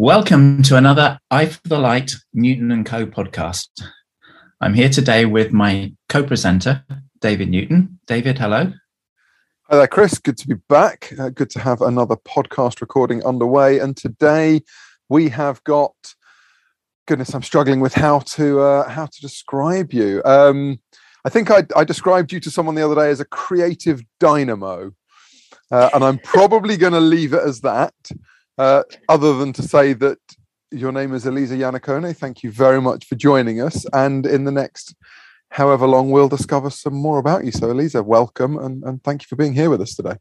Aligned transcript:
Welcome 0.00 0.62
to 0.62 0.76
another 0.76 1.18
Eye 1.28 1.46
for 1.46 1.60
the 1.64 1.76
Light 1.76 2.12
Newton 2.32 2.70
and 2.70 2.86
Co 2.86 3.04
podcast. 3.04 3.66
I'm 4.60 4.72
here 4.72 4.88
today 4.88 5.24
with 5.24 5.52
my 5.52 5.92
co-presenter, 6.08 6.84
David 7.20 7.48
Newton. 7.48 7.98
David, 8.06 8.38
hello. 8.38 8.72
Hi 9.68 9.76
there, 9.76 9.88
Chris. 9.88 10.18
Good 10.18 10.38
to 10.38 10.46
be 10.46 10.54
back. 10.68 11.12
Uh, 11.18 11.30
good 11.30 11.50
to 11.50 11.58
have 11.58 11.82
another 11.82 12.14
podcast 12.14 12.80
recording 12.80 13.24
underway. 13.24 13.80
And 13.80 13.96
today 13.96 14.60
we 15.08 15.30
have 15.30 15.64
got 15.64 16.14
goodness, 17.08 17.34
I'm 17.34 17.42
struggling 17.42 17.80
with 17.80 17.94
how 17.94 18.20
to 18.20 18.60
uh, 18.60 18.88
how 18.88 19.06
to 19.06 19.20
describe 19.20 19.92
you. 19.92 20.22
Um, 20.24 20.78
I 21.24 21.28
think 21.28 21.50
I, 21.50 21.64
I 21.74 21.82
described 21.82 22.32
you 22.32 22.38
to 22.38 22.52
someone 22.52 22.76
the 22.76 22.84
other 22.84 22.94
day 22.94 23.10
as 23.10 23.18
a 23.18 23.24
creative 23.24 24.04
dynamo, 24.20 24.92
uh, 25.72 25.90
and 25.92 26.04
I'm 26.04 26.20
probably 26.20 26.76
going 26.76 26.92
to 26.92 27.00
leave 27.00 27.32
it 27.32 27.42
as 27.42 27.62
that. 27.62 27.94
Uh, 28.58 28.82
other 29.08 29.38
than 29.38 29.52
to 29.52 29.62
say 29.62 29.92
that 29.92 30.18
your 30.70 30.92
name 30.92 31.14
is 31.14 31.24
Elisa 31.24 31.54
Iannacone. 31.54 32.14
Thank 32.16 32.42
you 32.42 32.50
very 32.50 32.80
much 32.80 33.06
for 33.06 33.14
joining 33.14 33.60
us. 33.60 33.86
And 33.92 34.26
in 34.26 34.44
the 34.44 34.50
next 34.50 34.94
however 35.50 35.86
long, 35.86 36.10
we'll 36.10 36.28
discover 36.28 36.68
some 36.70 36.94
more 36.94 37.18
about 37.18 37.44
you. 37.44 37.52
So, 37.52 37.70
Elisa, 37.70 38.02
welcome 38.02 38.58
and, 38.58 38.82
and 38.84 39.02
thank 39.02 39.22
you 39.22 39.26
for 39.28 39.36
being 39.36 39.54
here 39.54 39.70
with 39.70 39.80
us 39.80 39.94
today. 39.94 40.16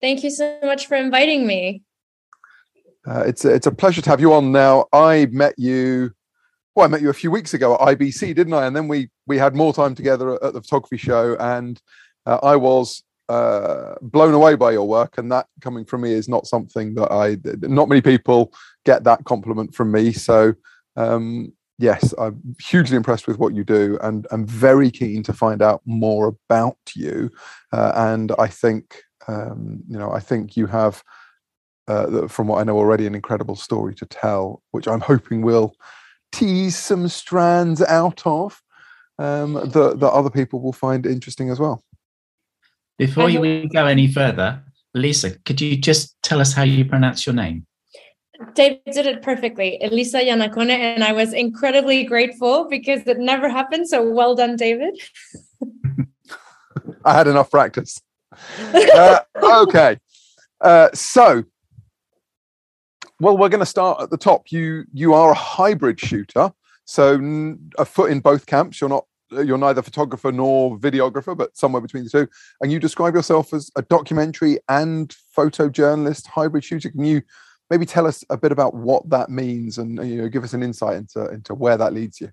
Thank 0.00 0.22
you 0.22 0.30
so 0.30 0.58
much 0.62 0.86
for 0.86 0.96
inviting 0.96 1.46
me. 1.46 1.82
Uh, 3.06 3.24
it's 3.26 3.44
it's 3.44 3.66
a 3.66 3.72
pleasure 3.72 4.02
to 4.02 4.10
have 4.10 4.20
you 4.20 4.32
on. 4.32 4.52
Now, 4.52 4.86
I 4.92 5.26
met 5.30 5.54
you. 5.58 6.12
Well, 6.74 6.86
I 6.86 6.88
met 6.88 7.02
you 7.02 7.10
a 7.10 7.14
few 7.14 7.30
weeks 7.30 7.54
ago 7.54 7.74
at 7.74 7.80
IBC, 7.80 8.34
didn't 8.34 8.54
I? 8.54 8.66
And 8.66 8.76
then 8.76 8.86
we 8.86 9.10
we 9.26 9.38
had 9.38 9.56
more 9.56 9.72
time 9.72 9.94
together 9.94 10.34
at 10.44 10.52
the 10.52 10.62
photography 10.62 10.98
show, 10.98 11.36
and 11.40 11.80
uh, 12.26 12.38
I 12.42 12.56
was 12.56 13.02
uh, 13.32 13.94
blown 14.02 14.34
away 14.34 14.54
by 14.56 14.70
your 14.72 14.86
work. 14.86 15.16
And 15.18 15.32
that 15.32 15.46
coming 15.60 15.84
from 15.84 16.02
me 16.02 16.12
is 16.12 16.28
not 16.28 16.46
something 16.46 16.94
that 16.94 17.10
I. 17.10 17.38
Not 17.66 17.88
many 17.88 18.02
people 18.02 18.52
get 18.84 19.04
that 19.04 19.24
compliment 19.24 19.74
from 19.74 19.90
me. 19.90 20.12
So, 20.12 20.54
um, 20.96 21.52
yes, 21.78 22.12
I'm 22.18 22.40
hugely 22.60 22.96
impressed 22.96 23.26
with 23.26 23.38
what 23.38 23.54
you 23.54 23.64
do, 23.64 23.98
and 24.02 24.26
I'm 24.30 24.46
very 24.46 24.90
keen 24.90 25.22
to 25.24 25.32
find 25.32 25.62
out 25.62 25.80
more 25.86 26.28
about 26.28 26.78
you. 26.94 27.30
Uh, 27.72 27.92
and 27.94 28.32
I 28.38 28.48
think, 28.48 29.02
um, 29.28 29.82
you 29.88 29.98
know, 29.98 30.12
I 30.12 30.20
think 30.20 30.56
you 30.56 30.66
have 30.66 31.02
uh, 31.88 32.28
from 32.28 32.46
what 32.48 32.60
I 32.60 32.64
know 32.64 32.76
already, 32.76 33.06
an 33.06 33.14
incredible 33.14 33.56
story 33.56 33.94
to 33.96 34.06
tell, 34.06 34.62
which 34.72 34.86
I'm 34.86 35.00
hoping 35.00 35.42
will 35.42 35.74
tease 36.32 36.76
some 36.76 37.08
strands 37.08 37.82
out 37.82 38.22
of 38.26 38.60
um, 39.18 39.54
that, 39.54 40.00
that 40.00 40.12
other 40.12 40.30
people 40.30 40.60
will 40.60 40.72
find 40.72 41.06
interesting 41.06 41.50
as 41.50 41.58
well. 41.58 41.82
Before 43.06 43.24
we 43.24 43.66
go 43.66 43.86
any 43.86 44.06
further, 44.06 44.62
Lisa, 44.94 45.36
could 45.40 45.60
you 45.60 45.76
just 45.76 46.14
tell 46.22 46.40
us 46.40 46.52
how 46.52 46.62
you 46.62 46.84
pronounce 46.84 47.26
your 47.26 47.34
name? 47.34 47.66
David 48.54 48.80
did 48.92 49.06
it 49.06 49.22
perfectly, 49.22 49.76
Elisa 49.82 50.20
Iannacone, 50.20 50.70
and 50.70 51.02
I 51.02 51.12
was 51.12 51.32
incredibly 51.32 52.04
grateful 52.04 52.68
because 52.68 53.04
it 53.08 53.18
never 53.18 53.48
happened. 53.48 53.88
So 53.88 54.08
well 54.08 54.36
done, 54.36 54.54
David. 54.54 55.00
I 57.04 57.14
had 57.14 57.26
enough 57.26 57.50
practice. 57.50 58.00
Uh, 58.94 59.18
okay, 59.42 59.98
uh, 60.60 60.88
so 60.94 61.44
well, 63.20 63.36
we're 63.36 63.48
going 63.48 63.60
to 63.60 63.66
start 63.66 64.00
at 64.00 64.10
the 64.10 64.16
top. 64.16 64.52
You 64.52 64.84
you 64.92 65.12
are 65.12 65.32
a 65.32 65.34
hybrid 65.34 65.98
shooter, 66.00 66.52
so 66.84 67.56
a 67.78 67.84
foot 67.84 68.10
in 68.12 68.20
both 68.20 68.46
camps. 68.46 68.80
You're 68.80 68.90
not 68.90 69.06
you're 69.32 69.58
neither 69.58 69.82
photographer 69.82 70.32
nor 70.32 70.78
videographer, 70.78 71.36
but 71.36 71.56
somewhere 71.56 71.80
between 71.80 72.04
the 72.04 72.10
two. 72.10 72.28
And 72.60 72.70
you 72.70 72.78
describe 72.78 73.14
yourself 73.14 73.52
as 73.52 73.70
a 73.76 73.82
documentary 73.82 74.58
and 74.68 75.14
photojournalist 75.36 76.26
hybrid 76.26 76.64
shooter. 76.64 76.90
Can 76.90 77.04
you 77.04 77.22
maybe 77.70 77.86
tell 77.86 78.06
us 78.06 78.24
a 78.30 78.36
bit 78.36 78.52
about 78.52 78.74
what 78.74 79.08
that 79.08 79.30
means 79.30 79.78
and 79.78 79.96
you 80.06 80.22
know 80.22 80.28
give 80.28 80.44
us 80.44 80.52
an 80.52 80.62
insight 80.62 80.96
into 80.96 81.26
into 81.30 81.54
where 81.54 81.76
that 81.76 81.92
leads 81.92 82.20
you? 82.20 82.30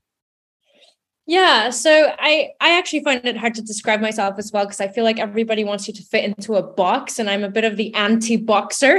Yeah, 1.30 1.70
so 1.70 2.12
I 2.18 2.54
I 2.60 2.76
actually 2.80 3.04
find 3.04 3.24
it 3.24 3.38
hard 3.38 3.54
to 3.54 3.62
describe 3.62 4.02
myself 4.02 4.40
as 4.40 4.52
well 4.52 4.66
because 4.66 4.82
I 4.82 4.88
feel 4.88 5.04
like 5.04 5.20
everybody 5.20 5.64
wants 5.64 5.88
you 5.88 5.94
to 5.94 6.02
fit 6.02 6.24
into 6.24 6.56
a 6.56 6.64
box, 6.64 7.20
and 7.20 7.30
I'm 7.30 7.44
a 7.44 7.52
bit 7.52 7.66
of 7.66 7.78
the 7.78 7.94
anti-boxer. 7.94 8.98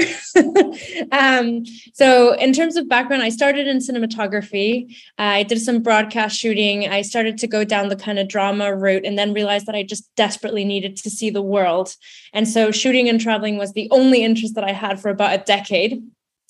um, 1.11 1.65
so 1.93 2.35
in 2.35 2.53
terms 2.53 2.77
of 2.77 2.89
background, 2.89 3.25
I 3.25 3.31
started 3.31 3.67
in 3.67 3.79
cinematography. 3.79 4.95
I 5.19 5.43
did 5.43 5.61
some 5.61 5.83
broadcast 5.83 6.39
shooting. 6.39 6.87
I 6.89 7.03
started 7.03 7.37
to 7.39 7.49
go 7.49 7.65
down 7.65 7.89
the 7.89 7.97
kind 7.97 8.21
of 8.21 8.29
drama 8.29 8.77
route, 8.77 9.05
and 9.05 9.19
then 9.19 9.35
realized 9.35 9.67
that 9.67 9.75
I 9.75 9.83
just 9.83 10.09
desperately 10.15 10.65
needed 10.65 10.97
to 10.99 11.11
see 11.11 11.31
the 11.31 11.43
world. 11.43 11.97
And 12.33 12.47
so 12.47 12.71
shooting 12.71 13.09
and 13.09 13.21
traveling 13.21 13.59
was 13.59 13.73
the 13.73 13.89
only 13.91 14.23
interest 14.23 14.55
that 14.55 14.63
I 14.63 14.71
had 14.71 15.01
for 15.01 15.09
about 15.09 15.35
a 15.35 15.43
decade. 15.43 16.01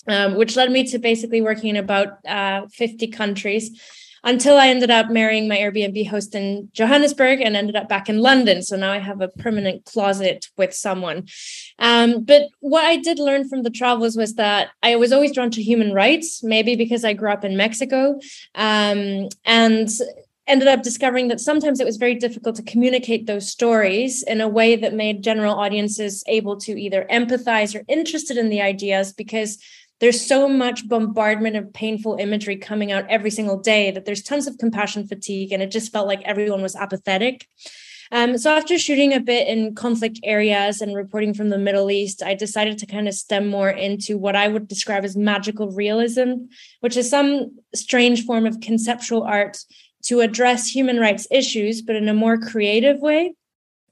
Um, 0.09 0.35
which 0.35 0.57
led 0.57 0.73
me 0.73 0.85
to 0.85 0.99
basically 0.99 1.43
working 1.43 1.69
in 1.69 1.77
about 1.77 2.27
uh, 2.27 2.67
50 2.69 3.09
countries 3.09 3.79
until 4.25 4.57
I 4.57 4.69
ended 4.69 4.91
up 4.91 5.11
marrying 5.11 5.49
my 5.49 5.57
Airbnb 5.57 6.09
host 6.09 6.35
in 6.35 6.69
Johannesburg 6.73 7.41
and 7.41 7.57
ended 7.57 7.77
up 7.77 7.89
back 7.89 8.09
in 8.09 8.19
London. 8.19 8.63
So 8.63 8.77
now 8.77 8.93
I 8.93 8.99
have 8.99 9.21
a 9.21 9.29
permanent 9.29 9.85
closet 9.85 10.49
with 10.57 10.75
someone. 10.75 11.27
Um, 11.79 12.25
but 12.25 12.49
what 12.61 12.85
I 12.85 12.97
did 12.97 13.19
learn 13.19 13.49
from 13.49 13.63
the 13.63 13.71
travels 13.71 14.17
was 14.17 14.35
that 14.35 14.71
I 14.83 14.97
was 14.97 15.13
always 15.13 15.33
drawn 15.33 15.51
to 15.53 15.63
human 15.63 15.93
rights, 15.93 16.43
maybe 16.43 16.77
because 16.77 17.05
I 17.05 17.15
grew 17.15 17.31
up 17.31 17.45
in 17.45 17.57
Mexico. 17.57 18.19
Um, 18.55 19.29
and 19.45 19.89
ended 20.51 20.69
up 20.69 20.83
discovering 20.83 21.29
that 21.29 21.41
sometimes 21.41 21.79
it 21.79 21.87
was 21.87 21.97
very 21.97 22.17
difficult 22.17 22.57
to 22.57 22.63
communicate 22.65 23.27
those 23.27 23.49
stories 23.49 24.25
in 24.25 24.41
a 24.41 24.49
way 24.49 24.75
that 24.75 24.93
made 24.93 25.23
general 25.23 25.55
audiences 25.55 26.25
able 26.27 26.57
to 26.57 26.73
either 26.73 27.07
empathize 27.09 27.79
or 27.79 27.85
interested 27.89 28.37
in 28.37 28.49
the 28.49 28.61
ideas 28.61 29.13
because 29.13 29.63
there's 30.01 30.25
so 30.25 30.49
much 30.49 30.89
bombardment 30.89 31.57
of 31.57 31.73
painful 31.73 32.17
imagery 32.19 32.57
coming 32.57 32.91
out 32.91 33.09
every 33.09 33.31
single 33.31 33.59
day 33.59 33.91
that 33.91 34.05
there's 34.05 34.23
tons 34.23 34.47
of 34.47 34.59
compassion 34.59 35.07
fatigue 35.07 35.53
and 35.53 35.63
it 35.63 35.71
just 35.71 35.93
felt 35.93 36.07
like 36.07 36.23
everyone 36.23 36.63
was 36.63 36.75
apathetic. 36.75 37.47
Um, 38.13 38.37
so 38.39 38.57
after 38.57 38.77
shooting 38.77 39.13
a 39.13 39.21
bit 39.21 39.47
in 39.47 39.75
conflict 39.77 40.19
areas 40.25 40.81
and 40.81 40.97
reporting 40.97 41.33
from 41.33 41.51
the 41.51 41.59
middle 41.59 41.93
east 41.93 42.25
i 42.25 42.35
decided 42.35 42.77
to 42.79 42.87
kind 42.87 43.07
of 43.07 43.15
stem 43.15 43.47
more 43.47 43.71
into 43.71 44.19
what 44.19 44.35
i 44.35 44.49
would 44.49 44.67
describe 44.67 45.05
as 45.05 45.17
magical 45.17 45.71
realism 45.71 46.49
which 46.81 46.97
is 46.97 47.09
some 47.09 47.57
strange 47.73 48.25
form 48.25 48.47
of 48.47 48.59
conceptual 48.59 49.23
art 49.23 49.59
to 50.03 50.21
address 50.21 50.69
human 50.69 50.99
rights 50.99 51.27
issues 51.31 51.83
but 51.83 51.97
in 51.97 52.09
a 52.09 52.15
more 52.15 52.39
creative 52.39 53.01
way. 53.01 53.35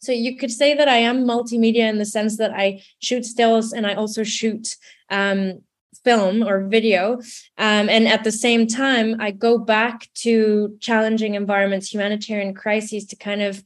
So 0.00 0.12
you 0.12 0.36
could 0.36 0.50
say 0.50 0.74
that 0.74 0.88
I 0.88 0.98
am 0.98 1.24
multimedia 1.24 1.88
in 1.88 1.98
the 1.98 2.04
sense 2.04 2.38
that 2.38 2.52
I 2.52 2.82
shoot 3.00 3.24
stills 3.24 3.72
and 3.72 3.86
I 3.86 3.94
also 3.94 4.22
shoot 4.22 4.76
um, 5.10 5.62
film 6.04 6.42
or 6.42 6.66
video. 6.66 7.14
Um, 7.56 7.88
and 7.88 8.06
at 8.08 8.24
the 8.24 8.32
same 8.32 8.66
time, 8.66 9.20
I 9.20 9.30
go 9.30 9.58
back 9.58 10.08
to 10.22 10.76
challenging 10.80 11.34
environments, 11.34 11.92
humanitarian 11.92 12.54
crises 12.54 13.06
to 13.06 13.16
kind 13.16 13.42
of 13.42 13.62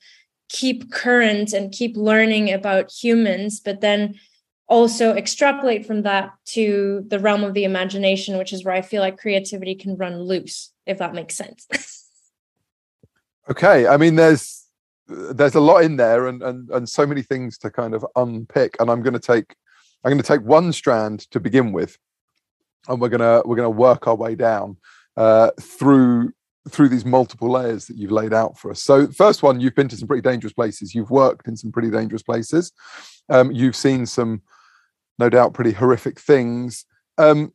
keep 0.48 0.90
current 0.90 1.52
and 1.52 1.72
keep 1.72 1.96
learning 1.96 2.52
about 2.52 2.90
humans, 2.90 3.60
but 3.60 3.80
then 3.80 4.18
also 4.68 5.14
extrapolate 5.14 5.86
from 5.86 6.02
that 6.02 6.32
to 6.46 7.04
the 7.08 7.18
realm 7.18 7.44
of 7.44 7.54
the 7.54 7.64
imagination, 7.64 8.38
which 8.38 8.52
is 8.52 8.64
where 8.64 8.74
I 8.74 8.82
feel 8.82 9.00
like 9.00 9.18
creativity 9.18 9.74
can 9.74 9.96
run 9.96 10.22
loose, 10.22 10.72
if 10.86 10.98
that 10.98 11.14
makes 11.14 11.36
sense. 11.36 11.66
okay. 13.50 13.86
I 13.86 13.96
mean, 13.96 14.16
there's 14.16 14.60
there's 15.08 15.54
a 15.54 15.60
lot 15.60 15.84
in 15.84 15.96
there 15.96 16.26
and, 16.26 16.42
and 16.42 16.70
and 16.70 16.88
so 16.88 17.04
many 17.04 17.22
things 17.22 17.58
to 17.58 17.70
kind 17.70 17.92
of 17.92 18.06
unpick. 18.16 18.76
And 18.80 18.90
I'm 18.90 19.02
gonna 19.02 19.18
take 19.18 19.56
I'm 20.04 20.10
going 20.10 20.22
to 20.22 20.26
take 20.26 20.42
one 20.42 20.72
strand 20.72 21.20
to 21.30 21.38
begin 21.38 21.72
with, 21.72 21.96
and 22.88 23.00
we're 23.00 23.08
gonna 23.08 23.42
we're 23.44 23.56
gonna 23.56 23.70
work 23.70 24.06
our 24.06 24.14
way 24.14 24.34
down 24.34 24.76
uh, 25.16 25.50
through 25.60 26.32
through 26.68 26.88
these 26.88 27.04
multiple 27.04 27.50
layers 27.50 27.86
that 27.86 27.96
you've 27.96 28.12
laid 28.12 28.32
out 28.32 28.56
for 28.58 28.70
us. 28.70 28.82
So, 28.82 29.08
first 29.08 29.42
one, 29.42 29.60
you've 29.60 29.74
been 29.74 29.88
to 29.88 29.96
some 29.96 30.06
pretty 30.06 30.22
dangerous 30.22 30.52
places. 30.52 30.94
You've 30.94 31.10
worked 31.10 31.48
in 31.48 31.56
some 31.56 31.72
pretty 31.72 31.90
dangerous 31.90 32.22
places. 32.22 32.72
Um, 33.28 33.50
you've 33.50 33.76
seen 33.76 34.06
some, 34.06 34.42
no 35.18 35.28
doubt, 35.28 35.54
pretty 35.54 35.72
horrific 35.72 36.20
things. 36.20 36.84
Um, 37.18 37.52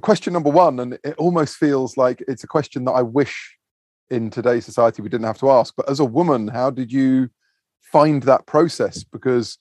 question 0.00 0.32
number 0.32 0.50
one, 0.50 0.80
and 0.80 0.94
it 1.04 1.14
almost 1.16 1.56
feels 1.56 1.96
like 1.96 2.22
it's 2.26 2.44
a 2.44 2.48
question 2.48 2.84
that 2.86 2.92
I 2.92 3.02
wish 3.02 3.56
in 4.10 4.30
today's 4.30 4.64
society 4.64 5.02
we 5.02 5.08
didn't 5.08 5.26
have 5.26 5.38
to 5.38 5.50
ask. 5.50 5.74
But 5.76 5.88
as 5.88 6.00
a 6.00 6.04
woman, 6.04 6.48
how 6.48 6.70
did 6.70 6.90
you 6.90 7.30
find 7.80 8.22
that 8.24 8.46
process? 8.46 9.04
Because 9.04 9.58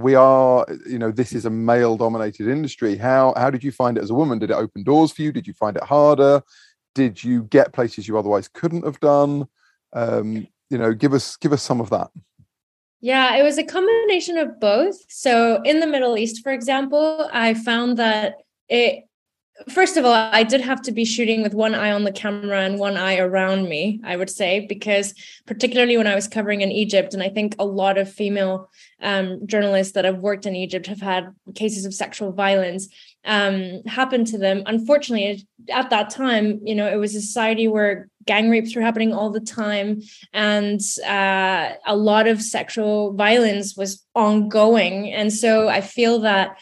we 0.00 0.14
are 0.14 0.66
you 0.86 0.98
know 0.98 1.10
this 1.10 1.32
is 1.32 1.46
a 1.46 1.50
male 1.50 1.96
dominated 1.96 2.48
industry. 2.48 2.96
How 2.96 3.34
how 3.36 3.50
did 3.50 3.62
you 3.62 3.72
find 3.72 3.96
it 3.96 4.04
as 4.04 4.10
a 4.10 4.14
woman? 4.14 4.38
Did 4.38 4.50
it 4.50 4.54
open 4.54 4.82
doors 4.82 5.12
for 5.12 5.22
you? 5.22 5.32
Did 5.32 5.46
you 5.46 5.54
find 5.54 5.76
it 5.76 5.84
harder? 5.84 6.42
Did 6.94 7.22
you 7.22 7.44
get 7.44 7.72
places 7.72 8.08
you 8.08 8.18
otherwise 8.18 8.48
couldn't 8.48 8.84
have 8.84 9.00
done? 9.00 9.46
Um 9.92 10.46
you 10.70 10.78
know 10.78 10.92
give 10.92 11.12
us 11.12 11.36
give 11.36 11.52
us 11.52 11.62
some 11.62 11.80
of 11.80 11.90
that. 11.90 12.10
Yeah 13.00 13.36
it 13.36 13.42
was 13.42 13.58
a 13.58 13.64
combination 13.64 14.38
of 14.38 14.60
both. 14.60 14.96
So 15.08 15.60
in 15.62 15.80
the 15.80 15.86
middle 15.86 16.16
east 16.16 16.42
for 16.42 16.52
example 16.52 17.28
i 17.32 17.54
found 17.54 17.96
that 17.98 18.36
it 18.68 19.04
first 19.68 19.96
of 19.96 20.04
all, 20.04 20.12
I 20.12 20.42
did 20.42 20.60
have 20.60 20.82
to 20.82 20.92
be 20.92 21.04
shooting 21.04 21.42
with 21.42 21.54
one 21.54 21.74
eye 21.74 21.92
on 21.92 22.04
the 22.04 22.12
camera 22.12 22.60
and 22.60 22.78
one 22.78 22.96
eye 22.96 23.18
around 23.18 23.68
me, 23.68 24.00
I 24.04 24.16
would 24.16 24.30
say, 24.30 24.66
because 24.66 25.14
particularly 25.46 25.96
when 25.96 26.06
I 26.06 26.14
was 26.14 26.28
covering 26.28 26.60
in 26.60 26.72
Egypt, 26.72 27.14
and 27.14 27.22
I 27.22 27.28
think 27.28 27.54
a 27.58 27.64
lot 27.64 27.98
of 27.98 28.12
female 28.12 28.70
um, 29.02 29.46
journalists 29.46 29.92
that 29.94 30.04
have 30.04 30.18
worked 30.18 30.46
in 30.46 30.56
Egypt 30.56 30.86
have 30.86 31.00
had 31.00 31.34
cases 31.54 31.84
of 31.84 31.94
sexual 31.94 32.32
violence. 32.32 32.88
um, 33.24 33.82
happened 33.84 34.26
to 34.28 34.38
them. 34.38 34.62
Unfortunately, 34.66 35.46
at 35.70 35.90
that 35.90 36.10
time, 36.10 36.60
you 36.64 36.74
know, 36.74 36.86
it 36.86 36.96
was 36.96 37.14
a 37.14 37.20
society 37.20 37.68
where 37.68 38.08
gang 38.26 38.50
rapes 38.50 38.74
were 38.74 38.82
happening 38.82 39.12
all 39.12 39.30
the 39.30 39.40
time, 39.40 40.02
and 40.32 40.80
uh, 41.06 41.72
a 41.86 41.96
lot 41.96 42.26
of 42.26 42.40
sexual 42.40 43.12
violence 43.14 43.76
was 43.76 44.04
ongoing. 44.14 45.12
And 45.12 45.32
so 45.32 45.68
I 45.68 45.80
feel 45.80 46.20
that 46.20 46.58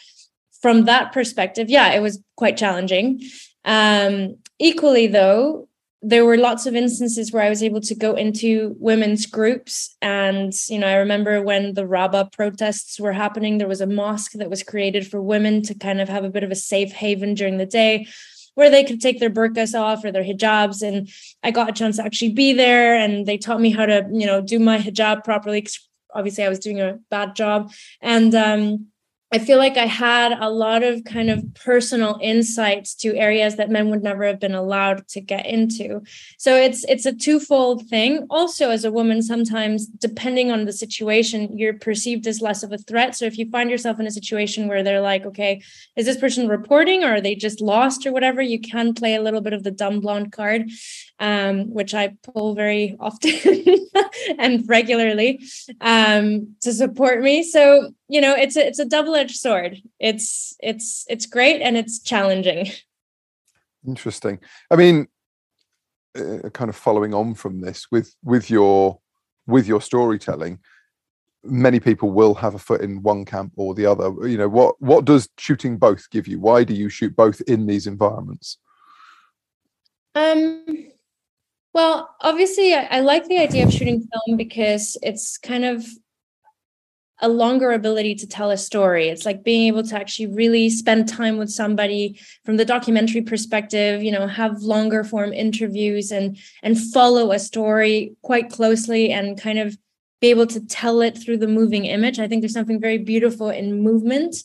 from 0.61 0.85
that 0.85 1.11
perspective, 1.11 1.69
yeah, 1.69 1.93
it 1.93 2.01
was 2.01 2.21
quite 2.35 2.57
challenging. 2.57 3.21
Um, 3.65 4.37
equally, 4.59 5.07
though, 5.07 5.69
there 6.01 6.25
were 6.25 6.37
lots 6.37 6.65
of 6.65 6.75
instances 6.75 7.31
where 7.31 7.43
I 7.43 7.49
was 7.49 7.61
able 7.61 7.81
to 7.81 7.95
go 7.95 8.15
into 8.15 8.75
women's 8.79 9.25
groups. 9.25 9.95
And, 10.01 10.53
you 10.69 10.79
know, 10.79 10.87
I 10.87 10.95
remember 10.95 11.41
when 11.41 11.73
the 11.73 11.83
Rabaa 11.85 12.31
protests 12.31 12.99
were 12.99 13.11
happening, 13.11 13.57
there 13.57 13.67
was 13.67 13.81
a 13.81 13.87
mosque 13.87 14.31
that 14.33 14.49
was 14.49 14.63
created 14.63 15.07
for 15.07 15.21
women 15.21 15.61
to 15.63 15.73
kind 15.73 15.99
of 15.99 16.07
have 16.07 16.23
a 16.23 16.29
bit 16.29 16.43
of 16.43 16.51
a 16.51 16.55
safe 16.55 16.93
haven 16.93 17.33
during 17.33 17.57
the 17.57 17.65
day 17.65 18.07
where 18.55 18.69
they 18.69 18.83
could 18.83 19.01
take 19.01 19.19
their 19.19 19.29
burqas 19.29 19.77
off 19.77 20.03
or 20.03 20.11
their 20.11 20.23
hijabs. 20.23 20.81
And 20.81 21.09
I 21.43 21.51
got 21.51 21.69
a 21.69 21.73
chance 21.73 21.97
to 21.97 22.05
actually 22.05 22.31
be 22.31 22.53
there 22.53 22.95
and 22.95 23.25
they 23.25 23.37
taught 23.37 23.61
me 23.61 23.69
how 23.69 23.85
to, 23.85 24.07
you 24.11 24.25
know, 24.25 24.41
do 24.41 24.57
my 24.57 24.77
hijab 24.77 25.25
properly. 25.25 25.67
Obviously, 26.13 26.45
I 26.45 26.49
was 26.49 26.59
doing 26.59 26.79
a 26.79 26.97
bad 27.09 27.35
job. 27.35 27.71
And, 28.01 28.33
um, 28.35 28.87
I 29.31 29.37
feel 29.37 29.59
like 29.59 29.77
I 29.77 29.85
had 29.85 30.31
a 30.31 30.49
lot 30.49 30.81
of 30.81 31.03
kind 31.03 31.29
of 31.29 31.43
personal 31.53 32.17
insights 32.19 32.95
to 32.95 33.15
areas 33.15 33.57
that 33.57 33.69
men 33.69 33.91
would 33.91 34.01
never 34.01 34.23
have 34.23 34.39
been 34.39 34.55
allowed 34.55 35.07
to 35.09 35.21
get 35.21 35.45
into. 35.45 36.01
So 36.39 36.55
it's 36.55 36.83
it's 36.85 37.05
a 37.05 37.13
twofold 37.13 37.87
thing. 37.87 38.25
Also, 38.31 38.71
as 38.71 38.85
a 38.85 38.91
woman, 38.91 39.21
sometimes 39.21 39.85
depending 39.85 40.51
on 40.51 40.65
the 40.65 40.73
situation, 40.73 41.55
you're 41.55 41.75
perceived 41.75 42.25
as 42.25 42.41
less 42.41 42.63
of 42.63 42.71
a 42.71 42.79
threat. 42.79 43.15
So 43.15 43.25
if 43.25 43.37
you 43.37 43.47
find 43.51 43.69
yourself 43.69 43.99
in 43.99 44.07
a 44.07 44.11
situation 44.11 44.67
where 44.67 44.81
they're 44.81 45.01
like, 45.01 45.25
okay, 45.27 45.61
is 45.95 46.07
this 46.07 46.17
person 46.17 46.47
reporting 46.47 47.03
or 47.03 47.15
are 47.15 47.21
they 47.21 47.35
just 47.35 47.61
lost 47.61 48.07
or 48.07 48.11
whatever, 48.11 48.41
you 48.41 48.59
can 48.59 48.95
play 48.95 49.13
a 49.13 49.21
little 49.21 49.41
bit 49.41 49.53
of 49.53 49.63
the 49.63 49.71
dumb 49.71 49.99
blonde 49.99 50.31
card, 50.31 50.71
um, 51.19 51.71
which 51.71 51.93
I 51.93 52.15
pull 52.23 52.55
very 52.55 52.95
often 52.99 53.63
and 54.39 54.67
regularly 54.67 55.39
um, 55.81 56.55
to 56.61 56.73
support 56.73 57.21
me. 57.21 57.43
So 57.43 57.93
you 58.09 58.19
know 58.19 58.35
it's 58.35 58.57
a, 58.57 58.67
it's 58.67 58.79
a 58.79 58.85
double-edged 58.85 59.35
sword. 59.35 59.77
It's 59.99 60.55
it's 60.59 61.05
it's 61.09 61.25
great 61.25 61.61
and 61.61 61.77
it's 61.77 61.99
challenging. 61.99 62.67
Interesting. 63.87 64.39
I 64.69 64.75
mean 64.75 65.07
uh, 66.17 66.49
kind 66.49 66.69
of 66.69 66.75
following 66.75 67.13
on 67.13 67.35
from 67.35 67.61
this 67.61 67.87
with 67.91 68.15
with 68.23 68.49
your 68.49 68.99
with 69.47 69.67
your 69.67 69.81
storytelling 69.81 70.59
many 71.43 71.79
people 71.79 72.11
will 72.11 72.33
have 72.33 72.55
a 72.55 72.59
foot 72.59 72.81
in 72.81 73.01
one 73.01 73.25
camp 73.25 73.53
or 73.55 73.73
the 73.73 73.85
other. 73.85 74.11
You 74.27 74.37
know 74.37 74.49
what 74.49 74.81
what 74.81 75.05
does 75.05 75.29
shooting 75.37 75.77
both 75.77 76.09
give 76.09 76.27
you? 76.27 76.39
Why 76.39 76.63
do 76.63 76.73
you 76.73 76.89
shoot 76.89 77.15
both 77.15 77.41
in 77.41 77.65
these 77.65 77.87
environments? 77.87 78.57
Um 80.15 80.65
well 81.73 82.15
obviously 82.21 82.73
I, 82.73 82.87
I 82.91 82.99
like 82.99 83.27
the 83.27 83.37
idea 83.37 83.63
of 83.63 83.71
shooting 83.71 84.01
film 84.01 84.37
because 84.37 84.97
it's 85.01 85.37
kind 85.37 85.65
of 85.65 85.85
a 87.21 87.27
longer 87.27 87.71
ability 87.71 88.15
to 88.15 88.27
tell 88.27 88.49
a 88.49 88.57
story. 88.57 89.09
It's 89.09 89.25
like 89.25 89.43
being 89.43 89.67
able 89.67 89.83
to 89.83 89.95
actually 89.95 90.27
really 90.27 90.69
spend 90.69 91.07
time 91.07 91.37
with 91.37 91.49
somebody 91.49 92.19
from 92.45 92.57
the 92.57 92.65
documentary 92.65 93.21
perspective, 93.21 94.01
you 94.01 94.11
know, 94.11 94.27
have 94.27 94.61
longer 94.61 95.03
form 95.03 95.33
interviews 95.33 96.11
and 96.11 96.37
and 96.63 96.79
follow 96.79 97.31
a 97.31 97.39
story 97.39 98.15
quite 98.21 98.49
closely 98.49 99.11
and 99.11 99.39
kind 99.39 99.59
of 99.59 99.77
be 100.21 100.27
able 100.27 100.47
to 100.47 100.65
tell 100.65 101.01
it 101.01 101.17
through 101.17 101.37
the 101.37 101.47
moving 101.47 101.85
image. 101.85 102.19
I 102.19 102.27
think 102.27 102.41
there's 102.41 102.53
something 102.53 102.79
very 102.79 102.97
beautiful 102.97 103.49
in 103.49 103.83
movement. 103.83 104.35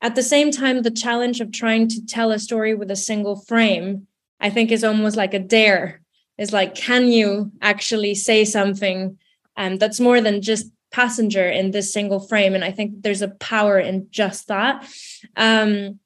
At 0.00 0.14
the 0.14 0.22
same 0.22 0.50
time, 0.50 0.82
the 0.82 0.90
challenge 0.90 1.40
of 1.40 1.52
trying 1.52 1.88
to 1.88 2.04
tell 2.04 2.30
a 2.30 2.38
story 2.38 2.74
with 2.74 2.90
a 2.90 2.96
single 2.96 3.36
frame, 3.36 4.06
I 4.40 4.50
think 4.50 4.70
is 4.70 4.84
almost 4.84 5.16
like 5.16 5.34
a 5.34 5.38
dare. 5.38 6.00
Is 6.36 6.52
like, 6.52 6.74
can 6.74 7.08
you 7.08 7.52
actually 7.62 8.16
say 8.16 8.44
something 8.44 9.18
um, 9.56 9.78
that's 9.78 10.00
more 10.00 10.20
than 10.20 10.42
just 10.42 10.66
passenger 10.94 11.48
in 11.48 11.72
this 11.72 11.92
single 11.92 12.20
frame. 12.20 12.54
And 12.54 12.64
I 12.64 12.70
think 12.70 13.02
there's 13.02 13.20
a 13.20 13.34
power 13.52 13.80
in 13.80 14.06
just 14.10 14.46
that. 14.46 14.88
Um, 15.36 15.98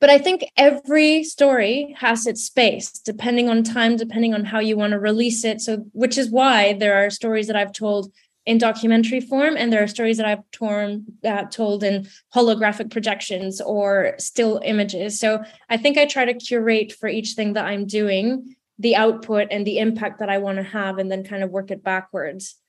but 0.00 0.10
I 0.10 0.18
think 0.18 0.44
every 0.56 1.24
story 1.24 1.96
has 1.98 2.28
its 2.28 2.44
space, 2.44 2.92
depending 2.92 3.48
on 3.48 3.64
time, 3.64 3.96
depending 3.96 4.32
on 4.32 4.44
how 4.44 4.60
you 4.60 4.76
want 4.76 4.92
to 4.92 5.00
release 5.00 5.44
it. 5.44 5.60
So, 5.60 5.78
which 5.92 6.16
is 6.18 6.30
why 6.30 6.74
there 6.74 6.94
are 6.94 7.10
stories 7.10 7.48
that 7.48 7.56
I've 7.56 7.72
told 7.72 8.12
in 8.46 8.58
documentary 8.58 9.20
form, 9.20 9.56
and 9.56 9.72
there 9.72 9.82
are 9.82 9.88
stories 9.88 10.18
that 10.18 10.26
I've 10.26 10.48
torn, 10.52 11.04
uh, 11.24 11.44
told 11.44 11.82
in 11.82 12.08
holographic 12.34 12.90
projections 12.90 13.60
or 13.60 14.14
still 14.18 14.60
images. 14.64 15.18
So, 15.18 15.42
I 15.68 15.76
think 15.78 15.98
I 15.98 16.06
try 16.06 16.24
to 16.26 16.34
curate 16.34 16.92
for 16.92 17.08
each 17.08 17.30
thing 17.32 17.54
that 17.54 17.66
I'm 17.66 17.86
doing 17.86 18.54
the 18.78 18.94
output 18.94 19.48
and 19.50 19.66
the 19.66 19.78
impact 19.78 20.20
that 20.20 20.30
I 20.30 20.38
want 20.38 20.58
to 20.58 20.74
have, 20.78 20.98
and 20.98 21.10
then 21.10 21.24
kind 21.24 21.42
of 21.42 21.50
work 21.50 21.72
it 21.72 21.82
backwards. 21.82 22.61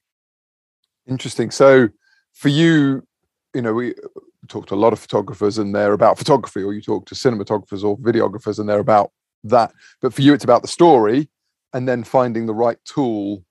Interesting. 1.07 1.51
So 1.51 1.89
for 2.33 2.49
you, 2.49 3.05
you 3.53 3.61
know, 3.61 3.73
we 3.73 3.93
talk 4.47 4.67
to 4.67 4.75
a 4.75 4.75
lot 4.75 4.93
of 4.93 4.99
photographers 4.99 5.57
and 5.57 5.73
they're 5.73 5.93
about 5.93 6.17
photography, 6.17 6.63
or 6.63 6.73
you 6.73 6.81
talk 6.81 7.05
to 7.07 7.15
cinematographers 7.15 7.83
or 7.83 7.97
videographers 7.97 8.59
and 8.59 8.67
they're 8.67 8.79
about 8.79 9.11
that. 9.43 9.71
But 10.01 10.13
for 10.13 10.21
you, 10.21 10.33
it's 10.33 10.43
about 10.43 10.61
the 10.61 10.67
story 10.67 11.29
and 11.73 11.87
then 11.87 12.03
finding 12.03 12.45
the 12.45 12.53
right 12.53 12.77
tool 12.85 13.43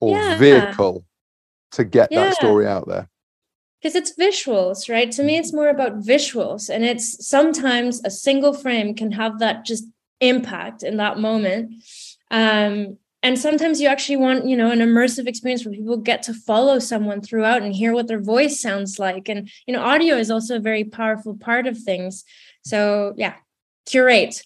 or 0.00 0.16
yeah. 0.16 0.38
vehicle 0.38 1.04
to 1.72 1.84
get 1.84 2.08
yeah. 2.10 2.24
that 2.24 2.34
story 2.34 2.66
out 2.66 2.88
there. 2.88 3.08
Because 3.80 3.94
it's 3.94 4.16
visuals, 4.16 4.90
right? 4.90 5.10
To 5.12 5.22
me, 5.22 5.36
it's 5.36 5.52
more 5.52 5.68
about 5.68 6.00
visuals. 6.00 6.68
And 6.68 6.84
it's 6.84 7.26
sometimes 7.26 8.00
a 8.04 8.10
single 8.10 8.52
frame 8.52 8.94
can 8.94 9.12
have 9.12 9.38
that 9.38 9.64
just 9.64 9.84
impact 10.20 10.82
in 10.82 10.96
that 10.96 11.18
moment. 11.18 11.72
Um, 12.30 12.98
and 13.22 13.38
sometimes 13.38 13.80
you 13.80 13.88
actually 13.88 14.16
want 14.16 14.46
you 14.46 14.56
know 14.56 14.70
an 14.70 14.78
immersive 14.78 15.26
experience 15.26 15.64
where 15.64 15.74
people 15.74 15.96
get 15.96 16.22
to 16.24 16.34
follow 16.34 16.78
someone 16.78 17.20
throughout 17.20 17.62
and 17.62 17.74
hear 17.74 17.92
what 17.92 18.06
their 18.06 18.20
voice 18.20 18.60
sounds 18.60 18.98
like. 18.98 19.28
And 19.28 19.50
you 19.66 19.74
know 19.74 19.82
audio 19.82 20.16
is 20.16 20.30
also 20.30 20.56
a 20.56 20.60
very 20.60 20.84
powerful 20.84 21.36
part 21.36 21.66
of 21.66 21.78
things. 21.78 22.24
So 22.62 23.14
yeah 23.16 23.34
curate. 23.86 24.42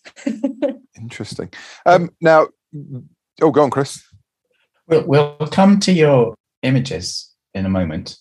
Interesting. 0.97 1.51
Um 1.85 2.11
now 2.21 2.49
oh 3.41 3.51
go 3.51 3.63
on 3.63 3.71
chris. 3.71 4.03
We'll, 4.87 5.07
we'll 5.07 5.37
come 5.51 5.79
to 5.81 5.93
your 5.93 6.35
images 6.63 7.33
in 7.55 7.67
a 7.67 7.71
moment. 7.71 8.17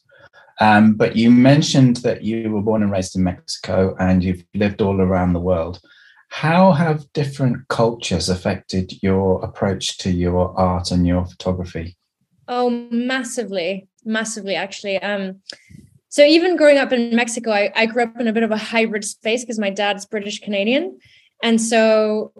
Um, 0.59 0.93
but 0.93 1.15
you 1.15 1.31
mentioned 1.31 1.97
that 1.97 2.23
you 2.23 2.51
were 2.51 2.61
born 2.61 2.83
and 2.83 2.91
raised 2.91 3.15
in 3.15 3.23
mexico 3.23 3.95
and 3.99 4.23
you've 4.23 4.43
lived 4.53 4.79
all 4.79 5.01
around 5.01 5.33
the 5.33 5.39
world 5.39 5.81
how 6.31 6.71
have 6.71 7.11
different 7.11 7.67
cultures 7.67 8.29
affected 8.29 9.03
your 9.03 9.43
approach 9.43 9.97
to 9.97 10.09
your 10.09 10.57
art 10.57 10.89
and 10.89 11.05
your 11.05 11.25
photography? 11.25 11.97
Oh, 12.47 12.69
massively, 12.89 13.89
massively, 14.05 14.55
actually. 14.55 14.97
Um, 15.01 15.41
so 16.07 16.23
even 16.23 16.55
growing 16.55 16.77
up 16.77 16.93
in 16.93 17.13
Mexico, 17.13 17.51
I, 17.51 17.71
I 17.75 17.85
grew 17.85 18.03
up 18.03 18.17
in 18.17 18.29
a 18.29 18.33
bit 18.33 18.43
of 18.43 18.51
a 18.51 18.57
hybrid 18.57 19.03
space 19.03 19.43
because 19.43 19.59
my 19.59 19.69
dad's 19.69 20.05
British 20.05 20.39
Canadian. 20.39 20.97
And 21.43 21.61
so 21.61 22.31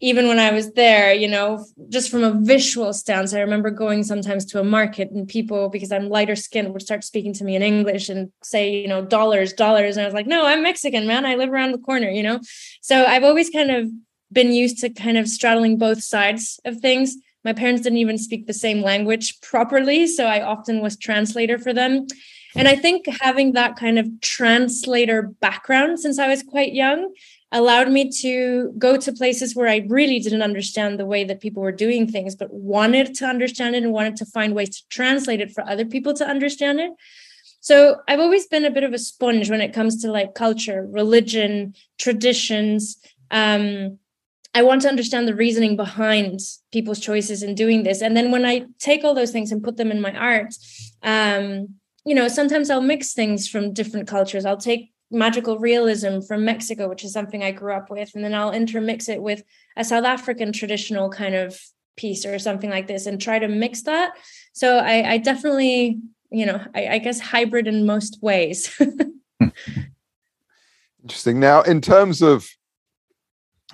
even 0.00 0.28
when 0.28 0.38
I 0.38 0.50
was 0.50 0.72
there, 0.72 1.14
you 1.14 1.26
know, 1.26 1.64
just 1.88 2.10
from 2.10 2.22
a 2.22 2.32
visual 2.32 2.92
stance, 2.92 3.32
I 3.32 3.40
remember 3.40 3.70
going 3.70 4.04
sometimes 4.04 4.44
to 4.46 4.60
a 4.60 4.64
market 4.64 5.10
and 5.10 5.26
people, 5.26 5.70
because 5.70 5.90
I'm 5.90 6.10
lighter 6.10 6.36
skinned, 6.36 6.72
would 6.72 6.82
start 6.82 7.02
speaking 7.02 7.32
to 7.34 7.44
me 7.44 7.56
in 7.56 7.62
English 7.62 8.10
and 8.10 8.30
say, 8.42 8.74
you 8.74 8.88
know, 8.88 9.02
dollars, 9.02 9.54
dollars. 9.54 9.96
And 9.96 10.04
I 10.04 10.06
was 10.06 10.14
like, 10.14 10.26
no, 10.26 10.44
I'm 10.44 10.62
Mexican, 10.62 11.06
man. 11.06 11.24
I 11.24 11.36
live 11.36 11.50
around 11.50 11.72
the 11.72 11.78
corner, 11.78 12.10
you 12.10 12.22
know? 12.22 12.40
So 12.82 13.06
I've 13.06 13.24
always 13.24 13.48
kind 13.48 13.70
of 13.70 13.90
been 14.30 14.52
used 14.52 14.78
to 14.80 14.90
kind 14.90 15.16
of 15.16 15.28
straddling 15.28 15.78
both 15.78 16.02
sides 16.02 16.60
of 16.66 16.80
things. 16.80 17.16
My 17.42 17.54
parents 17.54 17.82
didn't 17.82 17.98
even 17.98 18.18
speak 18.18 18.46
the 18.46 18.52
same 18.52 18.82
language 18.82 19.40
properly. 19.40 20.06
So 20.08 20.26
I 20.26 20.42
often 20.42 20.80
was 20.80 20.98
translator 20.98 21.58
for 21.58 21.72
them. 21.72 22.06
And 22.54 22.68
I 22.68 22.74
think 22.74 23.06
having 23.20 23.52
that 23.52 23.76
kind 23.76 23.98
of 23.98 24.08
translator 24.20 25.22
background 25.40 26.00
since 26.00 26.18
I 26.18 26.28
was 26.28 26.42
quite 26.42 26.72
young 26.72 27.12
allowed 27.52 27.90
me 27.90 28.10
to 28.10 28.72
go 28.76 28.96
to 28.96 29.12
places 29.12 29.54
where 29.54 29.68
I 29.68 29.86
really 29.88 30.18
didn't 30.18 30.42
understand 30.42 30.98
the 30.98 31.06
way 31.06 31.24
that 31.24 31.40
people 31.40 31.62
were 31.62 31.72
doing 31.72 32.10
things, 32.10 32.34
but 32.34 32.52
wanted 32.52 33.14
to 33.16 33.26
understand 33.26 33.76
it 33.76 33.82
and 33.82 33.92
wanted 33.92 34.16
to 34.16 34.26
find 34.26 34.54
ways 34.54 34.70
to 34.70 34.88
translate 34.88 35.40
it 35.40 35.52
for 35.52 35.66
other 35.68 35.84
people 35.84 36.12
to 36.14 36.26
understand 36.26 36.80
it. 36.80 36.92
So 37.60 37.96
I've 38.08 38.20
always 38.20 38.46
been 38.46 38.64
a 38.64 38.70
bit 38.70 38.84
of 38.84 38.92
a 38.92 38.98
sponge 38.98 39.50
when 39.50 39.60
it 39.60 39.72
comes 39.72 40.02
to 40.02 40.10
like 40.10 40.34
culture, 40.34 40.86
religion, 40.88 41.74
traditions. 41.98 42.96
Um, 43.30 43.98
I 44.54 44.62
want 44.62 44.82
to 44.82 44.88
understand 44.88 45.28
the 45.28 45.34
reasoning 45.34 45.76
behind 45.76 46.40
people's 46.72 47.00
choices 47.00 47.42
in 47.42 47.54
doing 47.54 47.82
this. 47.82 48.02
And 48.02 48.16
then 48.16 48.30
when 48.30 48.46
I 48.46 48.66
take 48.78 49.04
all 49.04 49.14
those 49.14 49.30
things 49.30 49.52
and 49.52 49.62
put 49.62 49.76
them 49.76 49.90
in 49.90 50.00
my 50.00 50.14
art, 50.16 50.54
um, 51.02 51.74
you 52.04 52.14
know, 52.14 52.28
sometimes 52.28 52.70
I'll 52.70 52.80
mix 52.80 53.12
things 53.12 53.48
from 53.48 53.72
different 53.72 54.08
cultures. 54.08 54.46
I'll 54.46 54.56
take 54.56 54.92
magical 55.10 55.58
realism 55.58 56.20
from 56.20 56.44
Mexico, 56.44 56.88
which 56.88 57.04
is 57.04 57.12
something 57.12 57.42
I 57.42 57.52
grew 57.52 57.72
up 57.72 57.90
with, 57.90 58.12
and 58.14 58.24
then 58.24 58.34
I'll 58.34 58.52
intermix 58.52 59.08
it 59.08 59.22
with 59.22 59.42
a 59.76 59.84
South 59.84 60.04
African 60.04 60.52
traditional 60.52 61.10
kind 61.10 61.34
of 61.34 61.58
piece 61.96 62.26
or 62.26 62.38
something 62.38 62.70
like 62.70 62.86
this 62.86 63.06
and 63.06 63.20
try 63.20 63.38
to 63.38 63.48
mix 63.48 63.82
that. 63.82 64.12
So 64.52 64.78
I, 64.78 65.12
I 65.12 65.18
definitely, 65.18 65.98
you 66.30 66.46
know, 66.46 66.60
I, 66.74 66.88
I 66.88 66.98
guess 66.98 67.20
hybrid 67.20 67.66
in 67.66 67.86
most 67.86 68.18
ways. 68.20 68.78
Interesting. 71.02 71.40
Now, 71.40 71.62
in 71.62 71.80
terms 71.80 72.22
of 72.22 72.48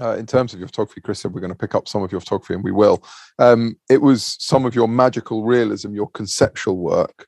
uh, 0.01 0.17
in 0.17 0.27
terms 0.27 0.55
of 0.55 0.59
your 0.59 0.69
photography, 0.69 1.03
Chris 1.03 1.21
said 1.21 1.35
we're 1.35 1.41
going 1.41 1.53
to 1.53 1.59
pick 1.59 1.75
up 1.75 1.87
some 1.87 2.03
of 2.03 2.11
your 2.11 2.21
photography, 2.21 2.55
and 2.55 2.65
we 2.65 2.73
will. 2.73 3.05
Um, 3.39 3.77
it 3.91 4.01
was 4.01 4.39
some 4.41 4.65
of 4.65 4.75
your 4.75 4.89
magical 4.89 5.45
realism, 5.45 5.95
your 5.95 6.09
conceptual 6.11 6.79
work 6.79 7.27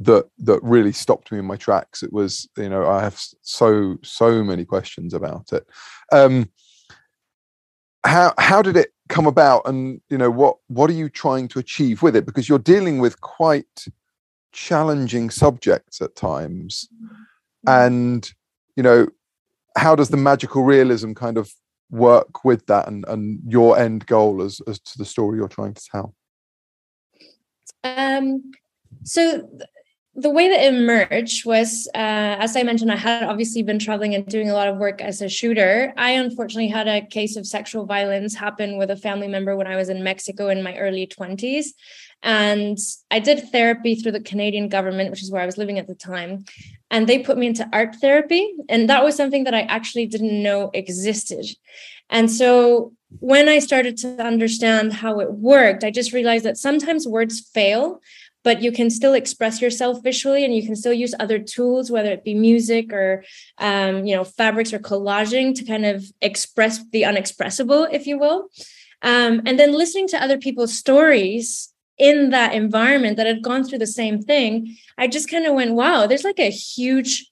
that 0.00 0.26
that 0.38 0.62
really 0.62 0.92
stopped 0.92 1.30
me 1.32 1.38
in 1.38 1.44
my 1.44 1.56
tracks. 1.56 2.02
It 2.02 2.12
was, 2.12 2.48
you 2.56 2.68
know, 2.68 2.86
I 2.86 3.02
have 3.02 3.20
so 3.42 3.96
so 4.02 4.42
many 4.42 4.64
questions 4.64 5.14
about 5.14 5.52
it. 5.52 5.66
Um, 6.10 6.50
how 8.04 8.34
how 8.38 8.62
did 8.62 8.76
it 8.76 8.92
come 9.08 9.26
about, 9.26 9.62
and 9.66 10.00
you 10.08 10.18
know, 10.18 10.30
what 10.30 10.56
what 10.68 10.90
are 10.90 10.94
you 10.94 11.08
trying 11.08 11.48
to 11.48 11.58
achieve 11.58 12.02
with 12.02 12.16
it? 12.16 12.26
Because 12.26 12.48
you're 12.48 12.58
dealing 12.58 12.98
with 12.98 13.20
quite 13.20 13.86
challenging 14.52 15.30
subjects 15.30 16.00
at 16.00 16.16
times, 16.16 16.88
mm-hmm. 16.94 17.14
and 17.66 18.32
you 18.76 18.82
know, 18.82 19.06
how 19.76 19.94
does 19.94 20.08
the 20.08 20.16
magical 20.16 20.64
realism 20.64 21.12
kind 21.12 21.38
of 21.38 21.52
work 21.90 22.44
with 22.44 22.64
that 22.66 22.88
and, 22.88 23.04
and 23.06 23.40
your 23.46 23.78
end 23.78 24.06
goal 24.06 24.42
as, 24.42 24.60
as 24.66 24.80
to 24.80 24.96
the 24.96 25.04
story 25.04 25.38
you're 25.38 25.46
trying 25.46 25.74
to 25.74 25.84
tell? 25.84 26.14
Um, 27.84 28.52
so 29.04 29.48
the 30.14 30.28
way 30.28 30.48
that 30.48 30.66
emerged 30.66 31.46
was, 31.46 31.88
uh, 31.94 32.36
as 32.38 32.54
I 32.54 32.62
mentioned, 32.64 32.92
I 32.92 32.96
had 32.96 33.22
obviously 33.22 33.62
been 33.62 33.78
traveling 33.78 34.14
and 34.14 34.26
doing 34.26 34.50
a 34.50 34.52
lot 34.52 34.68
of 34.68 34.76
work 34.76 35.00
as 35.00 35.22
a 35.22 35.28
shooter. 35.28 35.94
I 35.96 36.10
unfortunately 36.10 36.68
had 36.68 36.86
a 36.86 37.06
case 37.06 37.36
of 37.36 37.46
sexual 37.46 37.86
violence 37.86 38.34
happen 38.34 38.76
with 38.76 38.90
a 38.90 38.96
family 38.96 39.26
member 39.26 39.56
when 39.56 39.66
I 39.66 39.76
was 39.76 39.88
in 39.88 40.04
Mexico 40.04 40.48
in 40.48 40.62
my 40.62 40.76
early 40.76 41.06
20s. 41.06 41.68
And 42.22 42.78
I 43.10 43.20
did 43.20 43.50
therapy 43.50 43.94
through 43.94 44.12
the 44.12 44.20
Canadian 44.20 44.68
government, 44.68 45.10
which 45.10 45.22
is 45.22 45.30
where 45.30 45.42
I 45.42 45.46
was 45.46 45.56
living 45.56 45.78
at 45.78 45.86
the 45.86 45.94
time. 45.94 46.44
And 46.90 47.06
they 47.06 47.20
put 47.20 47.38
me 47.38 47.46
into 47.46 47.68
art 47.72 47.96
therapy. 47.96 48.52
And 48.68 48.90
that 48.90 49.02
was 49.02 49.16
something 49.16 49.44
that 49.44 49.54
I 49.54 49.62
actually 49.62 50.06
didn't 50.06 50.42
know 50.42 50.70
existed. 50.74 51.46
And 52.10 52.30
so 52.30 52.92
when 53.20 53.48
I 53.48 53.58
started 53.58 53.96
to 53.98 54.22
understand 54.22 54.92
how 54.92 55.20
it 55.20 55.32
worked, 55.32 55.84
I 55.84 55.90
just 55.90 56.12
realized 56.12 56.44
that 56.44 56.58
sometimes 56.58 57.08
words 57.08 57.40
fail 57.40 58.00
but 58.44 58.62
you 58.62 58.72
can 58.72 58.90
still 58.90 59.14
express 59.14 59.60
yourself 59.60 60.02
visually 60.02 60.44
and 60.44 60.54
you 60.54 60.64
can 60.64 60.76
still 60.76 60.92
use 60.92 61.14
other 61.20 61.38
tools 61.38 61.90
whether 61.90 62.10
it 62.10 62.24
be 62.24 62.34
music 62.34 62.92
or 62.92 63.24
um, 63.58 64.06
you 64.06 64.14
know 64.14 64.24
fabrics 64.24 64.72
or 64.72 64.78
collaging 64.78 65.54
to 65.54 65.64
kind 65.64 65.86
of 65.86 66.04
express 66.20 66.84
the 66.90 67.04
unexpressible 67.04 67.88
if 67.92 68.06
you 68.06 68.18
will. 68.18 68.48
Um, 69.02 69.42
and 69.46 69.58
then 69.58 69.72
listening 69.72 70.06
to 70.08 70.22
other 70.22 70.38
people's 70.38 70.78
stories 70.78 71.72
in 71.98 72.30
that 72.30 72.54
environment 72.54 73.16
that 73.16 73.26
had 73.26 73.42
gone 73.42 73.64
through 73.64 73.78
the 73.78 73.86
same 73.86 74.22
thing 74.22 74.76
i 74.96 75.06
just 75.06 75.28
kind 75.28 75.44
of 75.46 75.54
went 75.54 75.74
wow 75.74 76.06
there's 76.06 76.24
like 76.24 76.38
a 76.38 76.50
huge 76.50 77.30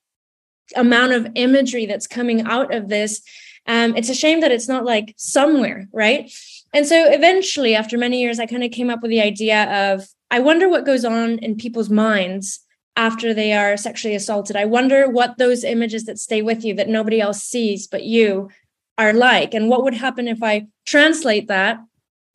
amount 0.77 1.13
of 1.13 1.29
imagery 1.35 1.87
that's 1.87 2.07
coming 2.07 2.43
out 2.43 2.73
of 2.73 2.89
this. 2.89 3.23
Um, 3.67 3.97
it's 3.97 4.09
a 4.09 4.15
shame 4.15 4.41
that 4.41 4.53
it's 4.53 4.69
not 4.69 4.85
like 4.85 5.15
somewhere 5.17 5.89
right? 5.93 6.33
And 6.73 6.87
so 6.87 7.11
eventually 7.11 7.75
after 7.75 7.99
many 7.99 8.21
years 8.21 8.39
i 8.39 8.47
kind 8.47 8.65
of 8.65 8.71
came 8.71 8.91
up 8.91 9.03
with 9.03 9.11
the 9.11 9.21
idea 9.21 9.93
of 9.93 10.07
I 10.31 10.41
wonder 10.41 10.69
what 10.69 10.87
goes 10.87 11.05
on 11.05 11.39
in 11.39 11.57
people's 11.57 11.91
minds 11.91 12.61
after 12.97 13.33
they 13.33 13.53
are 13.53 13.77
sexually 13.77 14.15
assaulted. 14.15 14.57
I 14.57 14.65
wonder 14.65 15.09
what 15.09 15.39
those 15.39 15.65
images 15.65 16.05
that 16.05 16.19
stay 16.19 16.43
with 16.43 16.65
you 16.65 16.75
that 16.75 16.89
nobody 16.89 17.21
else 17.21 17.43
sees 17.43 17.87
but 17.87 18.05
you 18.05 18.51
are 18.99 19.13
like 19.13 19.55
and 19.55 19.69
what 19.69 19.83
would 19.83 19.95
happen 19.95 20.29
if 20.29 20.43
I 20.43 20.67
translate 20.87 21.49
that, 21.49 21.79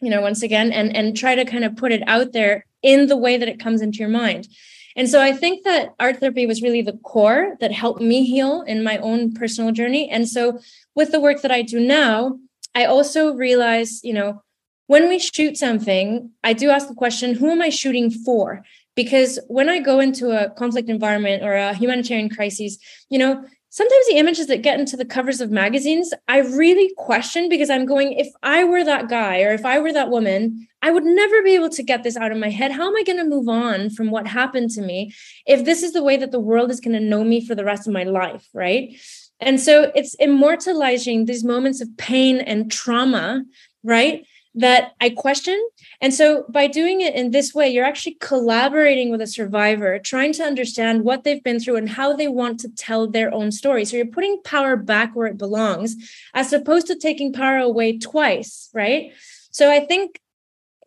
you 0.02 0.10
know, 0.10 0.22
once 0.22 0.42
again 0.42 0.72
and 0.72 0.96
and 0.96 1.16
try 1.16 1.36
to 1.36 1.46
kind 1.46 1.64
of 1.64 1.76
put 1.76 1.92
it 1.92 2.04
out 2.08 2.32
there 2.34 2.66
in 2.82 3.08
the 3.08 3.18
way 3.18 3.38
that 3.38 3.48
it 3.48 3.60
comes 3.60 3.82
into 3.82 4.00
your 4.00 4.10
mind. 4.10 4.48
And 4.96 5.10
so 5.10 5.22
I 5.22 5.34
think 5.34 5.66
that 5.66 5.94
art 6.00 6.20
therapy 6.20 6.46
was 6.46 6.62
really 6.62 6.82
the 6.82 6.98
core 7.04 7.58
that 7.60 7.72
helped 7.72 8.02
me 8.02 8.24
heal 8.26 8.62
in 8.62 8.84
my 8.84 8.98
own 9.00 9.34
personal 9.34 9.72
journey. 9.72 10.10
And 10.10 10.28
so 10.28 10.60
with 10.96 11.12
the 11.12 11.20
work 11.20 11.42
that 11.42 11.52
I 11.52 11.64
do 11.64 11.80
now, 11.80 12.40
I 12.74 12.86
also 12.86 13.34
realize, 13.34 14.02
you 14.04 14.14
know, 14.14 14.42
when 14.88 15.10
we 15.10 15.20
shoot 15.20 15.58
something, 15.58 16.32
I 16.44 16.54
do 16.54 16.70
ask 16.70 16.88
the 16.88 16.94
question, 16.94 17.34
who 17.34 17.50
am 17.50 17.62
I 17.62 17.70
shooting 17.70 18.12
for? 18.12 18.64
Because 18.96 19.40
when 19.48 19.70
I 19.70 19.80
go 19.80 20.00
into 20.00 20.32
a 20.32 20.50
conflict 20.52 20.90
environment 20.90 21.44
or 21.44 21.54
a 21.54 21.74
humanitarian 21.74 22.30
crisis, 22.30 22.78
you 23.10 23.20
know, 23.20 23.44
sometimes 23.70 24.08
the 24.08 24.16
images 24.16 24.48
that 24.48 24.62
get 24.62 24.80
into 24.80 24.96
the 24.96 25.04
covers 25.04 25.42
of 25.42 25.52
magazines, 25.52 26.14
I 26.30 26.40
really 26.40 26.94
question 26.96 27.50
because 27.50 27.70
I'm 27.70 27.86
going, 27.86 28.14
if 28.14 28.30
I 28.42 28.64
were 28.64 28.86
that 28.86 29.10
guy 29.10 29.42
or 29.42 29.52
if 29.52 29.66
I 29.66 29.80
were 29.80 29.92
that 29.92 30.10
woman, 30.10 30.66
I 30.82 30.92
would 30.92 31.04
never 31.04 31.44
be 31.44 31.56
able 31.56 31.70
to 31.72 31.84
get 31.84 32.04
this 32.04 32.16
out 32.16 32.32
of 32.32 32.38
my 32.38 32.50
head. 32.50 32.72
How 32.72 32.88
am 32.88 32.96
I 32.96 33.04
going 33.04 33.18
to 33.18 33.26
move 33.26 33.50
on 33.50 33.90
from 33.90 34.12
what 34.12 34.28
happened 34.28 34.70
to 34.72 34.82
me 34.82 35.14
if 35.46 35.66
this 35.66 35.84
is 35.84 35.92
the 35.92 36.04
way 36.04 36.16
that 36.16 36.32
the 36.32 36.40
world 36.40 36.72
is 36.72 36.80
going 36.80 36.94
to 36.94 37.06
know 37.06 37.26
me 37.26 37.46
for 37.46 37.54
the 37.54 37.66
rest 37.66 37.86
of 37.86 37.92
my 37.92 38.04
life? 38.04 38.48
Right. 38.54 38.96
And 39.42 39.60
so 39.60 39.92
it's 39.94 40.14
immortalizing 40.16 41.26
these 41.26 41.44
moments 41.44 41.82
of 41.82 41.90
pain 41.98 42.38
and 42.38 42.72
trauma, 42.72 43.44
right? 43.84 44.26
That 44.56 44.94
I 45.02 45.10
question. 45.10 45.62
And 46.02 46.14
so 46.14 46.46
by 46.50 46.68
doing 46.68 47.02
it 47.02 47.14
in 47.14 47.32
this 47.32 47.54
way, 47.54 47.70
you're 47.70 47.86
actually 47.86 48.18
collaborating 48.22 49.12
with 49.12 49.22
a 49.22 49.28
survivor, 49.28 50.00
trying 50.00 50.32
to 50.34 50.44
understand 50.44 51.04
what 51.04 51.24
they've 51.24 51.44
been 51.44 51.60
through 51.60 51.76
and 51.76 51.90
how 51.90 52.16
they 52.16 52.30
want 52.30 52.62
to 52.62 52.70
tell 52.70 53.08
their 53.08 53.34
own 53.34 53.52
story. 53.52 53.84
So 53.84 53.98
you're 53.98 54.06
putting 54.06 54.42
power 54.44 54.78
back 54.78 55.14
where 55.14 55.28
it 55.28 55.38
belongs, 55.38 55.96
as 56.34 56.54
opposed 56.54 56.88
to 56.88 56.96
taking 56.96 57.34
power 57.34 57.58
away 57.58 57.98
twice, 57.98 58.70
right? 58.74 59.12
So 59.52 59.70
I 59.70 59.86
think 59.86 60.20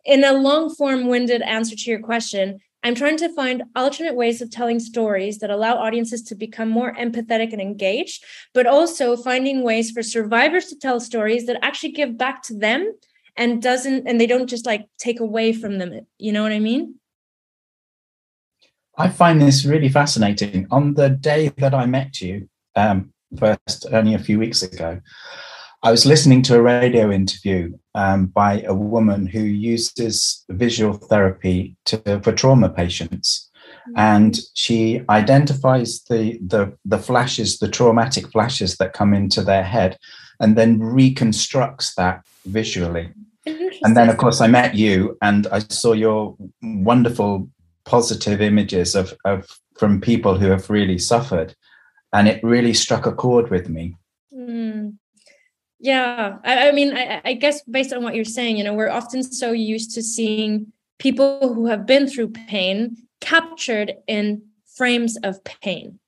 in 0.03 0.23
a 0.23 0.33
long 0.33 0.73
form 0.73 1.07
winded 1.07 1.43
answer 1.43 1.75
to 1.75 1.89
your 1.89 1.99
question, 1.99 2.59
I'm 2.81 2.95
trying 2.95 3.17
to 3.17 3.33
find 3.33 3.63
alternate 3.75 4.15
ways 4.15 4.41
of 4.41 4.49
telling 4.49 4.79
stories 4.79 5.39
that 5.39 5.49
allow 5.49 5.75
audiences 5.75 6.23
to 6.23 6.35
become 6.35 6.69
more 6.69 6.93
empathetic 6.95 7.51
and 7.51 7.61
engaged, 7.61 8.23
but 8.53 8.65
also 8.65 9.17
finding 9.17 9.63
ways 9.63 9.91
for 9.91 10.01
survivors 10.01 10.67
to 10.67 10.79
tell 10.79 10.99
stories 10.99 11.45
that 11.45 11.59
actually 11.61 11.91
give 11.91 12.17
back 12.17 12.41
to 12.43 12.57
them 12.57 12.95
and 13.39 13.61
doesn't 13.61 14.07
and 14.07 14.21
they 14.21 14.27
don't 14.27 14.49
just 14.49 14.65
like 14.67 14.85
take 14.99 15.19
away 15.19 15.51
from 15.51 15.79
them 15.79 16.05
you 16.19 16.31
know 16.31 16.43
what 16.43 16.51
i 16.51 16.59
mean 16.59 16.93
i 18.97 19.07
find 19.07 19.41
this 19.41 19.65
really 19.65 19.89
fascinating 19.89 20.67
on 20.69 20.93
the 20.93 21.09
day 21.09 21.47
that 21.57 21.73
i 21.73 21.85
met 21.85 22.21
you 22.21 22.47
um, 22.75 23.11
first 23.37 23.87
only 23.91 24.13
a 24.13 24.19
few 24.19 24.37
weeks 24.37 24.61
ago 24.61 24.99
i 25.81 25.89
was 25.89 26.05
listening 26.05 26.41
to 26.41 26.55
a 26.55 26.61
radio 26.61 27.09
interview 27.09 27.73
um, 27.95 28.27
by 28.27 28.61
a 28.61 28.73
woman 28.73 29.25
who 29.25 29.41
uses 29.41 30.45
visual 30.49 30.93
therapy 30.93 31.75
to, 31.85 31.97
for 32.21 32.31
trauma 32.33 32.69
patients 32.69 33.49
mm-hmm. 33.87 33.93
and 33.97 34.39
she 34.53 35.01
identifies 35.09 36.03
the, 36.09 36.37
the 36.45 36.71
the 36.85 36.99
flashes 36.99 37.59
the 37.59 37.69
traumatic 37.69 38.27
flashes 38.31 38.75
that 38.77 38.93
come 38.93 39.13
into 39.13 39.41
their 39.41 39.63
head 39.63 39.97
and 40.41 40.57
then 40.57 40.79
reconstructs 40.79 41.95
that 41.95 42.23
visually. 42.45 43.09
And 43.45 43.95
then, 43.95 44.09
of 44.09 44.17
course, 44.17 44.41
I 44.41 44.47
met 44.47 44.75
you 44.75 45.17
and 45.21 45.47
I 45.47 45.59
saw 45.59 45.93
your 45.93 46.35
wonderful 46.61 47.49
positive 47.85 48.41
images 48.41 48.95
of, 48.95 49.13
of 49.25 49.47
from 49.77 50.01
people 50.01 50.37
who 50.37 50.47
have 50.47 50.69
really 50.69 50.97
suffered. 50.97 51.55
And 52.11 52.27
it 52.27 52.43
really 52.43 52.73
struck 52.73 53.05
a 53.05 53.11
chord 53.11 53.49
with 53.49 53.69
me. 53.69 53.95
Mm. 54.35 54.97
Yeah. 55.79 56.37
I, 56.43 56.69
I 56.69 56.71
mean, 56.71 56.95
I, 56.95 57.21
I 57.23 57.33
guess 57.33 57.61
based 57.63 57.93
on 57.93 58.03
what 58.03 58.15
you're 58.15 58.25
saying, 58.25 58.57
you 58.57 58.63
know, 58.63 58.73
we're 58.73 58.89
often 58.89 59.23
so 59.23 59.51
used 59.51 59.93
to 59.95 60.03
seeing 60.03 60.71
people 60.97 61.53
who 61.53 61.67
have 61.67 61.85
been 61.85 62.07
through 62.07 62.29
pain 62.29 62.97
captured 63.21 63.93
in 64.07 64.41
frames 64.75 65.17
of 65.23 65.43
pain 65.43 65.99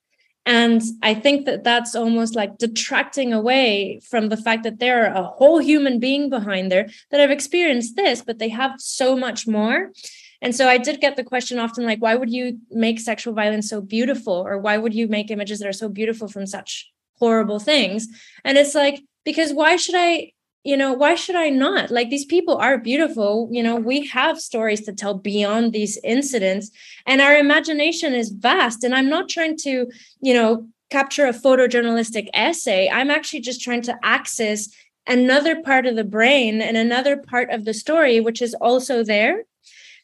and 0.44 0.82
I 1.02 1.14
think 1.14 1.46
that 1.46 1.62
that's 1.62 1.94
almost 1.94 2.34
like 2.34 2.58
detracting 2.58 3.32
away 3.32 4.00
from 4.08 4.28
the 4.28 4.36
fact 4.36 4.64
that 4.64 4.80
there 4.80 5.04
are 5.06 5.14
a 5.14 5.28
whole 5.28 5.58
human 5.58 6.00
being 6.00 6.30
behind 6.30 6.72
there 6.72 6.88
that 7.10 7.20
have 7.20 7.30
experienced 7.30 7.94
this, 7.94 8.22
but 8.22 8.38
they 8.38 8.48
have 8.48 8.80
so 8.80 9.16
much 9.16 9.46
more. 9.46 9.92
And 10.40 10.54
so 10.54 10.68
I 10.68 10.78
did 10.78 11.00
get 11.00 11.14
the 11.14 11.22
question 11.22 11.60
often 11.60 11.84
like, 11.84 12.02
why 12.02 12.16
would 12.16 12.30
you 12.30 12.58
make 12.70 12.98
sexual 12.98 13.34
violence 13.34 13.68
so 13.68 13.80
beautiful? 13.80 14.32
Or 14.32 14.58
why 14.58 14.76
would 14.78 14.94
you 14.94 15.06
make 15.06 15.30
images 15.30 15.60
that 15.60 15.68
are 15.68 15.72
so 15.72 15.88
beautiful 15.88 16.26
from 16.26 16.46
such 16.46 16.90
horrible 17.18 17.60
things? 17.60 18.08
And 18.44 18.58
it's 18.58 18.74
like, 18.74 19.00
because 19.24 19.52
why 19.52 19.76
should 19.76 19.94
I 19.96 20.32
you 20.64 20.76
know 20.76 20.92
why 20.92 21.14
should 21.14 21.34
i 21.34 21.48
not? 21.48 21.90
Like 21.90 22.10
these 22.10 22.24
people 22.24 22.56
are 22.56 22.78
beautiful. 22.78 23.48
You 23.50 23.62
know 23.62 23.76
we 23.76 24.06
have 24.06 24.40
stories 24.40 24.82
to 24.82 24.92
tell 24.92 25.14
beyond 25.14 25.72
these 25.72 25.98
incidents 26.04 26.70
and 27.06 27.20
our 27.20 27.36
imagination 27.36 28.14
is 28.14 28.30
vast. 28.30 28.84
And 28.84 28.94
i'm 28.94 29.08
not 29.08 29.28
trying 29.28 29.56
to 29.58 29.90
you 30.20 30.34
know 30.34 30.66
capture 30.90 31.26
a 31.26 31.32
photojournalistic 31.32 32.28
essay. 32.34 32.88
I'm 32.90 33.10
actually 33.10 33.40
just 33.40 33.62
trying 33.62 33.82
to 33.82 33.98
access 34.02 34.68
another 35.06 35.62
part 35.62 35.86
of 35.86 35.96
the 35.96 36.04
brain 36.04 36.60
and 36.60 36.76
another 36.76 37.16
part 37.16 37.50
of 37.50 37.64
the 37.64 37.74
story 37.74 38.20
which 38.20 38.40
is 38.40 38.54
also 38.54 39.02
there. 39.02 39.44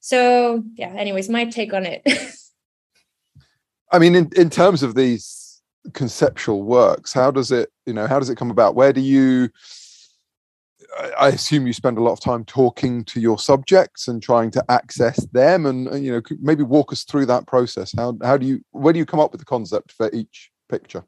So 0.01 0.65
yeah 0.75 0.93
anyways 0.97 1.29
my 1.29 1.45
take 1.45 1.73
on 1.73 1.87
it. 1.87 2.03
I 3.93 3.99
mean 4.01 4.17
in, 4.17 4.31
in 4.37 4.51
terms 4.51 4.83
of 4.83 4.97
these 4.97 5.45
conceptual 5.95 6.65
works 6.65 7.15
how 7.15 7.31
does 7.31 7.51
it 7.51 7.71
you 7.87 7.95
know 7.95 8.09
how 8.09 8.19
does 8.19 8.29
it 8.29 8.37
come 8.37 8.51
about? 8.51 8.75
Where 8.75 8.93
do 8.93 9.01
you 9.01 9.51
I 11.19 11.29
assume 11.29 11.67
you 11.67 11.73
spend 11.73 11.99
a 11.99 12.03
lot 12.03 12.13
of 12.13 12.21
time 12.21 12.45
talking 12.45 13.05
to 13.05 13.21
your 13.21 13.39
subjects 13.39 14.09
and 14.09 14.23
trying 14.23 14.51
to 14.53 14.65
access 14.69 15.25
them, 15.27 15.67
and, 15.67 15.87
and, 15.89 16.05
you 16.05 16.13
know 16.13 16.23
maybe 16.41 16.63
walk 16.63 16.93
us 16.93 17.05
through 17.05 17.27
that 17.27 17.47
process. 17.47 17.93
How 17.97 18.17
how 18.23 18.37
do 18.37 18.47
you 18.47 18.61
where 18.71 18.93
do 18.93 18.99
you 18.99 19.07
come 19.07 19.21
up 19.21 19.33
with 19.33 19.41
the 19.41 19.45
concept 19.45 19.93
for 19.93 20.11
each 20.13 20.51
picture? 20.69 21.05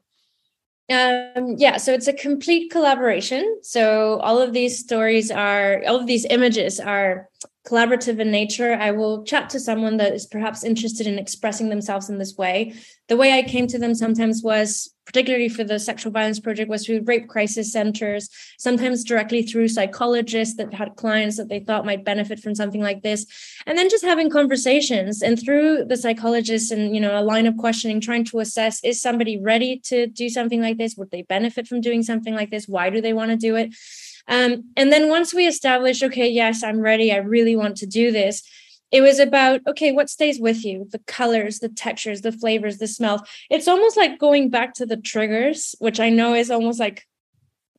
Um, 0.91 1.55
yeah, 1.57 1.77
so 1.77 1.93
it's 1.93 2.07
a 2.07 2.13
complete 2.13 2.69
collaboration. 2.69 3.59
So 3.61 4.19
all 4.19 4.41
of 4.41 4.51
these 4.51 4.77
stories 4.77 5.31
are, 5.31 5.81
all 5.87 5.95
of 5.95 6.05
these 6.05 6.25
images 6.25 6.79
are 6.79 7.29
collaborative 7.67 8.19
in 8.19 8.31
nature. 8.31 8.73
I 8.73 8.91
will 8.91 9.23
chat 9.23 9.49
to 9.51 9.59
someone 9.59 9.97
that 9.97 10.13
is 10.13 10.25
perhaps 10.25 10.63
interested 10.63 11.05
in 11.05 11.19
expressing 11.19 11.69
themselves 11.69 12.09
in 12.09 12.17
this 12.17 12.35
way. 12.35 12.73
The 13.07 13.17
way 13.17 13.33
I 13.33 13.43
came 13.43 13.67
to 13.67 13.77
them 13.77 13.93
sometimes 13.93 14.41
was, 14.41 14.91
particularly 15.05 15.49
for 15.49 15.63
the 15.63 15.77
sexual 15.77 16.11
violence 16.11 16.39
project, 16.39 16.69
was 16.69 16.85
through 16.85 17.03
rape 17.05 17.27
crisis 17.27 17.71
centers, 17.71 18.29
sometimes 18.57 19.03
directly 19.03 19.43
through 19.43 19.67
psychologists 19.67 20.55
that 20.55 20.73
had 20.73 20.95
clients 20.95 21.37
that 21.37 21.49
they 21.49 21.59
thought 21.59 21.85
might 21.85 22.05
benefit 22.05 22.39
from 22.39 22.55
something 22.55 22.81
like 22.81 23.03
this. 23.03 23.27
And 23.67 23.77
then 23.77 23.89
just 23.89 24.05
having 24.05 24.29
conversations 24.29 25.21
and 25.21 25.39
through 25.39 25.85
the 25.85 25.97
psychologists 25.97 26.71
and, 26.71 26.95
you 26.95 27.01
know, 27.01 27.19
a 27.19 27.21
line 27.21 27.45
of 27.45 27.57
questioning, 27.57 28.01
trying 28.01 28.25
to 28.25 28.39
assess, 28.39 28.83
is 28.83 29.01
somebody 29.01 29.39
ready 29.39 29.79
to 29.85 30.07
do 30.07 30.29
something 30.29 30.61
like 30.61 30.77
this? 30.77 30.95
Would 30.95 31.11
they 31.11 31.23
benefit 31.23 31.67
from 31.67 31.81
doing 31.81 32.01
something 32.01 32.33
like 32.33 32.49
this? 32.49 32.67
Why 32.67 32.89
do 32.89 33.01
they 33.01 33.13
want 33.13 33.29
to 33.31 33.37
do 33.37 33.55
it? 33.55 33.75
Um, 34.27 34.71
and 34.77 34.91
then 34.91 35.09
once 35.09 35.33
we 35.33 35.47
established, 35.47 36.03
okay, 36.03 36.29
yes, 36.29 36.63
I'm 36.63 36.79
ready, 36.79 37.11
I 37.11 37.17
really 37.17 37.55
want 37.55 37.77
to 37.77 37.85
do 37.85 38.11
this, 38.11 38.43
it 38.91 39.01
was 39.01 39.19
about, 39.19 39.61
okay, 39.67 39.91
what 39.91 40.09
stays 40.09 40.39
with 40.39 40.65
you? 40.65 40.87
The 40.91 40.99
colors, 40.99 41.59
the 41.59 41.69
textures, 41.69 42.21
the 42.21 42.31
flavors, 42.31 42.77
the 42.77 42.87
smells. 42.87 43.21
It's 43.49 43.67
almost 43.67 43.95
like 43.95 44.19
going 44.19 44.49
back 44.49 44.73
to 44.75 44.85
the 44.85 44.97
triggers, 44.97 45.75
which 45.79 45.99
I 45.99 46.09
know 46.09 46.33
is 46.33 46.51
almost 46.51 46.79
like 46.79 47.07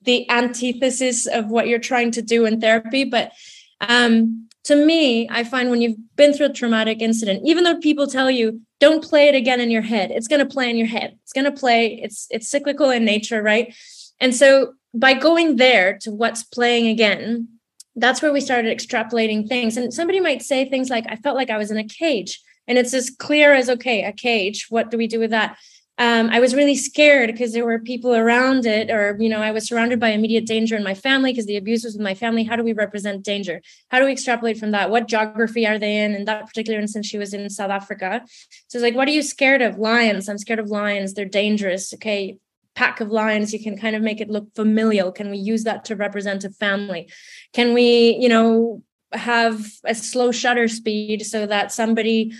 the 0.00 0.28
antithesis 0.30 1.26
of 1.26 1.48
what 1.48 1.68
you're 1.68 1.78
trying 1.78 2.12
to 2.12 2.22
do 2.22 2.46
in 2.46 2.60
therapy. 2.60 3.04
But 3.04 3.32
um, 3.80 4.48
to 4.64 4.74
me, 4.74 5.28
I 5.28 5.44
find 5.44 5.70
when 5.70 5.82
you've 5.82 5.98
been 6.16 6.32
through 6.32 6.46
a 6.46 6.52
traumatic 6.52 7.02
incident, 7.02 7.42
even 7.44 7.64
though 7.64 7.78
people 7.78 8.06
tell 8.06 8.30
you 8.30 8.62
don't 8.80 9.04
play 9.04 9.28
it 9.28 9.34
again 9.34 9.60
in 9.60 9.70
your 9.70 9.82
head, 9.82 10.10
it's 10.10 10.28
going 10.28 10.40
to 10.40 10.52
play 10.52 10.70
in 10.70 10.76
your 10.76 10.86
head. 10.88 11.16
It's 11.22 11.32
going 11.32 11.44
to 11.44 11.52
play. 11.52 12.00
It's 12.02 12.26
it's 12.30 12.48
cyclical 12.48 12.90
in 12.90 13.04
nature, 13.04 13.42
right? 13.42 13.74
And 14.18 14.34
so 14.34 14.74
by 14.94 15.14
going 15.14 15.56
there 15.56 15.98
to 16.02 16.10
what's 16.10 16.42
playing 16.42 16.86
again, 16.86 17.48
that's 17.96 18.22
where 18.22 18.32
we 18.32 18.40
started 18.40 18.76
extrapolating 18.76 19.48
things. 19.48 19.76
And 19.76 19.92
somebody 19.92 20.20
might 20.20 20.42
say 20.42 20.64
things 20.64 20.90
like, 20.90 21.04
I 21.08 21.16
felt 21.16 21.36
like 21.36 21.50
I 21.50 21.58
was 21.58 21.70
in 21.70 21.78
a 21.78 21.84
cage. 21.84 22.40
And 22.68 22.78
it's 22.78 22.94
as 22.94 23.10
clear 23.10 23.52
as, 23.52 23.68
okay, 23.68 24.04
a 24.04 24.12
cage. 24.12 24.66
What 24.70 24.90
do 24.90 24.96
we 24.96 25.06
do 25.06 25.18
with 25.18 25.30
that? 25.30 25.58
Um, 25.98 26.30
I 26.30 26.40
was 26.40 26.54
really 26.54 26.74
scared 26.74 27.30
because 27.30 27.52
there 27.52 27.66
were 27.66 27.78
people 27.78 28.14
around 28.14 28.64
it, 28.64 28.90
or, 28.90 29.16
you 29.20 29.28
know, 29.28 29.42
I 29.42 29.50
was 29.50 29.68
surrounded 29.68 30.00
by 30.00 30.08
immediate 30.08 30.46
danger 30.46 30.74
in 30.74 30.82
my 30.82 30.94
family 30.94 31.32
because 31.32 31.44
the 31.46 31.58
abuse 31.58 31.84
was 31.84 31.94
with 31.94 32.02
my 32.02 32.14
family. 32.14 32.44
How 32.44 32.56
do 32.56 32.64
we 32.64 32.72
represent 32.72 33.24
danger? 33.24 33.60
How 33.90 33.98
do 33.98 34.06
we 34.06 34.12
extrapolate 34.12 34.58
from 34.58 34.70
that? 34.70 34.90
What 34.90 35.06
geography 35.06 35.66
are 35.66 35.78
they 35.78 35.98
in? 35.98 36.14
In 36.14 36.24
that 36.24 36.46
particular 36.46 36.80
instance, 36.80 37.06
she 37.06 37.18
was 37.18 37.34
in 37.34 37.50
South 37.50 37.70
Africa. 37.70 38.22
So 38.68 38.78
it's 38.78 38.82
like, 38.82 38.94
what 38.94 39.06
are 39.06 39.12
you 39.12 39.22
scared 39.22 39.60
of? 39.60 39.78
Lions. 39.78 40.28
I'm 40.28 40.38
scared 40.38 40.60
of 40.60 40.70
lions. 40.70 41.12
They're 41.12 41.26
dangerous. 41.26 41.92
Okay 41.94 42.38
pack 42.74 43.00
of 43.00 43.10
lions 43.10 43.52
you 43.52 43.62
can 43.62 43.76
kind 43.76 43.94
of 43.94 44.02
make 44.02 44.20
it 44.20 44.30
look 44.30 44.52
familial 44.54 45.12
can 45.12 45.30
we 45.30 45.36
use 45.36 45.64
that 45.64 45.84
to 45.84 45.96
represent 45.96 46.44
a 46.44 46.50
family 46.50 47.10
can 47.52 47.74
we 47.74 48.16
you 48.20 48.28
know 48.28 48.82
have 49.12 49.66
a 49.84 49.94
slow 49.94 50.32
shutter 50.32 50.68
speed 50.68 51.24
so 51.24 51.46
that 51.46 51.70
somebody 51.70 52.32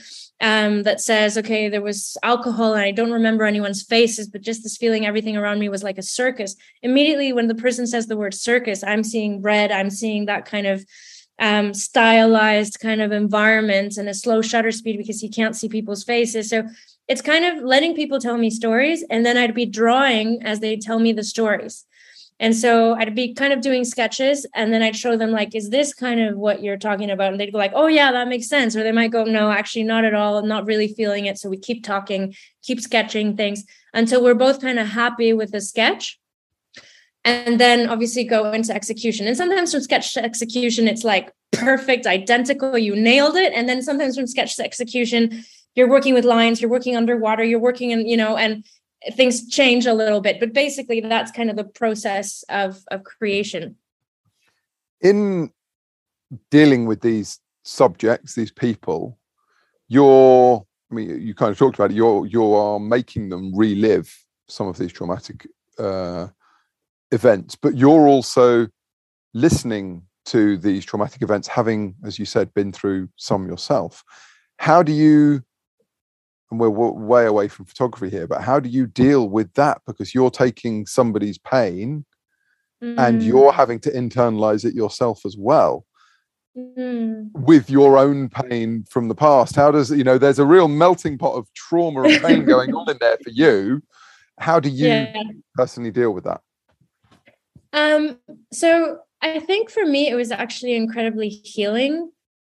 um, 0.43 0.83
that 0.83 1.01
says, 1.01 1.39
okay, 1.39 1.69
there 1.69 1.81
was 1.81 2.17
alcohol 2.25 2.75
and 2.75 2.83
I 2.83 2.91
don't 2.91 3.13
remember 3.13 3.45
anyone's 3.45 3.85
faces, 3.85 4.29
but 4.29 4.43
just 4.43 4.65
this 4.65 4.77
feeling 4.77 5.07
everything 5.07 5.37
around 5.37 5.61
me 5.61 5.69
was 5.69 5.85
like 5.85 5.99
a 5.99 6.03
circus. 6.03 6.57
Immediately, 6.83 7.33
when 7.33 7.47
the 7.47 7.55
person 7.55 7.87
says 7.87 8.09
the 8.09 8.17
word 8.17 8.35
circus, 8.35 8.83
I'm 8.83 9.05
seeing 9.05 9.41
red, 9.41 9.71
I'm 9.71 9.89
seeing 9.89 10.27
that 10.27 10.45
kind 10.45 10.67
of 10.67 10.85
um, 11.39 11.73
stylized 11.73 12.81
kind 12.81 13.01
of 13.01 13.13
environment 13.13 13.97
and 13.97 14.09
a 14.09 14.15
slow 14.15 14.43
shutter 14.43 14.73
speed 14.73 14.99
because 14.99 15.23
you 15.23 15.31
can't 15.31 15.55
see 15.55 15.69
people's 15.69 16.03
faces. 16.03 16.51
So 16.51 16.65
it's 17.09 17.23
kind 17.23 17.45
of 17.45 17.63
letting 17.63 17.95
people 17.95 18.21
tell 18.21 18.39
me 18.39 18.51
stories 18.51 19.05
and 19.11 19.27
then 19.27 19.37
I'd 19.37 19.55
be 19.55 19.67
drawing 19.67 20.43
as 20.43 20.61
they 20.61 20.77
tell 20.77 20.99
me 20.99 21.13
the 21.13 21.25
stories. 21.25 21.85
And 22.41 22.57
so 22.57 22.95
I'd 22.95 23.15
be 23.15 23.35
kind 23.35 23.53
of 23.53 23.61
doing 23.61 23.85
sketches 23.85 24.47
and 24.55 24.73
then 24.73 24.83
I'd 24.83 24.97
show 24.97 25.17
them 25.17 25.31
like, 25.31 25.55
is 25.55 25.71
this 25.71 25.95
kind 25.95 26.21
of 26.21 26.37
what 26.37 26.63
you're 26.63 26.77
talking 26.77 27.11
about? 27.11 27.31
And 27.31 27.41
they'd 27.41 27.53
go 27.53 27.59
like, 27.59 27.73
oh 27.75 27.87
yeah, 27.87 28.11
that 28.11 28.27
makes 28.27 28.49
sense. 28.49 28.75
Or 28.75 28.83
they 28.83 28.91
might 28.91 29.13
go, 29.13 29.23
no, 29.25 29.53
actually 29.53 29.85
not 29.85 30.05
at 30.05 30.15
all. 30.15 30.39
I'm 30.39 30.49
not 30.49 30.67
really 30.67 30.89
feeling 30.89 31.27
it. 31.27 31.39
So 31.39 31.49
we 31.49 31.57
keep 31.57 31.85
talking, 31.85 32.35
keep 32.63 32.81
sketching 32.81 33.37
things 33.37 33.65
until 33.95 34.25
we're 34.25 34.35
both 34.35 34.61
kind 34.61 34.79
of 34.81 34.89
happy 34.89 35.33
with 35.33 35.53
the 35.53 35.61
sketch. 35.61 36.19
And 37.25 37.61
then 37.61 37.89
obviously 37.89 38.25
go 38.25 38.51
into 38.51 38.75
execution. 38.75 39.29
And 39.29 39.37
sometimes 39.37 39.71
from 39.71 39.83
sketch 39.83 40.13
to 40.15 40.25
execution, 40.25 40.89
it's 40.89 41.05
like 41.05 41.31
perfect, 41.53 42.07
identical, 42.07 42.77
you 42.77 42.97
nailed 42.97 43.37
it. 43.37 43.53
And 43.53 43.69
then 43.69 43.83
sometimes 43.83 44.17
from 44.17 44.27
sketch 44.27 44.57
to 44.57 44.65
execution, 44.65 45.45
you're 45.75 45.89
working 45.89 46.15
with 46.15 46.25
lines 46.25 46.61
you're 46.61 46.71
working 46.71 46.97
underwater 46.97 47.45
you're 47.45 47.59
working 47.59 47.91
in 47.91 48.07
you 48.07 48.17
know 48.17 48.37
and 48.37 48.65
things 49.15 49.49
change 49.49 49.87
a 49.87 49.95
little 49.95 50.21
bit 50.21 50.39
but 50.39 50.53
basically 50.53 51.01
that's 51.01 51.33
kind 51.33 51.51
of 51.51 51.57
the 51.57 51.65
process 51.65 52.45
of 52.49 52.83
of 52.91 53.05
creation. 53.05 53.77
In 55.01 55.51
dealing 56.51 56.87
with 56.87 57.01
these 57.01 57.41
subjects 57.65 58.35
these 58.35 58.51
people 58.51 59.19
you're 59.89 60.65
i 60.91 60.95
mean 60.95 61.21
you 61.21 61.35
kind 61.35 61.51
of 61.53 61.59
talked 61.59 61.77
about 61.77 61.91
it 61.91 61.95
you're 61.95 62.27
you 62.27 62.55
are 62.55 62.81
making 62.81 63.29
them 63.29 63.55
relive 63.55 64.13
some 64.49 64.67
of 64.67 64.79
these 64.79 64.93
traumatic 64.93 65.47
uh, 65.79 66.27
events 67.13 67.55
but 67.55 67.77
you're 67.77 68.09
also 68.09 68.67
listening 69.35 70.03
to 70.25 70.57
these 70.59 70.85
traumatic 70.85 71.23
events 71.23 71.49
having 71.49 71.95
as 72.05 72.19
you 72.19 72.25
said 72.25 72.53
been 72.55 72.73
through 72.73 73.09
some 73.17 73.47
yourself. 73.47 74.05
How 74.59 74.83
do 74.83 74.93
you 74.93 75.43
and 76.53 76.61
we're 76.61 76.69
way 76.69 77.25
away 77.25 77.49
from 77.49 77.65
photography 77.65 78.11
here, 78.11 78.27
but 78.27 78.43
how 78.43 78.61
do 78.61 78.69
you 78.69 78.87
deal 78.87 79.31
with 79.31 79.51
that? 79.55 79.81
Because 79.87 80.15
you're 80.15 80.31
taking 80.31 80.85
somebody's 80.85 81.39
pain 81.39 82.05
mm. 82.85 82.95
and 82.99 83.23
you're 83.23 83.53
having 83.53 83.81
to 83.81 83.91
internalize 83.91 84.67
it 84.67 84.75
yourself 84.75 85.25
as 85.25 85.35
well. 85.35 85.87
Mm. 86.55 87.33
With 87.33 87.71
your 87.71 87.97
own 87.97 88.29
pain 88.29 88.85
from 88.91 89.09
the 89.09 89.15
past, 89.15 89.57
how 89.57 89.71
does 89.71 89.91
you 89.91 90.05
know? 90.05 90.19
There's 90.19 90.39
a 90.39 90.45
real 90.45 90.69
melting 90.69 91.17
pot 91.17 91.35
of 91.35 91.51
trauma 91.55 92.03
and 92.03 92.23
pain 92.23 92.45
going 92.45 92.75
on 92.75 92.91
in 92.91 92.99
there 93.01 93.17
for 93.25 93.31
you. 93.31 93.83
How 94.39 94.61
do 94.61 94.69
you 94.69 94.89
yeah. 94.89 95.23
personally 95.55 95.91
deal 95.91 96.13
with 96.13 96.25
that? 96.25 96.43
Um, 97.73 98.19
so 98.53 98.99
I 99.23 99.41
think 99.41 99.71
for 99.71 99.87
me, 99.87 100.11
it 100.11 100.15
was 100.15 100.31
actually 100.31 100.75
incredibly 100.75 101.31
healing 101.31 102.13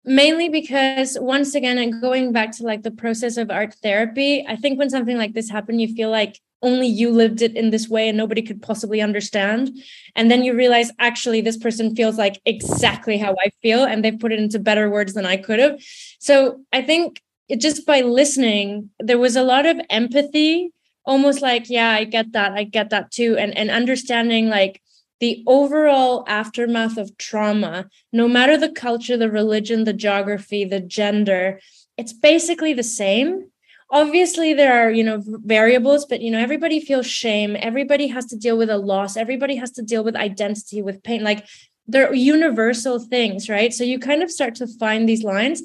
mainly 0.07 0.49
because 0.49 1.19
once 1.21 1.55
again 1.55 1.79
and 1.79 2.01
going 2.01 2.33
back 2.33 2.53
to 2.53 2.63
like 2.63 2.83
the 2.83 2.91
process 2.91 3.37
of 3.37 3.51
art 3.51 3.75
therapy 3.83 4.45
i 4.49 4.55
think 4.57 4.79
when 4.79 4.89
something 4.89 5.19
like 5.19 5.35
this 5.35 5.51
happened 5.51 5.81
you 5.81 5.93
feel 5.95 6.11
like 6.11 6.41
only 6.63 6.87
you 6.87 7.11
lived 7.11 7.43
it 7.43 7.55
in 7.55 7.71
this 7.71 7.89
way 7.89 8.09
and 8.09 8.17
nobody 8.17 8.43
could 8.43 8.63
possibly 8.63 9.01
understand. 9.01 9.71
And 10.15 10.31
then 10.31 10.43
you 10.43 10.55
realize 10.55 10.91
actually 10.99 11.41
this 11.41 11.57
person 11.57 11.95
feels 11.95 12.17
like 12.17 12.41
exactly 12.45 13.19
how 13.19 13.37
i 13.45 13.51
feel 13.63 13.85
and 13.85 14.05
they 14.05 14.13
put 14.13 14.33
it 14.33 14.39
into 14.39 14.59
better 14.59 14.89
words 14.91 15.15
than 15.15 15.27
i 15.27 15.37
could 15.37 15.59
have. 15.59 15.81
So 16.19 16.61
i 16.73 16.83
think 16.83 17.23
it, 17.49 17.61
just 17.61 17.87
by 17.87 18.01
listening 18.01 18.91
there 18.99 19.19
was 19.19 19.37
a 19.37 19.43
lot 19.43 19.67
of 19.67 19.81
empathy 19.91 20.73
almost 21.05 21.41
like 21.41 21.71
yeah 21.71 21.91
i 21.91 22.03
get 22.03 22.33
that 22.33 22.53
i 22.53 22.65
get 22.65 22.91
that 22.91 23.11
too. 23.11 23.37
And 23.37 23.57
and 23.57 23.71
understanding 23.71 24.49
like 24.49 24.81
the 25.21 25.43
overall 25.47 26.25
aftermath 26.27 26.99
of 26.99 27.17
trauma, 27.17 27.89
no 28.13 28.29
matter 28.29 28.57
the 28.57 28.69
culture, 28.69 29.17
the 29.17 29.31
religion, 29.31 29.85
the 29.85 29.93
geography, 29.93 30.65
the 30.65 30.81
gender, 30.81 31.61
it's 31.97 32.13
basically 32.13 32.75
the 32.75 32.83
same. 32.83 33.51
Obviously, 33.91 34.53
there 34.53 34.85
are, 34.85 34.91
you 34.91 35.05
know, 35.05 35.23
variables, 35.25 36.05
but 36.05 36.21
you 36.21 36.31
know, 36.31 36.39
everybody 36.39 36.81
feels 36.81 37.07
shame. 37.07 37.57
Everybody 37.59 38.09
has 38.09 38.27
to 38.27 38.37
deal 38.37 38.59
with 38.59 38.69
a 38.69 38.79
loss. 38.79 39.17
Everybody 39.17 39.57
has 39.57 39.71
to 39.73 39.83
deal 39.83 40.05
with 40.05 40.17
identity, 40.17 40.83
with 40.83 41.03
pain. 41.03 41.23
Like 41.23 41.47
they're 41.87 42.13
universal 42.13 42.99
things, 42.99 43.49
right? 43.49 43.73
So 43.73 43.85
you 43.85 43.99
kind 43.99 44.23
of 44.23 44.31
start 44.31 44.57
to 44.57 44.67
find 44.67 45.09
these 45.09 45.23
lines. 45.23 45.63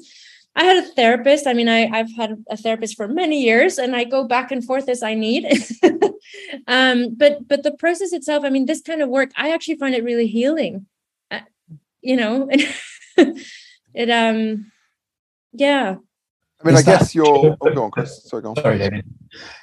I 0.54 0.64
had 0.64 0.84
a 0.84 0.88
therapist. 0.88 1.46
I 1.46 1.54
mean, 1.54 1.68
I, 1.68 1.86
I've 1.86 2.12
had 2.14 2.44
a 2.50 2.56
therapist 2.56 2.96
for 2.96 3.08
many 3.08 3.42
years 3.42 3.78
and 3.78 3.96
I 3.96 4.04
go 4.04 4.24
back 4.24 4.52
and 4.52 4.62
forth 4.62 4.88
as 4.88 5.02
I 5.02 5.14
need. 5.14 5.46
um, 6.66 7.14
but 7.14 7.48
but 7.48 7.62
the 7.62 7.72
process 7.72 8.12
itself, 8.12 8.44
I 8.44 8.50
mean, 8.50 8.66
this 8.66 8.82
kind 8.82 9.00
of 9.00 9.08
work, 9.08 9.30
I 9.36 9.52
actually 9.52 9.76
find 9.76 9.94
it 9.94 10.04
really 10.04 10.26
healing. 10.26 10.86
Uh, 11.30 11.40
you 12.02 12.16
know, 12.16 12.48
it 13.94 14.10
um 14.10 14.70
yeah. 15.52 15.96
I 16.60 16.66
mean, 16.66 16.74
Is 16.76 16.86
I 16.86 16.98
guess 16.98 17.14
you're 17.14 17.26
oh, 17.26 17.74
go 17.74 17.84
on, 17.84 17.90
Chris. 17.90 18.24
Sorry, 18.24 18.42
go 18.42 18.50
on. 18.50 18.56
Sorry, 18.56 18.78
David. 18.78 19.04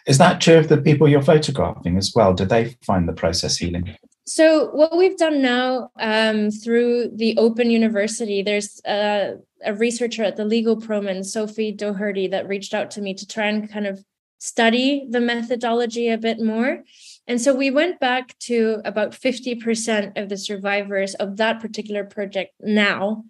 Is 0.06 0.18
that 0.18 0.42
true 0.42 0.58
of 0.58 0.68
the 0.68 0.78
people 0.78 1.08
you're 1.08 1.22
photographing 1.22 1.98
as 1.98 2.14
well? 2.16 2.34
Do 2.34 2.46
they 2.46 2.76
find 2.84 3.08
the 3.08 3.14
process 3.14 3.58
healing? 3.58 3.96
So 4.26 4.70
what 4.72 4.96
we've 4.98 5.18
done 5.18 5.42
now 5.42 5.90
um, 6.00 6.52
through 6.52 7.12
the 7.16 7.38
Open 7.38 7.72
University, 7.72 8.44
there's 8.44 8.82
a, 8.86 9.38
a, 9.64 9.74
researcher 9.74 10.24
at 10.24 10.36
the 10.36 10.46
Legal 10.46 10.78
Proman, 10.78 11.26
Sophie 11.26 11.72
Doherty, 11.72 12.28
that 12.28 12.48
reached 12.48 12.74
out 12.74 12.92
to 12.92 13.02
me 13.02 13.14
to 13.14 13.28
try 13.28 13.46
and 13.48 13.70
kind 13.70 13.88
of 13.88 14.04
study 14.40 15.06
the 15.10 15.20
methodology 15.20 16.10
a 16.10 16.18
bit 16.18 16.40
more. 16.40 16.84
And 17.28 17.42
so 17.42 17.54
we 17.54 17.70
went 17.70 18.00
back 18.00 18.38
to 18.40 18.82
about 18.86 19.12
50% 19.12 20.18
of 20.18 20.30
the 20.30 20.38
survivors 20.38 21.14
of 21.16 21.38
that 21.38 21.60
particular 21.60 22.04
project 22.04 22.54
now. 22.60 23.26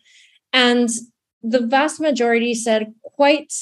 And 0.53 0.89
the 1.41 1.65
vast 1.65 1.99
majority 1.99 2.53
said 2.53 2.93
quite 3.01 3.53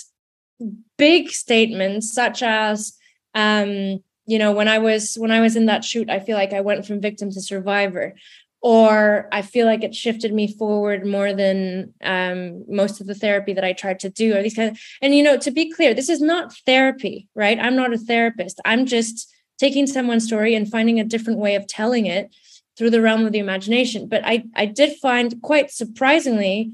big 0.97 1.29
statements, 1.29 2.13
such 2.13 2.43
as, 2.43 2.97
um, 3.33 4.03
you 4.27 4.37
know 4.37 4.51
when 4.51 4.67
i 4.67 4.77
was 4.77 5.15
when 5.15 5.31
i 5.31 5.39
was 5.39 5.55
in 5.55 5.65
that 5.65 5.83
shoot 5.83 6.09
i 6.09 6.19
feel 6.19 6.37
like 6.37 6.53
i 6.53 6.61
went 6.61 6.85
from 6.85 7.01
victim 7.01 7.31
to 7.31 7.41
survivor 7.41 8.13
or 8.61 9.27
i 9.31 9.41
feel 9.41 9.65
like 9.65 9.83
it 9.83 9.93
shifted 9.95 10.33
me 10.33 10.51
forward 10.51 11.05
more 11.05 11.33
than 11.33 11.93
um, 12.03 12.63
most 12.67 12.99
of 12.99 13.07
the 13.07 13.15
therapy 13.15 13.53
that 13.53 13.63
i 13.63 13.73
tried 13.73 13.99
to 13.99 14.09
do 14.09 14.35
or 14.35 14.41
these 14.41 14.55
kind 14.55 14.71
of 14.71 14.79
and 15.01 15.15
you 15.15 15.23
know 15.23 15.37
to 15.37 15.51
be 15.51 15.71
clear 15.71 15.93
this 15.93 16.09
is 16.09 16.21
not 16.21 16.53
therapy 16.65 17.27
right? 17.37 17.59
I'm 17.59 17.75
not 17.75 17.93
a 17.93 17.97
therapist. 17.97 18.59
I'm 18.65 18.85
just 18.85 19.33
taking 19.59 19.87
someone's 19.87 20.25
story 20.25 20.55
and 20.55 20.69
finding 20.69 20.99
a 20.99 21.05
different 21.05 21.39
way 21.39 21.55
of 21.55 21.67
telling 21.67 22.05
it 22.05 22.35
through 22.77 22.89
the 22.89 23.01
realm 23.01 23.25
of 23.25 23.31
the 23.31 23.39
imagination. 23.39 24.07
But 24.07 24.25
i 24.25 24.43
i 24.55 24.65
did 24.65 24.97
find 24.97 25.41
quite 25.41 25.71
surprisingly 25.71 26.71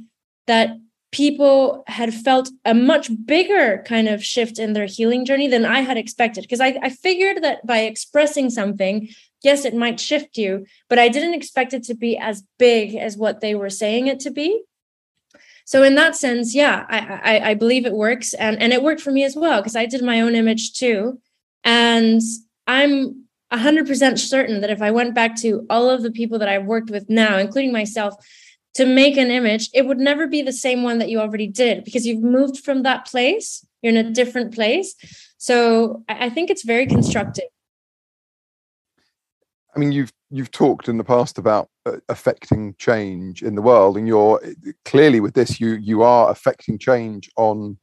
that 0.47 0.77
people 1.13 1.83
had 1.87 2.13
felt 2.13 2.49
a 2.65 2.73
much 2.73 3.09
bigger 3.25 3.83
kind 3.87 4.09
of 4.09 4.23
shift 4.23 4.59
in 4.59 4.73
their 4.73 4.87
healing 4.87 5.25
journey 5.25 5.47
than 5.47 5.63
I 5.63 5.81
had 5.81 5.95
expected. 5.95 6.41
Because 6.41 6.59
I, 6.59 6.77
I 6.81 6.89
figured 6.89 7.43
that 7.43 7.65
by 7.65 7.79
expressing 7.79 8.49
something, 8.49 9.07
yes, 9.43 9.63
it 9.63 9.75
might 9.75 9.99
shift 9.99 10.37
you, 10.37 10.65
but 10.89 10.99
I 10.99 11.07
didn't 11.09 11.35
expect 11.35 11.73
it 11.73 11.83
to 11.83 11.93
be 11.93 12.17
as 12.17 12.43
big 12.57 12.95
as 12.95 13.15
what 13.15 13.39
they 13.39 13.53
were 13.53 13.69
saying 13.69 14.07
it 14.07 14.19
to 14.21 14.31
be. 14.31 14.63
So 15.65 15.83
in 15.83 15.95
that 15.95 16.15
sense, 16.15 16.53
yeah, 16.53 16.85
I, 16.89 16.99
I, 16.99 17.49
I 17.51 17.53
believe 17.53 17.85
it 17.85 17.93
works, 17.93 18.33
and 18.33 18.61
and 18.61 18.73
it 18.73 18.83
worked 18.83 18.99
for 18.99 19.11
me 19.11 19.23
as 19.23 19.33
well 19.33 19.61
because 19.61 19.77
I 19.77 19.85
did 19.85 20.03
my 20.03 20.19
own 20.19 20.35
image 20.35 20.73
too, 20.73 21.21
and 21.63 22.21
I'm 22.67 23.23
100% 23.53 24.19
certain 24.19 24.61
that 24.61 24.71
if 24.71 24.81
I 24.81 24.91
went 24.91 25.15
back 25.15 25.35
to 25.37 25.65
all 25.69 25.89
of 25.89 26.01
the 26.01 26.11
people 26.11 26.39
that 26.39 26.49
I've 26.49 26.65
worked 26.65 26.89
with 26.89 27.09
now, 27.09 27.37
including 27.37 27.71
myself, 27.71 28.15
to 28.75 28.85
make 28.85 29.17
an 29.17 29.29
image, 29.29 29.69
it 29.73 29.85
would 29.85 29.99
never 29.99 30.27
be 30.27 30.41
the 30.41 30.53
same 30.53 30.83
one 30.83 30.97
that 30.99 31.09
you 31.09 31.19
already 31.19 31.47
did 31.47 31.83
because 31.83 32.05
you've 32.05 32.23
moved 32.23 32.59
from 32.59 32.83
that 32.83 33.05
place. 33.05 33.65
You're 33.81 33.95
in 33.95 34.05
a 34.05 34.11
different 34.11 34.53
place. 34.53 34.95
So 35.37 36.03
I 36.07 36.29
think 36.29 36.49
it's 36.49 36.63
very 36.63 36.87
constructive. 36.87 37.45
I 39.75 39.79
mean, 39.79 39.91
you've 39.91 40.13
you've 40.29 40.51
talked 40.51 40.87
in 40.87 40.97
the 40.97 41.03
past 41.03 41.37
about 41.37 41.69
uh, 41.85 41.97
affecting 42.09 42.75
change 42.77 43.41
in 43.41 43.55
the 43.55 43.61
world, 43.61 43.97
and 43.97 44.07
you're 44.07 44.41
clearly 44.85 45.19
with 45.19 45.33
this 45.33 45.59
you 45.59 45.73
you 45.73 46.03
are 46.03 46.29
affecting 46.29 46.77
change 46.77 47.29
on 47.37 47.77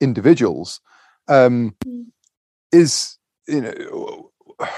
individuals. 0.00 0.80
Um, 1.28 1.74
mm. 1.84 2.06
Is 2.72 3.18
you 3.48 3.60
know 3.60 4.30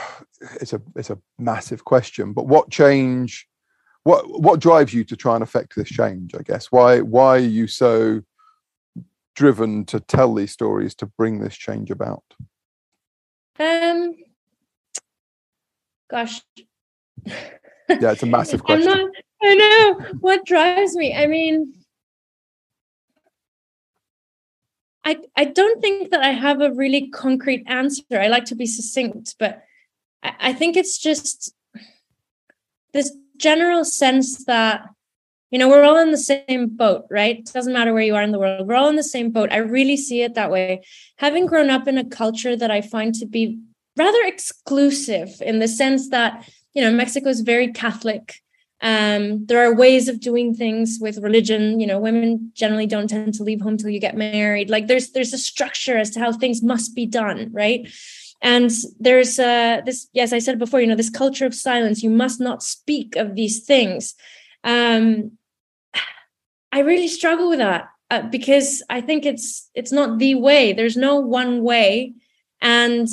it's 0.60 0.72
a 0.72 0.80
it's 0.94 1.10
a 1.10 1.18
massive 1.38 1.84
question, 1.84 2.32
but 2.32 2.46
what 2.46 2.70
change 2.70 3.46
what 4.06 4.40
what 4.40 4.60
drives 4.60 4.94
you 4.94 5.02
to 5.02 5.16
try 5.16 5.34
and 5.34 5.42
affect 5.42 5.74
this 5.74 5.88
change 5.88 6.32
i 6.36 6.42
guess? 6.42 6.70
Why 6.70 7.00
why 7.00 7.36
are 7.36 7.50
you 7.58 7.66
so 7.66 8.22
driven 9.34 9.84
to 9.86 9.98
tell 9.98 10.32
these 10.32 10.52
stories 10.52 10.94
to 10.96 11.06
bring 11.06 11.40
this 11.40 11.56
change 11.56 11.90
about? 11.90 12.22
Um 13.58 14.14
gosh. 16.08 16.40
Yeah 17.26 18.12
it's 18.12 18.22
a 18.22 18.26
massive 18.26 18.62
question. 18.68 18.92
not, 18.92 19.10
i 19.42 19.54
know. 19.54 20.06
What 20.20 20.46
drives 20.46 20.94
me 20.94 21.12
i 21.14 21.26
mean 21.26 21.74
I, 25.04 25.18
I 25.36 25.44
don't 25.44 25.80
think 25.80 26.10
that 26.10 26.20
I 26.20 26.30
have 26.32 26.60
a 26.60 26.72
really 26.72 27.08
concrete 27.10 27.62
answer. 27.68 28.02
I 28.10 28.26
like 28.26 28.44
to 28.46 28.56
be 28.56 28.66
succinct, 28.66 29.36
but 29.38 29.62
I, 30.24 30.34
I 30.48 30.52
think 30.52 30.76
it's 30.76 30.98
just 30.98 31.54
this 32.92 33.16
general 33.38 33.84
sense 33.84 34.44
that 34.44 34.88
you 35.50 35.58
know 35.58 35.68
we're 35.68 35.84
all 35.84 35.98
in 35.98 36.10
the 36.10 36.18
same 36.18 36.68
boat 36.68 37.06
right? 37.10 37.38
It 37.38 37.52
doesn't 37.52 37.72
matter 37.72 37.92
where 37.92 38.02
you 38.02 38.14
are 38.14 38.22
in 38.22 38.32
the 38.32 38.38
world 38.38 38.66
we're 38.66 38.74
all 38.74 38.88
in 38.88 38.96
the 38.96 39.02
same 39.02 39.30
boat. 39.30 39.52
I 39.52 39.58
really 39.58 39.96
see 39.96 40.22
it 40.22 40.34
that 40.34 40.50
way. 40.50 40.84
Having 41.18 41.46
grown 41.46 41.70
up 41.70 41.86
in 41.88 41.98
a 41.98 42.04
culture 42.04 42.56
that 42.56 42.70
i 42.70 42.80
find 42.80 43.14
to 43.16 43.26
be 43.26 43.58
rather 43.96 44.22
exclusive 44.24 45.30
in 45.40 45.58
the 45.58 45.68
sense 45.68 46.10
that 46.10 46.48
you 46.74 46.82
know 46.82 46.92
mexico 46.92 47.28
is 47.28 47.40
very 47.40 47.72
catholic. 47.72 48.42
Um, 48.82 49.46
there 49.46 49.66
are 49.66 49.74
ways 49.74 50.06
of 50.06 50.20
doing 50.20 50.54
things 50.54 50.98
with 51.00 51.16
religion. 51.18 51.80
You 51.80 51.86
know 51.86 51.98
women 51.98 52.52
generally 52.54 52.86
don't 52.86 53.08
tend 53.08 53.34
to 53.34 53.42
leave 53.42 53.60
home 53.60 53.78
till 53.78 53.90
you 53.90 54.00
get 54.00 54.16
married. 54.16 54.68
Like 54.70 54.86
there's 54.86 55.10
there's 55.12 55.32
a 55.32 55.38
structure 55.38 55.96
as 55.96 56.10
to 56.10 56.20
how 56.20 56.32
things 56.32 56.62
must 56.62 56.94
be 56.94 57.06
done 57.06 57.50
right 57.52 57.88
and 58.42 58.70
there's 59.00 59.38
uh, 59.38 59.80
this 59.84 60.08
yes 60.12 60.32
i 60.32 60.38
said 60.38 60.58
before 60.58 60.80
you 60.80 60.86
know 60.86 60.94
this 60.94 61.10
culture 61.10 61.46
of 61.46 61.54
silence 61.54 62.02
you 62.02 62.10
must 62.10 62.40
not 62.40 62.62
speak 62.62 63.16
of 63.16 63.34
these 63.34 63.64
things. 63.64 64.14
Um, 64.64 65.32
i 66.72 66.80
really 66.80 67.08
struggle 67.08 67.48
with 67.48 67.60
that 67.60 67.88
uh, 68.10 68.22
because 68.22 68.82
i 68.90 69.00
think 69.00 69.24
it's 69.24 69.70
it's 69.74 69.92
not 69.92 70.18
the 70.18 70.34
way. 70.34 70.72
There's 70.72 70.96
no 70.96 71.20
one 71.20 71.62
way. 71.62 72.14
And 72.60 73.08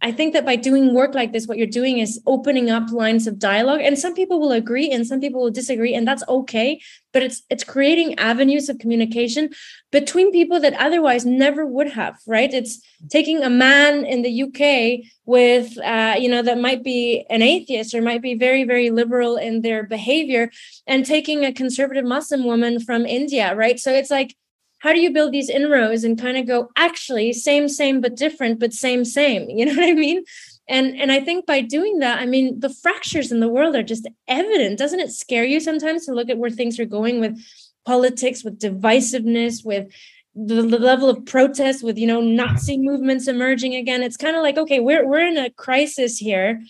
I 0.00 0.12
think 0.12 0.32
that 0.32 0.46
by 0.46 0.54
doing 0.54 0.94
work 0.94 1.14
like 1.14 1.32
this, 1.32 1.48
what 1.48 1.58
you're 1.58 1.66
doing 1.66 1.98
is 1.98 2.20
opening 2.24 2.70
up 2.70 2.92
lines 2.92 3.26
of 3.26 3.38
dialogue. 3.38 3.80
And 3.80 3.98
some 3.98 4.14
people 4.14 4.38
will 4.38 4.52
agree 4.52 4.90
and 4.90 5.04
some 5.04 5.20
people 5.20 5.40
will 5.40 5.50
disagree, 5.50 5.92
and 5.92 6.06
that's 6.06 6.22
okay. 6.28 6.80
But 7.12 7.24
it's 7.24 7.42
it's 7.50 7.64
creating 7.64 8.16
avenues 8.18 8.68
of 8.68 8.78
communication 8.78 9.50
between 9.90 10.30
people 10.30 10.60
that 10.60 10.74
otherwise 10.74 11.26
never 11.26 11.66
would 11.66 11.90
have, 11.90 12.16
right? 12.26 12.52
It's 12.52 12.80
taking 13.10 13.42
a 13.42 13.50
man 13.50 14.04
in 14.04 14.22
the 14.22 14.42
UK 14.44 15.04
with 15.24 15.76
uh, 15.78 16.14
you 16.18 16.28
know, 16.28 16.42
that 16.42 16.60
might 16.60 16.84
be 16.84 17.26
an 17.28 17.42
atheist 17.42 17.92
or 17.92 18.00
might 18.00 18.22
be 18.22 18.34
very, 18.34 18.62
very 18.62 18.90
liberal 18.90 19.36
in 19.36 19.62
their 19.62 19.82
behavior, 19.82 20.50
and 20.86 21.04
taking 21.04 21.44
a 21.44 21.52
conservative 21.52 22.04
Muslim 22.04 22.44
woman 22.44 22.78
from 22.78 23.04
India, 23.04 23.54
right? 23.56 23.80
So 23.80 23.92
it's 23.92 24.10
like 24.10 24.36
how 24.80 24.92
do 24.92 25.00
you 25.00 25.12
build 25.12 25.32
these 25.32 25.50
inroads 25.50 26.04
and 26.04 26.20
kind 26.20 26.36
of 26.36 26.46
go 26.46 26.68
actually 26.76 27.32
same 27.32 27.68
same 27.68 28.00
but 28.00 28.16
different 28.16 28.58
but 28.58 28.72
same 28.72 29.04
same 29.04 29.48
you 29.56 29.64
know 29.64 29.74
what 29.74 29.88
i 29.88 29.92
mean? 29.92 30.24
And 30.68 30.98
and 31.00 31.10
i 31.10 31.20
think 31.20 31.46
by 31.46 31.60
doing 31.60 31.98
that 32.00 32.18
i 32.18 32.26
mean 32.26 32.60
the 32.60 32.70
fractures 32.70 33.32
in 33.32 33.40
the 33.40 33.48
world 33.48 33.74
are 33.74 33.82
just 33.82 34.06
evident. 34.26 34.78
Doesn't 34.78 35.00
it 35.00 35.12
scare 35.12 35.44
you 35.44 35.60
sometimes 35.60 36.06
to 36.06 36.12
look 36.12 36.28
at 36.28 36.38
where 36.38 36.50
things 36.50 36.78
are 36.78 36.84
going 36.84 37.20
with 37.20 37.38
politics 37.86 38.44
with 38.44 38.60
divisiveness 38.60 39.64
with 39.64 39.90
the, 40.34 40.62
the 40.62 40.78
level 40.78 41.08
of 41.08 41.24
protest 41.24 41.82
with 41.82 41.96
you 41.98 42.06
know 42.06 42.20
nazi 42.20 42.76
movements 42.76 43.28
emerging 43.28 43.74
again? 43.74 44.02
It's 44.02 44.16
kind 44.16 44.36
of 44.36 44.42
like 44.42 44.58
okay 44.58 44.80
we're 44.80 45.06
we're 45.08 45.26
in 45.26 45.38
a 45.38 45.50
crisis 45.50 46.18
here. 46.18 46.62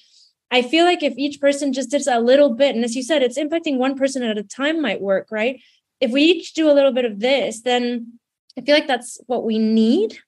I 0.51 0.63
feel 0.63 0.87
like 0.87 1.03
if 1.03 1.13
each 1.19 1.41
person 1.41 1.75
just 1.75 1.91
does 1.91 2.07
a 2.07 2.21
little 2.21 2.55
bit 2.55 2.75
and 2.75 2.85
as 2.85 2.97
you 2.97 3.03
said 3.03 3.23
it's 3.23 3.39
impacting 3.39 3.77
one 3.77 3.99
person 3.99 4.23
at 4.23 4.39
a 4.39 4.43
time 4.43 4.81
might 4.81 5.01
work 5.01 5.29
right 5.31 5.61
if 6.01 6.11
we 6.11 6.23
each 6.23 6.55
do 6.55 6.71
a 6.71 6.75
little 6.75 6.93
bit 6.93 7.05
of 7.05 7.21
this, 7.21 7.63
then 7.63 8.19
I 8.57 8.63
feel 8.63 8.75
like 8.75 8.87
that's 8.87 9.21
what 9.27 9.45
we 9.45 9.59
need. 9.59 10.19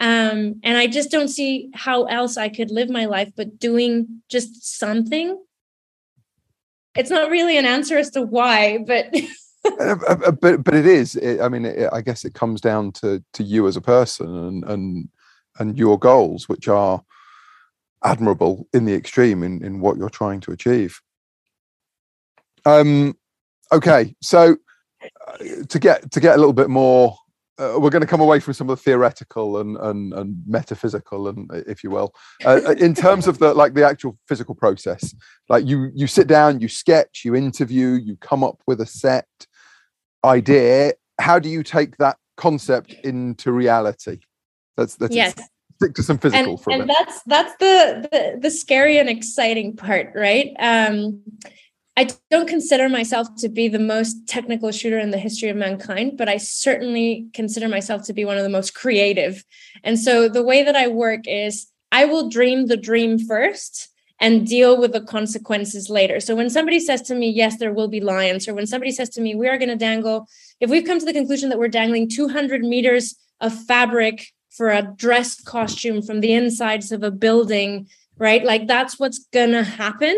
Um, 0.00 0.60
and 0.62 0.78
I 0.78 0.86
just 0.86 1.10
don't 1.10 1.28
see 1.28 1.70
how 1.74 2.04
else 2.04 2.36
I 2.36 2.48
could 2.48 2.70
live 2.70 2.88
my 2.88 3.06
life 3.06 3.32
but 3.36 3.58
doing 3.58 4.22
just 4.28 4.78
something. 4.78 5.36
It's 6.96 7.10
not 7.10 7.30
really 7.30 7.58
an 7.58 7.64
answer 7.64 7.98
as 7.98 8.10
to 8.10 8.22
why, 8.22 8.78
but 8.86 9.06
uh, 9.64 9.96
uh, 10.08 10.16
uh, 10.26 10.30
but 10.32 10.64
but 10.64 10.74
it 10.74 10.86
is. 10.86 11.16
It, 11.16 11.40
I 11.40 11.48
mean, 11.48 11.64
it, 11.64 11.88
I 11.92 12.00
guess 12.00 12.24
it 12.24 12.34
comes 12.34 12.60
down 12.60 12.92
to 12.92 13.22
to 13.34 13.42
you 13.42 13.66
as 13.66 13.76
a 13.76 13.80
person 13.80 14.34
and 14.34 14.64
and 14.64 15.08
and 15.58 15.78
your 15.78 15.98
goals, 15.98 16.48
which 16.48 16.68
are 16.68 17.02
admirable 18.04 18.68
in 18.72 18.84
the 18.84 18.94
extreme 18.94 19.42
in 19.42 19.64
in 19.64 19.80
what 19.80 19.96
you're 19.96 20.10
trying 20.10 20.40
to 20.40 20.52
achieve. 20.52 21.00
Um. 22.64 23.16
Okay, 23.70 24.14
so 24.22 24.56
to 25.68 25.78
get 25.78 26.10
to 26.10 26.20
get 26.20 26.34
a 26.34 26.38
little 26.38 26.52
bit 26.52 26.68
more 26.68 27.16
uh, 27.58 27.74
we're 27.76 27.90
going 27.90 28.02
to 28.02 28.06
come 28.06 28.20
away 28.20 28.38
from 28.38 28.54
some 28.54 28.70
of 28.70 28.78
the 28.78 28.82
theoretical 28.82 29.58
and 29.58 29.76
and, 29.78 30.12
and 30.14 30.36
metaphysical 30.46 31.28
and 31.28 31.50
if 31.66 31.82
you 31.82 31.90
will. 31.90 32.14
Uh, 32.44 32.60
uh, 32.66 32.70
in 32.78 32.94
terms 32.94 33.26
of 33.26 33.38
the 33.38 33.52
like 33.52 33.74
the 33.74 33.84
actual 33.84 34.16
physical 34.28 34.54
process 34.54 35.14
like 35.48 35.66
you 35.66 35.90
you 35.94 36.06
sit 36.06 36.26
down 36.26 36.60
you 36.60 36.68
sketch 36.68 37.22
you 37.24 37.34
interview 37.34 37.98
you 38.02 38.16
come 38.16 38.44
up 38.44 38.60
with 38.66 38.80
a 38.80 38.86
set 38.86 39.26
idea. 40.24 40.92
How 41.20 41.38
do 41.38 41.48
you 41.48 41.62
take 41.62 41.96
that 41.96 42.16
concept 42.36 42.92
into 43.04 43.52
reality? 43.52 44.20
That's 44.76 44.94
that's 44.94 45.14
yes. 45.14 45.34
stick 45.76 45.94
to 45.94 46.02
some 46.02 46.18
physical 46.18 46.52
and, 46.52 46.60
for 46.60 46.72
and 46.72 46.88
that's 46.88 47.22
that's 47.26 47.56
the, 47.56 48.08
the 48.12 48.38
the 48.40 48.50
scary 48.50 48.98
and 48.98 49.08
exciting 49.08 49.76
part 49.76 50.12
right? 50.14 50.54
Um 50.60 51.22
I 51.98 52.06
don't 52.30 52.48
consider 52.48 52.88
myself 52.88 53.26
to 53.38 53.48
be 53.48 53.66
the 53.66 53.80
most 53.80 54.28
technical 54.28 54.70
shooter 54.70 55.00
in 55.00 55.10
the 55.10 55.18
history 55.18 55.48
of 55.48 55.56
mankind, 55.56 56.16
but 56.16 56.28
I 56.28 56.36
certainly 56.36 57.26
consider 57.34 57.68
myself 57.68 58.04
to 58.04 58.12
be 58.12 58.24
one 58.24 58.36
of 58.38 58.44
the 58.44 58.48
most 58.48 58.72
creative. 58.72 59.44
And 59.82 59.98
so 59.98 60.28
the 60.28 60.44
way 60.44 60.62
that 60.62 60.76
I 60.76 60.86
work 60.86 61.22
is 61.26 61.66
I 61.90 62.04
will 62.04 62.28
dream 62.28 62.66
the 62.66 62.76
dream 62.76 63.18
first 63.18 63.88
and 64.20 64.46
deal 64.46 64.80
with 64.80 64.92
the 64.92 65.00
consequences 65.00 65.90
later. 65.90 66.20
So 66.20 66.36
when 66.36 66.50
somebody 66.50 66.78
says 66.78 67.02
to 67.02 67.16
me, 67.16 67.30
yes, 67.30 67.58
there 67.58 67.72
will 67.72 67.88
be 67.88 68.00
lions, 68.00 68.46
or 68.46 68.54
when 68.54 68.68
somebody 68.68 68.92
says 68.92 69.08
to 69.10 69.20
me, 69.20 69.34
we 69.34 69.48
are 69.48 69.58
going 69.58 69.68
to 69.68 69.74
dangle, 69.74 70.28
if 70.60 70.70
we've 70.70 70.86
come 70.86 71.00
to 71.00 71.04
the 71.04 71.12
conclusion 71.12 71.48
that 71.48 71.58
we're 71.58 71.66
dangling 71.66 72.08
200 72.08 72.62
meters 72.62 73.16
of 73.40 73.52
fabric 73.64 74.28
for 74.50 74.68
a 74.68 74.82
dress 74.82 75.40
costume 75.40 76.02
from 76.02 76.20
the 76.20 76.32
insides 76.32 76.92
of 76.92 77.02
a 77.02 77.10
building, 77.10 77.88
right? 78.18 78.44
Like 78.44 78.68
that's 78.68 79.00
what's 79.00 79.26
going 79.32 79.50
to 79.50 79.64
happen 79.64 80.16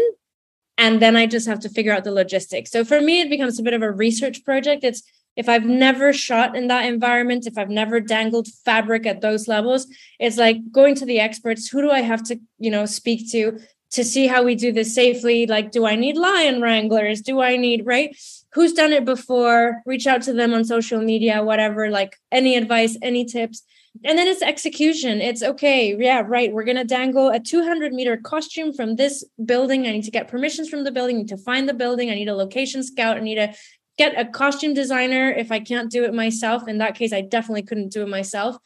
and 0.80 1.00
then 1.00 1.14
i 1.16 1.26
just 1.26 1.46
have 1.46 1.60
to 1.60 1.68
figure 1.68 1.92
out 1.92 2.04
the 2.04 2.18
logistics 2.22 2.70
so 2.70 2.84
for 2.84 3.00
me 3.00 3.20
it 3.20 3.30
becomes 3.30 3.58
a 3.60 3.62
bit 3.62 3.74
of 3.74 3.82
a 3.82 3.90
research 3.90 4.44
project 4.44 4.82
it's 4.82 5.02
if 5.36 5.48
I've 5.48 5.64
never 5.64 6.12
shot 6.12 6.56
in 6.56 6.68
that 6.68 6.86
environment, 6.86 7.46
if 7.46 7.56
I've 7.56 7.70
never 7.70 8.00
dangled 8.00 8.48
fabric 8.64 9.06
at 9.06 9.20
those 9.20 9.48
levels, 9.48 9.86
it's 10.18 10.36
like 10.36 10.58
going 10.72 10.94
to 10.96 11.06
the 11.06 11.20
experts. 11.20 11.68
Who 11.68 11.82
do 11.82 11.90
I 11.90 12.00
have 12.00 12.22
to, 12.24 12.38
you 12.58 12.70
know, 12.70 12.84
speak 12.86 13.30
to 13.32 13.58
to 13.92 14.04
see 14.04 14.26
how 14.26 14.42
we 14.42 14.54
do 14.54 14.72
this 14.72 14.94
safely? 14.94 15.46
Like, 15.46 15.70
do 15.70 15.86
I 15.86 15.94
need 15.96 16.16
lion 16.16 16.60
wranglers? 16.60 17.20
Do 17.20 17.40
I 17.40 17.56
need, 17.56 17.86
right? 17.86 18.16
Who's 18.52 18.72
done 18.72 18.92
it 18.92 19.04
before? 19.04 19.82
Reach 19.86 20.06
out 20.06 20.22
to 20.22 20.32
them 20.32 20.52
on 20.52 20.64
social 20.64 21.00
media, 21.00 21.42
whatever, 21.42 21.90
like 21.90 22.16
any 22.32 22.56
advice, 22.56 22.98
any 23.00 23.24
tips 23.24 23.62
and 24.04 24.16
then 24.16 24.28
it's 24.28 24.42
execution. 24.42 25.20
It's 25.20 25.42
okay 25.42 25.96
yeah 25.96 26.22
right 26.26 26.52
we're 26.52 26.64
to 26.64 26.84
dangle 26.84 27.28
a 27.28 27.40
200 27.40 27.92
meter 27.92 28.16
costume 28.16 28.72
from 28.72 28.96
this 28.96 29.24
building. 29.44 29.86
I 29.86 29.92
need 29.92 30.04
to 30.04 30.10
get 30.10 30.28
permissions 30.28 30.68
from 30.68 30.84
the 30.84 30.92
building. 30.92 31.16
I 31.16 31.18
need 31.20 31.28
to 31.28 31.36
find 31.36 31.68
the 31.68 31.74
building. 31.74 32.10
I 32.10 32.14
need 32.14 32.28
a 32.28 32.34
location 32.34 32.82
scout. 32.82 33.16
I 33.16 33.20
need 33.20 33.36
to 33.36 33.52
get 33.98 34.18
a 34.18 34.24
costume 34.24 34.72
designer 34.72 35.30
if 35.30 35.52
i 35.52 35.60
can't 35.60 35.90
do 35.90 36.04
it 36.04 36.14
myself. 36.14 36.68
In 36.68 36.78
that 36.78 36.94
case 36.94 37.12
i 37.12 37.20
definitely 37.20 37.62
couldn't 37.62 37.92
do 37.92 38.02
it 38.02 38.08
myself. 38.08 38.56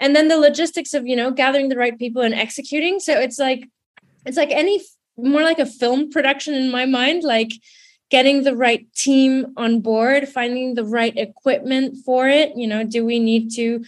And 0.00 0.16
then 0.16 0.28
the 0.28 0.38
logistics 0.38 0.94
of 0.94 1.06
you 1.06 1.16
know 1.16 1.30
gathering 1.30 1.68
the 1.68 1.76
right 1.76 1.96
people 1.98 2.22
and 2.22 2.34
executing. 2.34 3.00
So 3.00 3.18
it's 3.20 3.38
like 3.38 3.68
it's 4.24 4.36
like 4.36 4.50
any 4.50 4.82
more 5.16 5.42
like 5.42 5.60
a 5.60 5.66
film 5.66 6.10
production 6.10 6.54
in 6.54 6.72
my 6.72 6.86
mind 6.86 7.22
like 7.22 7.52
getting 8.10 8.42
the 8.42 8.56
right 8.56 8.92
team 8.94 9.52
on 9.56 9.80
board 9.80 10.28
finding 10.28 10.74
the 10.74 10.84
right 10.84 11.16
equipment 11.16 11.98
for 12.04 12.28
it. 12.28 12.56
You 12.56 12.66
know 12.66 12.82
do 12.82 13.04
we 13.04 13.20
need 13.20 13.52
to 13.52 13.84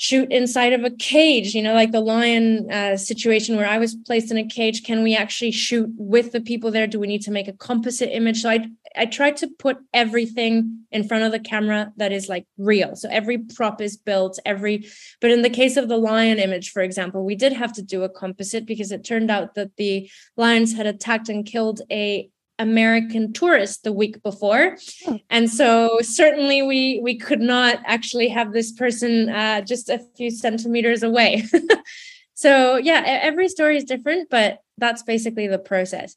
shoot 0.00 0.32
inside 0.32 0.72
of 0.72 0.82
a 0.82 0.90
cage 0.90 1.54
you 1.54 1.60
know 1.60 1.74
like 1.74 1.92
the 1.92 2.00
lion 2.00 2.70
uh, 2.70 2.96
situation 2.96 3.56
where 3.56 3.68
i 3.68 3.76
was 3.76 3.94
placed 4.06 4.30
in 4.30 4.38
a 4.38 4.46
cage. 4.46 4.82
Can 4.82 5.02
we 5.02 5.14
actually 5.14 5.50
shoot 5.50 5.90
with 5.96 6.32
the 6.32 6.40
people 6.40 6.70
there? 6.70 6.86
Do 6.86 6.98
we 6.98 7.06
need 7.06 7.22
to 7.22 7.30
make 7.30 7.48
a 7.48 7.52
composite 7.52 8.10
image? 8.10 8.42
So 8.42 8.50
i 8.50 8.66
i 8.96 9.06
tried 9.06 9.36
to 9.38 9.48
put 9.58 9.76
everything 9.94 10.84
in 10.90 11.04
front 11.04 11.24
of 11.24 11.32
the 11.32 11.38
camera 11.38 11.92
that 11.96 12.12
is 12.12 12.28
like 12.28 12.46
real. 12.58 12.96
So 12.96 13.08
every 13.10 13.38
prop 13.38 13.80
is 13.80 13.96
built 13.96 14.38
every 14.44 14.86
but 15.20 15.30
in 15.30 15.42
the 15.42 15.50
case 15.50 15.76
of 15.76 15.88
the 15.88 15.96
lion 15.96 16.38
image 16.38 16.70
for 16.70 16.82
example 16.82 17.24
we 17.24 17.36
did 17.36 17.52
have 17.52 17.72
to 17.74 17.82
do 17.82 18.02
a 18.02 18.08
composite 18.08 18.66
because 18.66 18.90
it 18.92 19.04
turned 19.04 19.30
out 19.30 19.54
that 19.54 19.76
the 19.76 20.10
lions 20.36 20.74
had 20.74 20.86
attacked 20.86 21.28
and 21.28 21.46
killed 21.46 21.82
a 21.90 22.30
American 22.60 23.32
tourist 23.32 23.82
the 23.82 23.92
week 23.92 24.22
before, 24.22 24.76
hmm. 25.04 25.16
and 25.30 25.50
so 25.50 25.98
certainly 26.02 26.62
we 26.62 27.00
we 27.02 27.16
could 27.16 27.40
not 27.40 27.80
actually 27.86 28.28
have 28.28 28.52
this 28.52 28.70
person 28.70 29.28
uh, 29.30 29.62
just 29.62 29.88
a 29.88 29.98
few 30.16 30.30
centimeters 30.30 31.02
away. 31.02 31.44
so 32.34 32.76
yeah, 32.76 33.02
every 33.04 33.48
story 33.48 33.76
is 33.76 33.84
different, 33.84 34.28
but 34.30 34.58
that's 34.78 35.02
basically 35.02 35.46
the 35.46 35.58
process. 35.58 36.16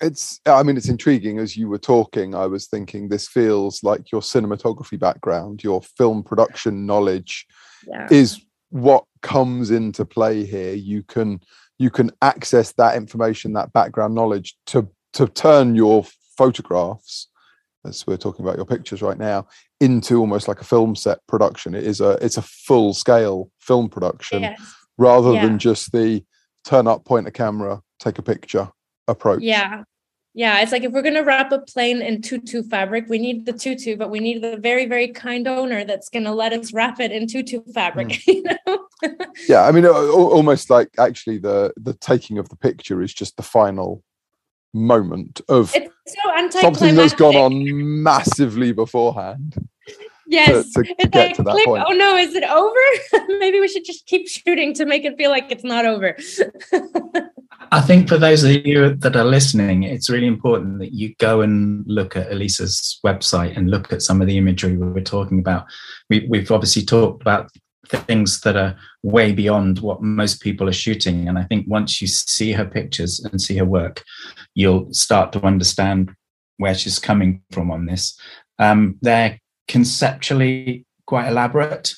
It's 0.00 0.40
I 0.46 0.62
mean 0.62 0.76
it's 0.76 0.88
intriguing 0.88 1.38
as 1.38 1.56
you 1.56 1.68
were 1.68 1.78
talking. 1.78 2.34
I 2.34 2.46
was 2.46 2.68
thinking 2.68 3.08
this 3.08 3.26
feels 3.26 3.82
like 3.82 4.12
your 4.12 4.20
cinematography 4.20 4.98
background, 4.98 5.64
your 5.64 5.82
film 5.82 6.22
production 6.22 6.86
knowledge, 6.86 7.46
yeah. 7.86 8.06
is 8.10 8.40
what 8.70 9.04
comes 9.22 9.70
into 9.70 10.04
play 10.04 10.44
here. 10.44 10.74
You 10.74 11.02
can 11.02 11.40
you 11.78 11.90
can 11.90 12.10
access 12.20 12.72
that 12.72 12.96
information, 12.96 13.54
that 13.54 13.72
background 13.72 14.14
knowledge 14.14 14.54
to 14.66 14.86
to 15.12 15.26
turn 15.26 15.74
your 15.74 16.04
photographs 16.36 17.28
as 17.84 18.06
we're 18.06 18.16
talking 18.16 18.44
about 18.44 18.56
your 18.56 18.66
pictures 18.66 19.02
right 19.02 19.18
now 19.18 19.46
into 19.80 20.18
almost 20.18 20.48
like 20.48 20.60
a 20.60 20.64
film 20.64 20.94
set 20.94 21.18
production 21.26 21.74
it 21.74 21.84
is 21.84 22.00
a 22.00 22.10
it's 22.24 22.36
a 22.36 22.42
full 22.42 22.92
scale 22.92 23.50
film 23.58 23.88
production 23.88 24.42
yes. 24.42 24.60
rather 24.98 25.32
yeah. 25.32 25.46
than 25.46 25.58
just 25.58 25.92
the 25.92 26.22
turn 26.64 26.86
up 26.86 27.04
point 27.04 27.26
a 27.26 27.30
camera 27.30 27.80
take 27.98 28.18
a 28.18 28.22
picture 28.22 28.70
approach 29.08 29.40
yeah 29.40 29.82
yeah 30.34 30.60
it's 30.60 30.72
like 30.72 30.84
if 30.84 30.92
we're 30.92 31.02
going 31.02 31.14
to 31.14 31.22
wrap 31.22 31.50
a 31.52 31.58
plane 31.60 32.02
in 32.02 32.20
tutu 32.20 32.62
fabric 32.62 33.06
we 33.08 33.18
need 33.18 33.46
the 33.46 33.52
tutu 33.52 33.96
but 33.96 34.10
we 34.10 34.20
need 34.20 34.42
the 34.42 34.56
very 34.58 34.86
very 34.86 35.08
kind 35.08 35.48
owner 35.48 35.84
that's 35.84 36.08
going 36.08 36.24
to 36.24 36.32
let 36.32 36.52
us 36.52 36.72
wrap 36.72 37.00
it 37.00 37.10
in 37.10 37.26
tutu 37.26 37.60
fabric 37.72 38.08
mm. 38.08 38.26
you 38.26 38.42
know 38.42 38.88
yeah 39.48 39.62
i 39.62 39.72
mean 39.72 39.86
almost 39.86 40.68
like 40.68 40.88
actually 40.98 41.38
the 41.38 41.72
the 41.76 41.94
taking 41.94 42.36
of 42.38 42.48
the 42.50 42.56
picture 42.56 43.00
is 43.02 43.12
just 43.12 43.36
the 43.36 43.42
final 43.42 44.04
moment 44.72 45.40
of 45.48 45.70
so 45.70 46.50
something 46.50 46.94
that's 46.94 47.14
gone 47.14 47.36
on 47.36 48.02
massively 48.02 48.72
beforehand. 48.72 49.68
Yes, 50.26 50.72
to, 50.74 50.84
to 50.84 50.94
get 51.08 51.14
like, 51.14 51.36
to 51.36 51.42
that 51.42 51.50
click, 51.50 51.64
point. 51.66 51.84
Oh 51.88 51.92
no, 51.92 52.16
is 52.16 52.36
it 52.36 52.44
over? 52.44 53.26
Maybe 53.40 53.58
we 53.58 53.66
should 53.66 53.84
just 53.84 54.06
keep 54.06 54.28
shooting 54.28 54.72
to 54.74 54.86
make 54.86 55.04
it 55.04 55.16
feel 55.16 55.30
like 55.30 55.50
it's 55.50 55.64
not 55.64 55.86
over. 55.86 56.16
I 57.72 57.80
think 57.80 58.08
for 58.08 58.16
those 58.16 58.44
of 58.44 58.52
you 58.64 58.94
that 58.94 59.16
are 59.16 59.24
listening, 59.24 59.82
it's 59.82 60.08
really 60.08 60.28
important 60.28 60.78
that 60.78 60.92
you 60.92 61.14
go 61.18 61.40
and 61.40 61.84
look 61.86 62.16
at 62.16 62.30
Elisa's 62.30 63.00
website 63.04 63.56
and 63.56 63.70
look 63.70 63.92
at 63.92 64.02
some 64.02 64.20
of 64.20 64.28
the 64.28 64.38
imagery 64.38 64.76
we 64.76 64.88
were 64.88 65.00
talking 65.00 65.40
about. 65.40 65.66
We, 66.08 66.26
we've 66.30 66.50
obviously 66.50 66.84
talked 66.84 67.22
about 67.22 67.50
things 67.98 68.40
that 68.40 68.56
are 68.56 68.76
way 69.02 69.32
beyond 69.32 69.80
what 69.80 70.02
most 70.02 70.40
people 70.40 70.68
are 70.68 70.72
shooting. 70.72 71.28
And 71.28 71.38
I 71.38 71.44
think 71.44 71.66
once 71.68 72.00
you 72.00 72.06
see 72.06 72.52
her 72.52 72.64
pictures 72.64 73.20
and 73.20 73.40
see 73.40 73.56
her 73.56 73.64
work, 73.64 74.02
you'll 74.54 74.92
start 74.92 75.32
to 75.32 75.42
understand 75.42 76.14
where 76.58 76.74
she's 76.74 76.98
coming 76.98 77.42
from 77.50 77.70
on 77.70 77.86
this. 77.86 78.18
Um, 78.58 78.98
they're 79.02 79.40
conceptually 79.68 80.84
quite 81.06 81.28
elaborate, 81.28 81.94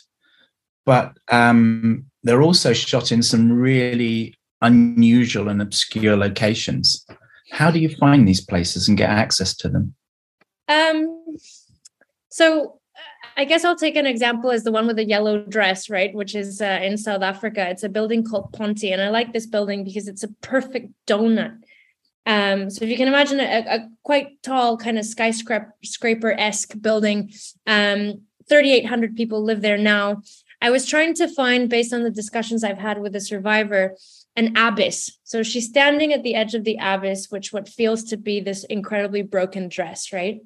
but 0.86 1.16
um, 1.30 2.06
they're 2.22 2.42
also 2.42 2.72
shot 2.72 3.12
in 3.12 3.22
some 3.22 3.52
really 3.52 4.34
unusual 4.60 5.48
and 5.48 5.60
obscure 5.60 6.16
locations. 6.16 7.04
How 7.50 7.70
do 7.70 7.78
you 7.80 7.88
find 7.96 8.26
these 8.26 8.40
places 8.40 8.88
and 8.88 8.96
get 8.96 9.10
access 9.10 9.54
to 9.56 9.68
them? 9.68 9.94
Um, 10.68 11.36
so 12.30 12.80
I 13.36 13.44
guess 13.44 13.64
I'll 13.64 13.76
take 13.76 13.96
an 13.96 14.06
example 14.06 14.50
as 14.50 14.64
the 14.64 14.72
one 14.72 14.86
with 14.86 14.96
the 14.96 15.04
yellow 15.04 15.44
dress, 15.44 15.88
right? 15.88 16.14
Which 16.14 16.34
is 16.34 16.60
uh, 16.60 16.80
in 16.82 16.98
South 16.98 17.22
Africa. 17.22 17.68
It's 17.68 17.82
a 17.82 17.88
building 17.88 18.24
called 18.24 18.52
Ponte, 18.52 18.84
and 18.84 19.00
I 19.00 19.08
like 19.08 19.32
this 19.32 19.46
building 19.46 19.84
because 19.84 20.08
it's 20.08 20.22
a 20.22 20.32
perfect 20.42 20.92
donut. 21.06 21.62
Um, 22.24 22.70
so 22.70 22.84
if 22.84 22.90
you 22.90 22.96
can 22.96 23.08
imagine 23.08 23.40
a, 23.40 23.64
a 23.68 23.88
quite 24.02 24.42
tall, 24.42 24.76
kind 24.76 24.98
of 24.98 25.04
skyscraper 25.04 26.32
esque 26.32 26.80
building, 26.80 27.32
um, 27.66 28.22
3,800 28.48 29.16
people 29.16 29.42
live 29.42 29.62
there 29.62 29.78
now. 29.78 30.22
I 30.60 30.70
was 30.70 30.86
trying 30.86 31.14
to 31.14 31.26
find, 31.26 31.68
based 31.68 31.92
on 31.92 32.04
the 32.04 32.10
discussions 32.10 32.62
I've 32.62 32.78
had 32.78 33.00
with 33.00 33.12
the 33.12 33.20
survivor, 33.20 33.96
an 34.36 34.56
abyss. 34.56 35.18
So 35.24 35.42
she's 35.42 35.66
standing 35.66 36.12
at 36.12 36.22
the 36.22 36.34
edge 36.34 36.54
of 36.54 36.64
the 36.64 36.78
abyss, 36.80 37.26
which 37.30 37.52
what 37.52 37.68
feels 37.68 38.04
to 38.04 38.16
be 38.16 38.40
this 38.40 38.64
incredibly 38.64 39.22
broken 39.22 39.68
dress, 39.68 40.12
right? 40.12 40.40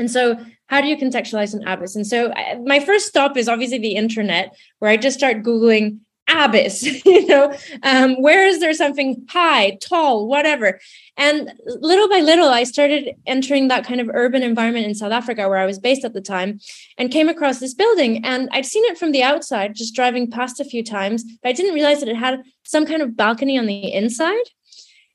And 0.00 0.10
so, 0.10 0.36
how 0.66 0.80
do 0.80 0.88
you 0.88 0.96
contextualize 0.96 1.54
an 1.54 1.66
abyss? 1.66 1.94
And 1.94 2.06
so, 2.06 2.32
my 2.64 2.80
first 2.80 3.06
stop 3.06 3.36
is 3.36 3.48
obviously 3.48 3.78
the 3.78 3.94
internet, 3.94 4.56
where 4.80 4.90
I 4.90 4.96
just 4.96 5.18
start 5.18 5.42
Googling 5.44 6.00
abyss, 6.32 6.82
you 7.04 7.26
know, 7.26 7.52
um, 7.82 8.20
where 8.22 8.46
is 8.46 8.60
there 8.60 8.72
something 8.72 9.26
high, 9.28 9.76
tall, 9.82 10.26
whatever. 10.26 10.80
And 11.16 11.52
little 11.64 12.08
by 12.08 12.20
little, 12.20 12.48
I 12.48 12.64
started 12.64 13.14
entering 13.26 13.68
that 13.68 13.84
kind 13.84 14.00
of 14.00 14.08
urban 14.12 14.42
environment 14.42 14.86
in 14.86 14.94
South 14.94 15.12
Africa 15.12 15.48
where 15.48 15.58
I 15.58 15.66
was 15.66 15.78
based 15.78 16.04
at 16.04 16.14
the 16.14 16.20
time 16.20 16.60
and 16.96 17.10
came 17.10 17.28
across 17.28 17.58
this 17.58 17.74
building. 17.74 18.24
And 18.24 18.48
I'd 18.52 18.66
seen 18.66 18.84
it 18.84 18.98
from 18.98 19.12
the 19.12 19.22
outside, 19.22 19.74
just 19.74 19.94
driving 19.94 20.30
past 20.30 20.60
a 20.60 20.64
few 20.64 20.84
times, 20.84 21.24
but 21.42 21.48
I 21.48 21.52
didn't 21.52 21.74
realize 21.74 22.00
that 22.00 22.08
it 22.08 22.16
had 22.16 22.42
some 22.64 22.86
kind 22.86 23.02
of 23.02 23.16
balcony 23.16 23.58
on 23.58 23.66
the 23.66 23.92
inside 23.92 24.44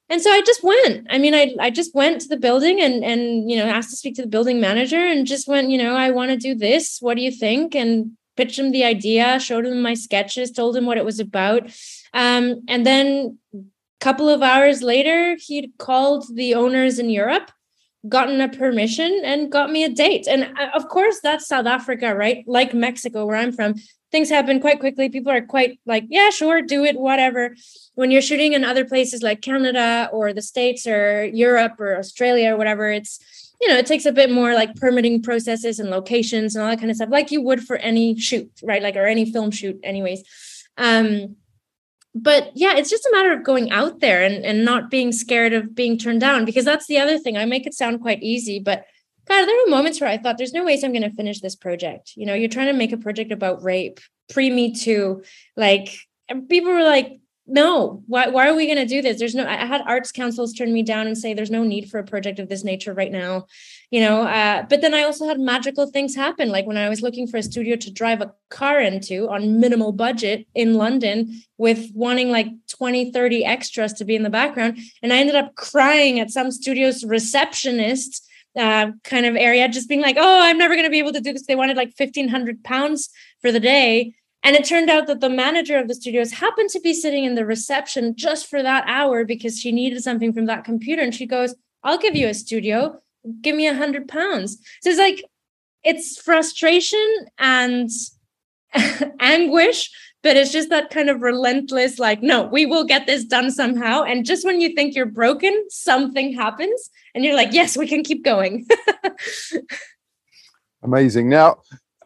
and 0.09 0.21
so 0.21 0.31
I 0.31 0.41
just 0.41 0.63
went. 0.63 1.07
I 1.09 1.17
mean, 1.17 1.33
I 1.33 1.55
I 1.59 1.69
just 1.69 1.95
went 1.95 2.21
to 2.21 2.27
the 2.27 2.37
building 2.37 2.79
and 2.81 3.03
and 3.03 3.49
you 3.49 3.57
know 3.57 3.65
asked 3.65 3.89
to 3.89 3.95
speak 3.95 4.15
to 4.15 4.21
the 4.21 4.27
building 4.27 4.59
manager 4.59 4.99
and 4.99 5.25
just 5.25 5.47
went. 5.47 5.69
You 5.69 5.77
know, 5.77 5.95
I 5.95 6.11
want 6.11 6.31
to 6.31 6.37
do 6.37 6.55
this. 6.55 6.99
What 7.01 7.15
do 7.15 7.23
you 7.23 7.31
think? 7.31 7.75
And 7.75 8.11
pitched 8.37 8.59
him 8.59 8.71
the 8.71 8.83
idea, 8.83 9.39
showed 9.39 9.65
him 9.65 9.81
my 9.81 9.93
sketches, 9.93 10.51
told 10.51 10.75
him 10.75 10.85
what 10.85 10.97
it 10.97 11.05
was 11.05 11.19
about, 11.19 11.63
um, 12.13 12.61
and 12.67 12.85
then 12.85 13.37
a 13.53 13.59
couple 14.01 14.27
of 14.27 14.41
hours 14.41 14.81
later, 14.81 15.37
he'd 15.39 15.71
called 15.77 16.25
the 16.33 16.53
owners 16.53 16.99
in 16.99 17.09
Europe 17.09 17.49
gotten 18.07 18.41
a 18.41 18.49
permission 18.49 19.21
and 19.23 19.51
got 19.51 19.71
me 19.71 19.83
a 19.83 19.89
date. 19.89 20.27
And 20.27 20.43
uh, 20.57 20.69
of 20.75 20.87
course, 20.89 21.19
that's 21.21 21.47
South 21.47 21.65
Africa, 21.65 22.15
right? 22.15 22.43
Like 22.47 22.73
Mexico, 22.73 23.25
where 23.25 23.37
I'm 23.37 23.51
from 23.51 23.75
things 24.15 24.29
happen 24.29 24.61
quite 24.61 24.79
quickly. 24.79 25.09
People 25.09 25.33
are 25.33 25.41
quite 25.41 25.77
like, 25.85 26.05
yeah, 26.07 26.29
sure, 26.29 26.61
do 26.61 26.85
it, 26.85 26.97
whatever. 26.97 27.53
When 27.95 28.11
you're 28.11 28.21
shooting 28.21 28.53
in 28.53 28.63
other 28.63 28.85
places 28.85 29.21
like 29.21 29.41
Canada 29.41 30.09
or 30.13 30.31
the 30.31 30.41
States 30.41 30.87
or 30.87 31.25
Europe 31.25 31.75
or 31.79 31.97
Australia 31.97 32.53
or 32.53 32.57
whatever, 32.57 32.89
it's, 32.89 33.19
you 33.59 33.67
know, 33.67 33.77
it 33.77 33.85
takes 33.85 34.05
a 34.05 34.13
bit 34.13 34.31
more 34.31 34.53
like 34.53 34.73
permitting 34.75 35.21
processes 35.21 35.79
and 35.79 35.89
locations 35.89 36.55
and 36.55 36.63
all 36.63 36.69
that 36.69 36.79
kind 36.79 36.89
of 36.89 36.95
stuff, 36.95 37.09
like 37.09 37.29
you 37.29 37.41
would 37.41 37.61
for 37.61 37.75
any 37.75 38.17
shoot, 38.17 38.49
right? 38.63 38.81
Like, 38.81 38.95
or 38.95 39.05
any 39.05 39.29
film 39.29 39.51
shoot, 39.51 39.77
anyways. 39.83 40.23
Um, 40.77 41.35
but 42.13 42.51
yeah, 42.55 42.77
it's 42.77 42.89
just 42.89 43.05
a 43.05 43.11
matter 43.11 43.33
of 43.33 43.43
going 43.43 43.69
out 43.71 43.99
there 43.99 44.23
and, 44.23 44.45
and 44.45 44.63
not 44.63 44.89
being 44.89 45.11
scared 45.11 45.51
of 45.51 45.75
being 45.75 45.97
turned 45.97 46.21
down 46.21 46.45
because 46.45 46.63
that's 46.63 46.87
the 46.87 46.99
other 46.99 47.19
thing. 47.19 47.35
I 47.35 47.43
make 47.43 47.67
it 47.67 47.73
sound 47.73 47.99
quite 47.99 48.23
easy, 48.23 48.59
but 48.59 48.85
God, 49.27 49.45
there 49.45 49.55
were 49.65 49.71
moments 49.71 49.99
where 49.99 50.09
I 50.09 50.17
thought, 50.17 50.37
there's 50.37 50.53
no 50.53 50.63
ways 50.63 50.83
I'm 50.83 50.91
going 50.91 51.01
to 51.01 51.15
finish 51.15 51.39
this 51.39 51.55
project. 51.55 52.13
You 52.15 52.25
know, 52.25 52.33
you're 52.33 52.49
trying 52.49 52.67
to 52.67 52.73
make 52.73 52.91
a 52.91 52.97
project 52.97 53.31
about 53.31 53.63
rape, 53.63 53.99
pre 54.29 54.49
Me 54.49 54.73
Too. 54.73 55.23
Like, 55.55 55.95
people 56.49 56.71
were 56.71 56.83
like, 56.83 57.19
no 57.47 58.03
why, 58.07 58.27
why 58.27 58.49
are 58.49 58.55
we 58.55 58.65
going 58.65 58.77
to 58.77 58.87
do 58.87 59.03
this 59.03 59.19
there's 59.19 59.35
no 59.35 59.45
i 59.45 59.55
had 59.55 59.81
arts 59.85 60.11
councils 60.11 60.51
turn 60.51 60.73
me 60.73 60.81
down 60.81 61.05
and 61.05 61.15
say 61.15 61.33
there's 61.33 61.51
no 61.51 61.63
need 61.63 61.89
for 61.89 61.99
a 61.99 62.03
project 62.03 62.39
of 62.39 62.49
this 62.49 62.63
nature 62.63 62.91
right 62.91 63.11
now 63.11 63.45
you 63.91 63.99
know 63.99 64.23
uh, 64.23 64.63
but 64.67 64.81
then 64.81 64.95
i 64.95 65.03
also 65.03 65.27
had 65.27 65.39
magical 65.39 65.85
things 65.85 66.15
happen 66.15 66.49
like 66.49 66.65
when 66.65 66.77
i 66.77 66.89
was 66.89 67.03
looking 67.03 67.27
for 67.27 67.37
a 67.37 67.43
studio 67.43 67.75
to 67.75 67.91
drive 67.91 68.19
a 68.19 68.33
car 68.49 68.81
into 68.81 69.29
on 69.29 69.59
minimal 69.59 69.91
budget 69.91 70.47
in 70.55 70.73
london 70.73 71.39
with 71.57 71.91
wanting 71.93 72.31
like 72.31 72.47
20 72.67 73.11
30 73.11 73.45
extras 73.45 73.93
to 73.93 74.05
be 74.05 74.15
in 74.15 74.23
the 74.23 74.29
background 74.29 74.79
and 75.03 75.13
i 75.13 75.17
ended 75.17 75.35
up 75.35 75.53
crying 75.55 76.19
at 76.19 76.31
some 76.31 76.49
studio's 76.49 77.03
receptionist 77.03 78.27
uh, 78.57 78.91
kind 79.03 79.25
of 79.25 79.35
area 79.35 79.67
just 79.67 79.89
being 79.89 80.01
like 80.01 80.17
oh 80.17 80.39
i'm 80.41 80.57
never 80.57 80.75
going 80.75 80.85
to 80.85 80.91
be 80.91 80.99
able 80.99 81.13
to 81.13 81.21
do 81.21 81.33
this 81.33 81.45
they 81.45 81.55
wanted 81.55 81.77
like 81.77 81.93
1500 81.97 82.63
pounds 82.63 83.09
for 83.41 83.51
the 83.51 83.59
day 83.59 84.13
and 84.45 84.55
it 84.55 84.63
turned 84.63 84.91
out 84.91 85.07
that 85.07 85.21
the 85.21 85.29
manager 85.29 85.79
of 85.79 85.87
the 85.87 85.95
studios 85.95 86.31
happened 86.31 86.69
to 86.69 86.79
be 86.79 86.93
sitting 86.93 87.25
in 87.25 87.33
the 87.33 87.47
reception 87.47 88.15
just 88.15 88.45
for 88.45 88.61
that 88.61 88.83
hour 88.85 89.25
because 89.25 89.59
she 89.59 89.71
needed 89.71 90.03
something 90.03 90.31
from 90.33 90.45
that 90.45 90.63
computer. 90.63 91.01
And 91.01 91.15
she 91.15 91.25
goes, 91.25 91.55
I'll 91.81 91.97
give 91.97 92.15
you 92.15 92.27
a 92.27 92.33
studio. 92.35 93.01
Give 93.41 93.55
me 93.55 93.65
a 93.65 93.73
hundred 93.73 94.07
pounds. 94.07 94.59
So 94.83 94.91
it's 94.91 94.99
like, 94.99 95.25
it's 95.83 96.21
frustration 96.21 97.25
and 97.39 97.89
anguish, 99.19 99.89
but 100.25 100.35
it's 100.35 100.51
just 100.51 100.69
that 100.71 100.89
kind 100.89 101.07
of 101.07 101.21
relentless, 101.21 101.99
like, 101.99 102.23
no, 102.23 102.45
we 102.45 102.65
will 102.65 102.83
get 102.83 103.05
this 103.05 103.23
done 103.23 103.51
somehow. 103.51 104.01
And 104.01 104.25
just 104.25 104.43
when 104.43 104.59
you 104.59 104.73
think 104.73 104.95
you're 104.95 105.05
broken, 105.05 105.53
something 105.69 106.33
happens 106.33 106.89
and 107.13 107.23
you're 107.23 107.35
like, 107.35 107.53
yes, 107.53 107.77
we 107.77 107.87
can 107.87 108.03
keep 108.03 108.25
going. 108.25 108.65
Amazing. 110.83 111.29
Now, 111.29 111.61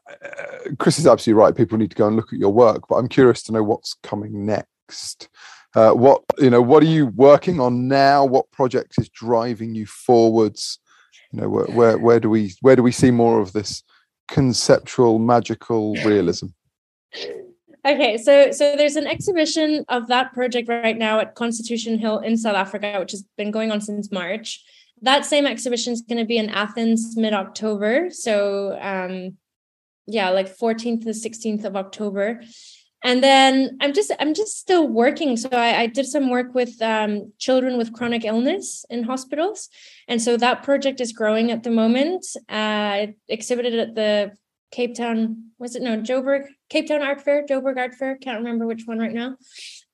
uh, 0.09 0.71
Chris 0.79 0.99
is 0.99 1.07
absolutely 1.07 1.41
right. 1.41 1.55
People 1.55 1.77
need 1.77 1.91
to 1.91 1.95
go 1.95 2.07
and 2.07 2.17
look 2.17 2.33
at 2.33 2.39
your 2.39 2.51
work, 2.51 2.89
but 2.89 2.95
I'm 2.95 3.07
curious 3.07 3.41
to 3.43 3.53
know 3.53 3.63
what's 3.63 3.95
coming 4.03 4.45
next. 4.45 5.29
Uh, 5.73 5.91
what 5.91 6.21
you 6.39 6.49
know, 6.49 6.61
what 6.61 6.83
are 6.83 6.87
you 6.87 7.05
working 7.05 7.61
on 7.61 7.87
now? 7.87 8.25
What 8.25 8.51
project 8.51 8.95
is 8.97 9.07
driving 9.07 9.75
you 9.75 9.85
forwards? 9.85 10.79
You 11.31 11.39
know, 11.39 11.47
where, 11.47 11.67
where 11.67 11.97
where 11.97 12.19
do 12.19 12.29
we 12.29 12.53
where 12.59 12.75
do 12.75 12.83
we 12.83 12.91
see 12.91 13.11
more 13.11 13.39
of 13.39 13.53
this 13.53 13.81
conceptual 14.27 15.19
magical 15.19 15.93
realism? 16.03 16.47
Okay, 17.85 18.17
so 18.17 18.51
so 18.51 18.75
there's 18.75 18.97
an 18.97 19.07
exhibition 19.07 19.85
of 19.87 20.07
that 20.07 20.33
project 20.33 20.67
right 20.67 20.97
now 20.97 21.19
at 21.19 21.35
Constitution 21.35 21.97
Hill 21.97 22.19
in 22.19 22.35
South 22.35 22.55
Africa, 22.55 22.97
which 22.99 23.11
has 23.11 23.23
been 23.37 23.51
going 23.51 23.71
on 23.71 23.79
since 23.79 24.11
March. 24.11 24.61
That 25.01 25.25
same 25.25 25.45
exhibition 25.45 25.93
is 25.93 26.01
going 26.01 26.17
to 26.17 26.25
be 26.25 26.37
in 26.37 26.49
Athens 26.49 27.15
mid 27.15 27.33
October. 27.33 28.09
So 28.09 28.77
um, 28.81 29.37
yeah, 30.07 30.29
like 30.29 30.57
14th 30.57 31.03
to 31.03 31.09
16th 31.09 31.63
of 31.63 31.75
October. 31.77 32.41
And 33.01 33.23
then 33.23 33.77
I'm 33.79 33.93
just 33.93 34.11
I'm 34.19 34.33
just 34.33 34.57
still 34.57 34.85
working. 34.85 35.37
So 35.37 35.47
I, 35.53 35.81
I 35.81 35.87
did 35.87 36.05
some 36.05 36.29
work 36.29 36.53
with 36.53 36.81
um, 36.81 37.31
children 37.37 37.77
with 37.77 37.93
chronic 37.93 38.25
illness 38.25 38.83
in 38.89 39.03
hospitals, 39.03 39.69
and 40.09 40.21
so 40.21 40.35
that 40.35 40.63
project 40.63 40.99
is 40.99 41.13
growing 41.13 41.49
at 41.49 41.63
the 41.63 41.71
moment. 41.71 42.25
Uh, 42.49 43.07
exhibited 43.29 43.75
at 43.75 43.95
the 43.95 44.33
Cape 44.71 44.95
Town 44.95 45.51
was 45.57 45.75
it 45.75 45.81
no 45.81 45.97
Joburg 45.97 46.45
Cape 46.69 46.87
Town 46.87 47.01
Art 47.01 47.21
Fair 47.21 47.45
Joburg 47.45 47.77
Art 47.77 47.95
Fair 47.95 48.17
can't 48.17 48.39
remember 48.39 48.67
which 48.67 48.83
one 48.85 48.99
right 48.99 49.13
now. 49.13 49.35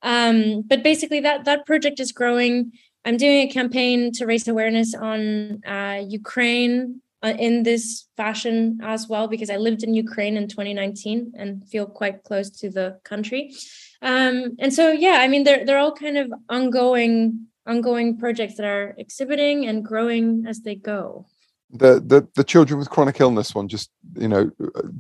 Um, 0.02 0.62
but 0.62 0.84
basically 0.84 1.22
that 1.22 1.46
that 1.46 1.66
project 1.66 2.00
is 2.00 2.12
growing. 2.12 2.72
I'm 3.06 3.18
doing 3.18 3.48
a 3.48 3.52
campaign 3.52 4.12
to 4.14 4.26
raise 4.26 4.48
awareness 4.48 4.96
on 4.96 5.64
uh, 5.64 6.02
Ukraine 6.08 7.02
uh, 7.24 7.34
in 7.40 7.64
this 7.64 8.08
fashion 8.18 8.80
as 8.84 9.08
well 9.08 9.28
because 9.28 9.50
I 9.50 9.58
lived 9.58 9.84
in 9.84 9.94
Ukraine 9.94 10.38
in 10.38 10.48
2019 10.48 11.34
and 11.36 11.68
feel 11.68 11.86
quite 11.86 12.24
close 12.24 12.50
to 12.62 12.70
the 12.70 13.00
country. 13.04 13.54
Um, 14.02 14.56
and 14.60 14.74
so 14.74 14.92
yeah, 14.92 15.18
I 15.22 15.28
mean 15.28 15.44
they're 15.44 15.66
they're 15.66 15.80
all 15.80 15.96
kind 15.96 16.18
of 16.18 16.34
ongoing 16.50 17.48
ongoing 17.66 18.18
projects 18.18 18.56
that 18.58 18.66
are 18.66 18.94
exhibiting 18.98 19.66
and 19.66 19.84
growing 19.84 20.46
as 20.48 20.62
they 20.62 20.76
go. 20.76 21.26
The 21.72 22.00
the 22.00 22.28
the 22.36 22.44
children 22.44 22.80
with 22.80 22.90
chronic 22.90 23.20
illness 23.20 23.54
one, 23.54 23.68
just 23.68 23.90
you 24.16 24.28
know, 24.28 24.52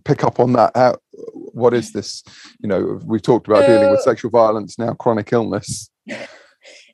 pick 0.04 0.24
up 0.24 0.40
on 0.40 0.54
that. 0.54 0.72
How, 0.76 0.98
what 1.54 1.74
is 1.74 1.94
this? 1.94 2.24
You 2.60 2.68
know, 2.68 3.00
we've 3.06 3.22
talked 3.22 3.48
about 3.48 3.66
so, 3.66 3.68
dealing 3.68 3.92
with 3.92 4.02
sexual 4.02 4.32
violence 4.32 4.78
now, 4.78 4.94
chronic 4.94 5.32
illness. 5.32 5.90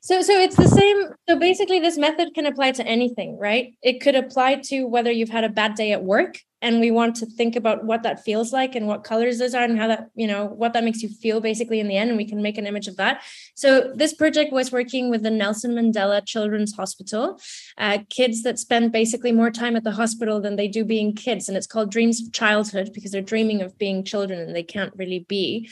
So 0.04 0.20
so 0.20 0.32
it's 0.32 0.56
the 0.56 0.66
same. 0.66 1.10
So 1.28 1.38
basically 1.38 1.78
this 1.78 1.96
method 1.96 2.34
can 2.34 2.44
apply 2.46 2.72
to 2.72 2.84
anything, 2.84 3.38
right? 3.38 3.74
It 3.82 4.00
could 4.00 4.16
apply 4.16 4.56
to 4.64 4.84
whether 4.84 5.12
you've 5.12 5.30
had 5.30 5.44
a 5.44 5.48
bad 5.48 5.76
day 5.76 5.92
at 5.92 6.02
work 6.02 6.40
and 6.60 6.80
we 6.80 6.90
want 6.90 7.14
to 7.16 7.26
think 7.26 7.54
about 7.54 7.84
what 7.84 8.02
that 8.02 8.24
feels 8.24 8.52
like 8.52 8.74
and 8.74 8.88
what 8.88 9.04
colors 9.04 9.38
those 9.38 9.54
are 9.54 9.62
and 9.62 9.78
how 9.78 9.86
that, 9.86 10.08
you 10.16 10.26
know, 10.26 10.46
what 10.46 10.72
that 10.72 10.82
makes 10.82 11.02
you 11.04 11.08
feel 11.08 11.40
basically 11.40 11.78
in 11.78 11.86
the 11.86 11.96
end 11.96 12.10
and 12.10 12.16
we 12.16 12.28
can 12.28 12.42
make 12.42 12.58
an 12.58 12.66
image 12.66 12.88
of 12.88 12.96
that. 12.96 13.22
So 13.54 13.92
this 13.94 14.12
project 14.12 14.52
was 14.52 14.72
working 14.72 15.08
with 15.08 15.22
the 15.22 15.30
Nelson 15.30 15.72
Mandela 15.72 16.26
Children's 16.26 16.74
Hospital, 16.74 17.40
uh, 17.78 17.98
kids 18.10 18.42
that 18.42 18.58
spend 18.58 18.90
basically 18.90 19.30
more 19.30 19.52
time 19.52 19.76
at 19.76 19.84
the 19.84 19.92
hospital 19.92 20.40
than 20.40 20.56
they 20.56 20.66
do 20.66 20.84
being 20.84 21.14
kids 21.14 21.48
and 21.48 21.56
it's 21.56 21.68
called 21.68 21.92
Dreams 21.92 22.20
of 22.20 22.32
Childhood 22.32 22.90
because 22.92 23.12
they're 23.12 23.22
dreaming 23.22 23.62
of 23.62 23.78
being 23.78 24.02
children 24.02 24.40
and 24.40 24.56
they 24.56 24.64
can't 24.64 24.92
really 24.96 25.24
be. 25.28 25.68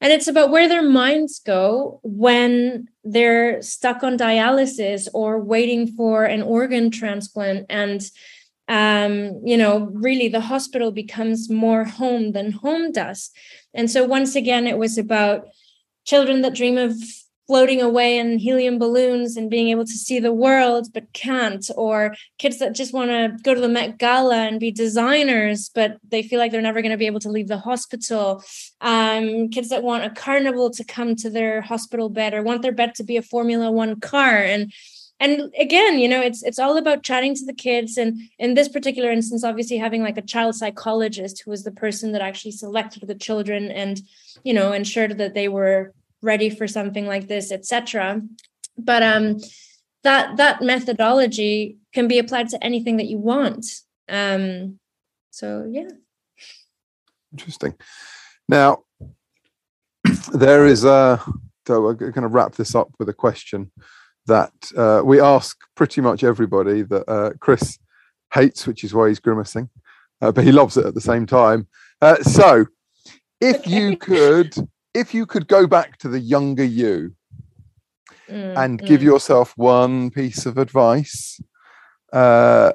And 0.00 0.12
it's 0.12 0.28
about 0.28 0.50
where 0.50 0.68
their 0.68 0.82
minds 0.82 1.38
go 1.38 2.00
when 2.02 2.88
they're 3.04 3.62
stuck 3.62 4.02
on 4.02 4.18
dialysis 4.18 5.08
or 5.14 5.40
waiting 5.40 5.86
for 5.86 6.24
an 6.24 6.42
organ 6.42 6.90
transplant. 6.90 7.66
And, 7.70 8.02
um, 8.68 9.40
you 9.44 9.56
know, 9.56 9.90
really 9.92 10.28
the 10.28 10.40
hospital 10.40 10.90
becomes 10.90 11.48
more 11.48 11.84
home 11.84 12.32
than 12.32 12.52
home 12.52 12.92
does. 12.92 13.30
And 13.72 13.90
so, 13.90 14.04
once 14.04 14.36
again, 14.36 14.66
it 14.66 14.78
was 14.78 14.98
about 14.98 15.46
children 16.04 16.42
that 16.42 16.54
dream 16.54 16.76
of 16.76 16.94
floating 17.46 17.82
away 17.82 18.18
in 18.18 18.38
helium 18.38 18.78
balloons 18.78 19.36
and 19.36 19.50
being 19.50 19.68
able 19.68 19.84
to 19.84 19.92
see 19.92 20.18
the 20.18 20.32
world 20.32 20.88
but 20.94 21.12
can't. 21.12 21.68
Or 21.76 22.14
kids 22.38 22.58
that 22.58 22.74
just 22.74 22.94
want 22.94 23.10
to 23.10 23.36
go 23.42 23.54
to 23.54 23.60
the 23.60 23.68
Met 23.68 23.98
Gala 23.98 24.36
and 24.36 24.60
be 24.60 24.70
designers 24.70 25.70
but 25.74 25.98
they 26.08 26.22
feel 26.22 26.38
like 26.38 26.52
they're 26.52 26.62
never 26.62 26.82
going 26.82 26.92
to 26.92 26.98
be 26.98 27.06
able 27.06 27.20
to 27.20 27.30
leave 27.30 27.48
the 27.48 27.58
hospital. 27.58 28.42
Um, 28.80 29.48
kids 29.50 29.68
that 29.68 29.82
want 29.82 30.04
a 30.04 30.10
carnival 30.10 30.70
to 30.70 30.84
come 30.84 31.16
to 31.16 31.30
their 31.30 31.60
hospital 31.60 32.08
bed 32.08 32.34
or 32.34 32.42
want 32.42 32.62
their 32.62 32.72
bed 32.72 32.94
to 32.96 33.04
be 33.04 33.16
a 33.16 33.22
Formula 33.22 33.70
1 33.70 34.00
car. 34.00 34.38
And 34.38 34.72
and 35.20 35.54
again 35.60 36.00
you 36.00 36.08
know 36.08 36.20
it's 36.20 36.42
it's 36.42 36.58
all 36.58 36.76
about 36.76 37.02
chatting 37.02 37.34
to 37.34 37.44
the 37.44 37.52
kids. 37.52 37.98
And 37.98 38.20
in 38.38 38.54
this 38.54 38.68
particular 38.68 39.10
instance 39.10 39.44
obviously 39.44 39.76
having 39.76 40.02
like 40.02 40.16
a 40.16 40.22
child 40.22 40.54
psychologist 40.54 41.42
who 41.44 41.50
was 41.50 41.62
the 41.62 41.70
person 41.72 42.12
that 42.12 42.22
actually 42.22 42.52
selected 42.52 43.06
the 43.06 43.14
children 43.14 43.70
and 43.70 44.00
you 44.42 44.54
know 44.54 44.72
ensured 44.72 45.18
that 45.18 45.34
they 45.34 45.48
were 45.48 45.92
ready 46.24 46.50
for 46.50 46.66
something 46.66 47.06
like 47.06 47.28
this 47.28 47.52
etc 47.52 48.20
but 48.76 49.02
um 49.02 49.38
that 50.04 50.36
that 50.36 50.62
methodology 50.62 51.78
can 51.92 52.06
be 52.06 52.18
applied 52.18 52.48
to 52.50 52.62
anything 52.62 52.98
that 52.98 53.06
you 53.06 53.18
want. 53.18 53.66
Um 54.08 54.78
so 55.30 55.66
yeah. 55.68 55.88
Interesting. 57.32 57.74
Now 58.48 58.84
there 60.32 60.66
is 60.66 60.84
a 60.84 61.20
so 61.66 61.80
we're 61.80 61.94
going 61.94 62.12
to 62.12 62.28
wrap 62.28 62.54
this 62.54 62.74
up 62.74 62.90
with 62.98 63.08
a 63.08 63.14
question 63.14 63.72
that 64.26 64.52
uh, 64.76 65.00
we 65.02 65.18
ask 65.18 65.56
pretty 65.74 66.02
much 66.02 66.22
everybody 66.22 66.82
that 66.82 67.08
uh, 67.08 67.30
chris 67.40 67.78
hates 68.34 68.66
which 68.66 68.84
is 68.84 68.92
why 68.92 69.08
he's 69.08 69.18
grimacing 69.18 69.70
uh, 70.20 70.30
but 70.30 70.44
he 70.44 70.52
loves 70.52 70.76
it 70.76 70.84
at 70.84 70.94
the 70.94 71.00
same 71.00 71.26
time. 71.26 71.66
Uh, 72.02 72.16
so 72.22 72.66
if 73.40 73.60
okay. 73.60 73.70
you 73.70 73.96
could 74.10 74.54
if 74.94 75.12
you 75.12 75.26
could 75.26 75.48
go 75.48 75.66
back 75.66 75.98
to 75.98 76.08
the 76.08 76.20
younger 76.20 76.64
you 76.64 77.14
mm, 78.28 78.56
and 78.56 78.80
mm. 78.80 78.86
give 78.86 79.02
yourself 79.02 79.52
one 79.56 80.10
piece 80.10 80.46
of 80.46 80.56
advice 80.56 81.40
uh, 82.12 82.72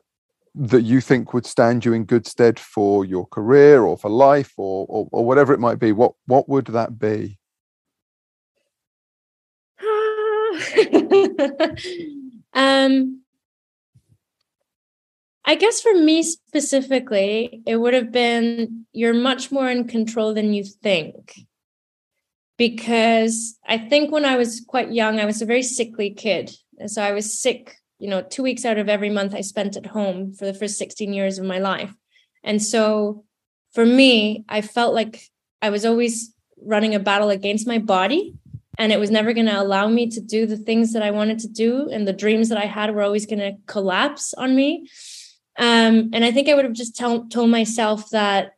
that 0.53 0.82
you 0.82 0.99
think 0.99 1.34
would 1.34 1.45
stand 1.45 1.86
you 1.86 1.93
in 1.93 2.03
good 2.03 2.27
stead 2.27 2.60
for 2.60 3.05
your 3.05 3.25
career 3.27 3.84
or 3.84 3.97
for 3.97 4.10
life 4.10 4.51
or, 4.58 4.86
or, 4.89 5.08
or 5.12 5.25
whatever 5.25 5.53
it 5.53 5.60
might 5.60 5.79
be, 5.79 5.93
what 5.93 6.13
what 6.25 6.49
would 6.49 6.65
that 6.67 6.99
be? 6.99 7.38
um, 12.53 13.21
I 15.45 15.55
guess 15.55 15.79
for 15.79 15.93
me 15.93 16.23
specifically, 16.23 17.62
it 17.65 17.77
would 17.77 17.93
have 17.93 18.12
been 18.12 18.86
you're 18.91 19.13
much 19.13 19.51
more 19.51 19.69
in 19.69 19.88
control 19.88 20.34
than 20.34 20.53
you 20.53 20.65
think 20.65 21.47
because 22.60 23.58
I 23.65 23.78
think 23.78 24.12
when 24.12 24.25
I 24.25 24.36
was 24.36 24.62
quite 24.67 24.92
young, 24.92 25.17
I 25.17 25.25
was 25.25 25.42
a 25.42 25.46
very 25.46 25.63
sickly 25.63 26.10
kid. 26.12 26.52
And 26.77 26.92
so 26.92 27.02
I 27.02 27.13
was 27.13 27.40
sick, 27.40 27.77
you 28.00 28.10
know, 28.10 28.21
two 28.21 28.44
weeks 28.44 28.65
out 28.65 28.77
of 28.77 28.90
every 28.90 29.10
month 29.10 29.33
I 29.33 29.42
spent 29.42 29.77
at 29.77 29.86
home 29.86 30.33
for 30.33 30.46
the 30.46 30.54
first 30.54 30.77
16 30.77 31.13
years 31.13 31.40
of 31.40 31.46
my 31.46 31.60
life. 31.60 31.96
And 32.44 32.62
so 32.62 33.23
for 33.71 33.86
me, 33.86 34.44
I 34.50 34.60
felt 34.60 34.94
like 34.94 35.21
I 35.62 35.69
was 35.69 35.86
always 35.86 36.33
running 36.62 36.94
a 36.94 37.00
battle 37.00 37.29
against 37.29 37.65
my 37.65 37.77
body 37.77 38.33
and 38.77 38.92
it 38.92 39.00
was 39.00 39.10
never 39.10 39.31
going 39.31 39.46
to 39.46 39.62
allow 39.62 39.88
me 39.88 40.10
to 40.10 40.19
do 40.19 40.46
the 40.46 40.58
things 40.58 40.92
that 40.92 41.04
I 41.04 41.12
wanted 41.12 41.40
to 41.40 41.48
do. 41.48 41.88
And 41.90 42.06
the 42.06 42.13
dreams 42.13 42.50
that 42.50 42.58
I 42.58 42.65
had 42.65 42.94
were 42.94 43.04
always 43.04 43.25
going 43.25 43.40
to 43.40 43.54
collapse 43.67 44.33
on 44.33 44.54
me. 44.54 44.90
Um, 45.58 46.10
and 46.12 46.25
I 46.25 46.31
think 46.31 46.50
I 46.50 46.56
would 46.56 46.65
have 46.65 46.73
just 46.73 46.98
tell, 46.98 47.25
told 47.27 47.50
myself 47.52 48.10
that 48.10 48.52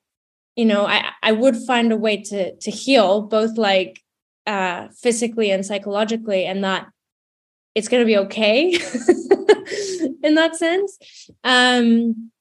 you 0.55 0.65
know 0.65 0.85
i 0.85 1.11
i 1.23 1.31
would 1.31 1.55
find 1.55 1.91
a 1.91 1.97
way 1.97 2.17
to 2.17 2.55
to 2.57 2.71
heal 2.71 3.21
both 3.21 3.57
like 3.57 4.01
uh, 4.47 4.87
physically 4.99 5.51
and 5.51 5.65
psychologically, 5.65 6.45
and 6.45 6.63
that 6.63 6.87
it's 7.75 7.87
going 7.87 8.01
to 8.01 8.05
be 8.05 8.17
okay 8.17 8.71
in 10.23 10.35
that 10.35 10.55
sense. 10.55 10.97
Um, 11.43 12.31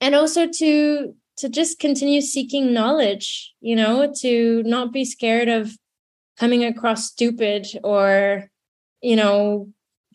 and 0.00 0.14
also 0.14 0.46
to 0.46 1.14
to 1.38 1.48
just 1.48 1.78
continue 1.78 2.20
seeking 2.20 2.72
knowledge, 2.72 3.52
you 3.60 3.74
know, 3.74 4.12
to 4.20 4.62
not 4.64 4.92
be 4.92 5.04
scared 5.04 5.48
of 5.48 5.72
coming 6.38 6.64
across 6.64 7.06
stupid 7.06 7.66
or, 7.82 8.50
you 9.00 9.16
know, 9.16 9.68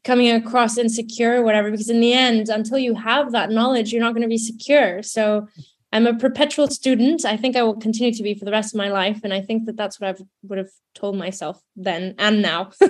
coming 0.04 0.30
across 0.30 0.78
insecure 0.78 1.42
or 1.42 1.44
whatever, 1.44 1.72
because 1.72 1.90
in 1.90 2.00
the 2.00 2.14
end, 2.14 2.48
until 2.50 2.78
you 2.78 2.94
have 2.94 3.32
that 3.32 3.50
knowledge, 3.50 3.92
you're 3.92 4.04
not 4.04 4.14
going 4.14 4.22
to 4.22 4.28
be 4.28 4.38
secure. 4.38 5.02
So 5.02 5.48
I'm 5.96 6.08
a 6.08 6.14
perpetual 6.14 6.68
student. 6.68 7.24
I 7.24 7.38
think 7.38 7.56
I 7.56 7.64
will 7.64 7.80
continue 7.80 8.14
to 8.14 8.22
be 8.22 8.34
for 8.34 8.44
the 8.44 8.52
rest 8.52 8.74
of 8.74 8.78
my 8.78 8.90
life. 8.90 9.22
And 9.24 9.34
I 9.34 9.40
think 9.40 9.66
that 9.66 9.78
that's 9.78 9.98
what 9.98 10.10
I 10.10 10.22
would 10.44 10.58
have 10.58 10.72
told 10.94 11.16
myself 11.16 11.62
then 11.78 12.16
and 12.20 12.42
now. 12.42 12.72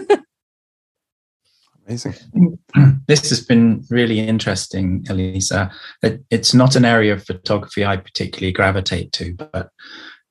Amazing. 1.87 2.15
This 3.07 3.29
has 3.29 3.45
been 3.45 3.85
really 3.91 4.19
interesting, 4.19 5.05
Elisa. 5.07 5.71
It's 6.31 6.55
not 6.55 6.75
an 6.75 6.85
area 6.85 7.13
of 7.13 7.23
photography 7.23 7.85
I 7.85 7.97
particularly 7.97 8.51
gravitate 8.51 9.11
to, 9.11 9.35
but 9.35 9.69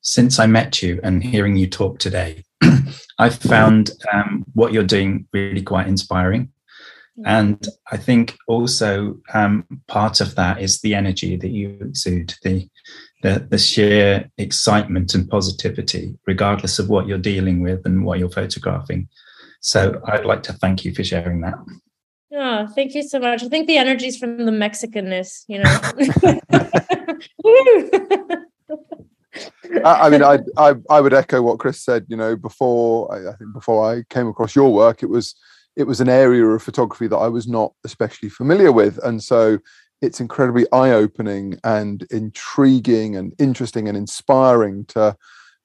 since 0.01 0.41
I 0.41 0.47
met 0.47 0.83
you 0.83 0.99
and 1.05 1.23
hearing 1.23 1.55
you 1.55 1.69
talk 1.69 2.01
today, 2.01 2.43
I've 3.21 3.37
found 3.37 3.93
um, 4.13 4.45
what 4.55 4.73
you're 4.73 4.83
doing 4.83 5.29
really 5.33 5.63
quite 5.63 5.87
inspiring. 5.87 6.51
And 7.25 7.65
I 7.93 7.97
think 7.97 8.37
also 8.49 9.19
um, 9.33 9.65
part 9.87 10.21
of 10.21 10.35
that 10.35 10.61
is 10.61 10.81
the 10.81 10.95
energy 10.95 11.37
that 11.37 11.51
you 11.51 11.79
exude, 11.81 12.35
the, 12.43 12.69
the 13.23 13.47
the 13.49 13.59
sheer 13.59 14.29
excitement 14.37 15.15
and 15.15 15.29
positivity, 15.29 16.19
regardless 16.27 16.81
of 16.81 16.89
what 16.89 17.07
you're 17.07 17.19
dealing 17.19 17.63
with 17.63 17.87
and 17.87 18.05
what 18.05 18.19
you're 18.19 18.31
photographing. 18.31 19.09
So 19.61 20.03
I'd 20.07 20.27
like 20.27 20.43
to 20.45 20.53
thank 20.55 20.85
you 20.85 20.93
for 20.93 21.05
sharing 21.05 21.41
that. 21.43 21.55
Oh, 22.33 22.67
thank 22.75 22.95
you 22.95 23.05
so 23.05 23.21
much. 23.21 23.45
I 23.45 23.49
think 23.49 23.69
the 23.69 23.79
energy 23.79 24.09
is 24.09 24.19
from 24.19 24.45
the 24.45 24.51
Mexicanness, 24.51 25.45
you 25.47 25.61
know. 25.61 25.79
I, 29.85 30.11
mean, 30.11 30.23
I, 30.23 30.39
I 30.57 30.75
I 30.91 31.01
would 31.01 31.15
echo 31.15 31.43
what 31.43 31.61
Chris 31.61 31.81
said. 31.81 32.07
You 32.09 32.17
know, 32.17 32.35
before 32.35 33.13
I, 33.15 33.31
I 33.31 33.37
think 33.37 33.53
before 33.53 33.89
I 33.89 34.03
came 34.11 34.27
across 34.27 34.57
your 34.57 34.73
work, 34.73 35.05
it 35.05 35.09
was 35.09 35.37
it 35.77 35.85
was 35.85 36.01
an 36.01 36.09
area 36.09 36.45
of 36.47 36.63
photography 36.63 37.07
that 37.09 37.17
I 37.17 37.29
was 37.29 37.47
not 37.49 37.73
especially 37.85 38.29
familiar 38.29 38.73
with, 38.73 38.99
and 39.05 39.23
so 39.23 39.59
it's 40.03 40.21
incredibly 40.21 40.67
eye-opening 40.73 41.59
and 41.65 42.07
intriguing 42.11 43.17
and 43.17 43.33
interesting 43.39 43.89
and 43.89 43.97
inspiring 43.97 44.85
to 44.87 45.17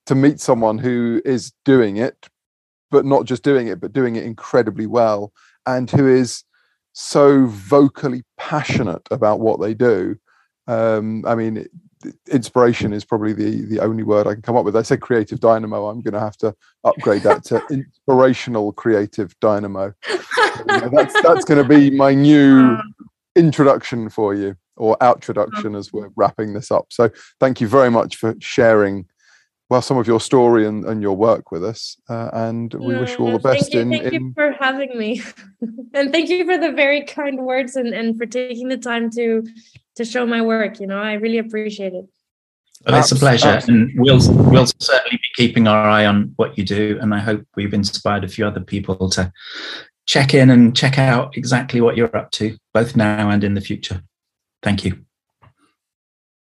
to 0.06 0.16
meet 0.16 0.40
someone 0.40 0.78
who 0.80 1.22
is 1.24 1.52
doing 1.66 1.98
it 1.98 2.30
but 2.92 3.06
not 3.06 3.26
just 3.26 3.44
doing 3.44 3.68
it, 3.68 3.80
but 3.80 3.94
doing 3.94 4.16
it 4.16 4.24
incredibly 4.24 4.88
well, 4.88 5.32
and 5.66 5.90
who 5.90 6.08
is 6.08 6.44
so 6.94 7.46
vocally 7.46 8.24
passionate 8.38 9.08
about 9.12 9.40
what 9.40 9.62
they 9.62 9.74
do. 9.74 10.16
Um, 10.68 11.24
I 11.26 11.36
mean, 11.36 11.68
inspiration 12.32 12.94
is 12.94 13.04
probably 13.04 13.34
the 13.34 13.66
the 13.66 13.80
only 13.80 14.04
word 14.04 14.28
I 14.28 14.34
can 14.34 14.42
come 14.42 14.56
up 14.56 14.66
with. 14.66 14.76
I 14.76 14.82
said 14.82 15.02
creative 15.02 15.40
dynamo. 15.40 15.90
I'm 15.90 16.02
going 16.02 16.14
to 16.14 16.20
have 16.20 16.38
to 16.38 16.56
upgrade 16.84 17.24
that 17.24 17.44
to 17.46 17.62
inspirational 17.72 18.72
creative 18.74 19.38
dynamo. 19.40 19.94
that's 20.66 21.14
that's 21.22 21.46
going 21.46 21.62
to 21.62 21.68
be 21.68 21.90
my 21.90 22.14
new 22.14 22.76
hmm. 22.76 22.82
introduction 23.36 24.10
for 24.10 24.34
you 24.34 24.56
or 24.78 24.96
outroduction 25.02 25.72
hmm. 25.72 25.76
as 25.76 25.92
we're 25.92 26.10
wrapping 26.16 26.54
this 26.54 26.72
up. 26.72 26.88
So 26.90 27.10
thank 27.40 27.60
you 27.62 27.68
very 27.68 27.92
much 27.92 28.16
for 28.16 28.36
sharing 28.40 29.06
well 29.70 29.82
some 29.82 29.98
of 29.98 30.08
your 30.08 30.20
story 30.20 30.66
and, 30.66 30.84
and 30.86 31.02
your 31.02 31.16
work 31.16 31.52
with 31.52 31.64
us 31.64 31.98
uh, 32.10 32.30
and 32.34 32.74
we 32.74 32.96
wish 32.96 33.18
you 33.18 33.26
all 33.26 33.32
the 33.32 33.40
best 33.40 33.72
thank 33.72 33.74
you, 33.74 33.80
in, 33.82 33.90
thank 33.90 34.04
in... 34.06 34.14
you 34.14 34.34
for 34.34 34.52
having 34.54 34.98
me. 34.98 35.22
And 35.92 36.12
thank 36.12 36.30
you 36.30 36.46
for 36.46 36.58
the 36.58 36.72
very 36.72 37.04
kind 37.04 37.40
words 37.40 37.76
and, 37.76 37.94
and 37.94 38.16
for 38.18 38.28
taking 38.28 38.68
the 38.70 38.78
time 38.78 39.10
to 39.12 39.44
to 39.96 40.06
show 40.06 40.26
my 40.26 40.42
work 40.42 40.80
you 40.80 40.88
know 40.88 41.00
i 41.00 41.14
really 41.14 41.40
appreciate 41.40 41.94
it. 41.94 42.06
Well, 42.86 43.00
it's 43.00 43.12
a 43.12 43.16
pleasure 43.16 43.60
and 43.68 43.92
we'll 43.96 44.22
we'll 44.50 44.68
certainly 44.80 45.18
be 45.18 45.30
keeping 45.36 45.68
our 45.68 45.90
eye 45.90 46.06
on 46.06 46.34
what 46.38 46.58
you 46.58 46.64
do 46.64 46.98
and 47.02 47.14
i 47.14 47.20
hope 47.20 47.46
we've 47.56 47.74
inspired 47.74 48.24
a 48.24 48.28
few 48.28 48.46
other 48.46 48.62
people 48.62 49.10
to 49.12 49.32
check 50.06 50.34
in 50.34 50.50
and 50.50 50.76
check 50.76 50.98
out 50.98 51.38
exactly 51.38 51.82
what 51.82 51.96
you're 51.96 52.16
up 52.16 52.32
to 52.32 52.58
both 52.74 52.96
now 52.96 53.30
and 53.30 53.44
in 53.44 53.54
the 53.54 53.62
future. 53.62 54.02
Thank 54.64 54.84
you 54.84 55.06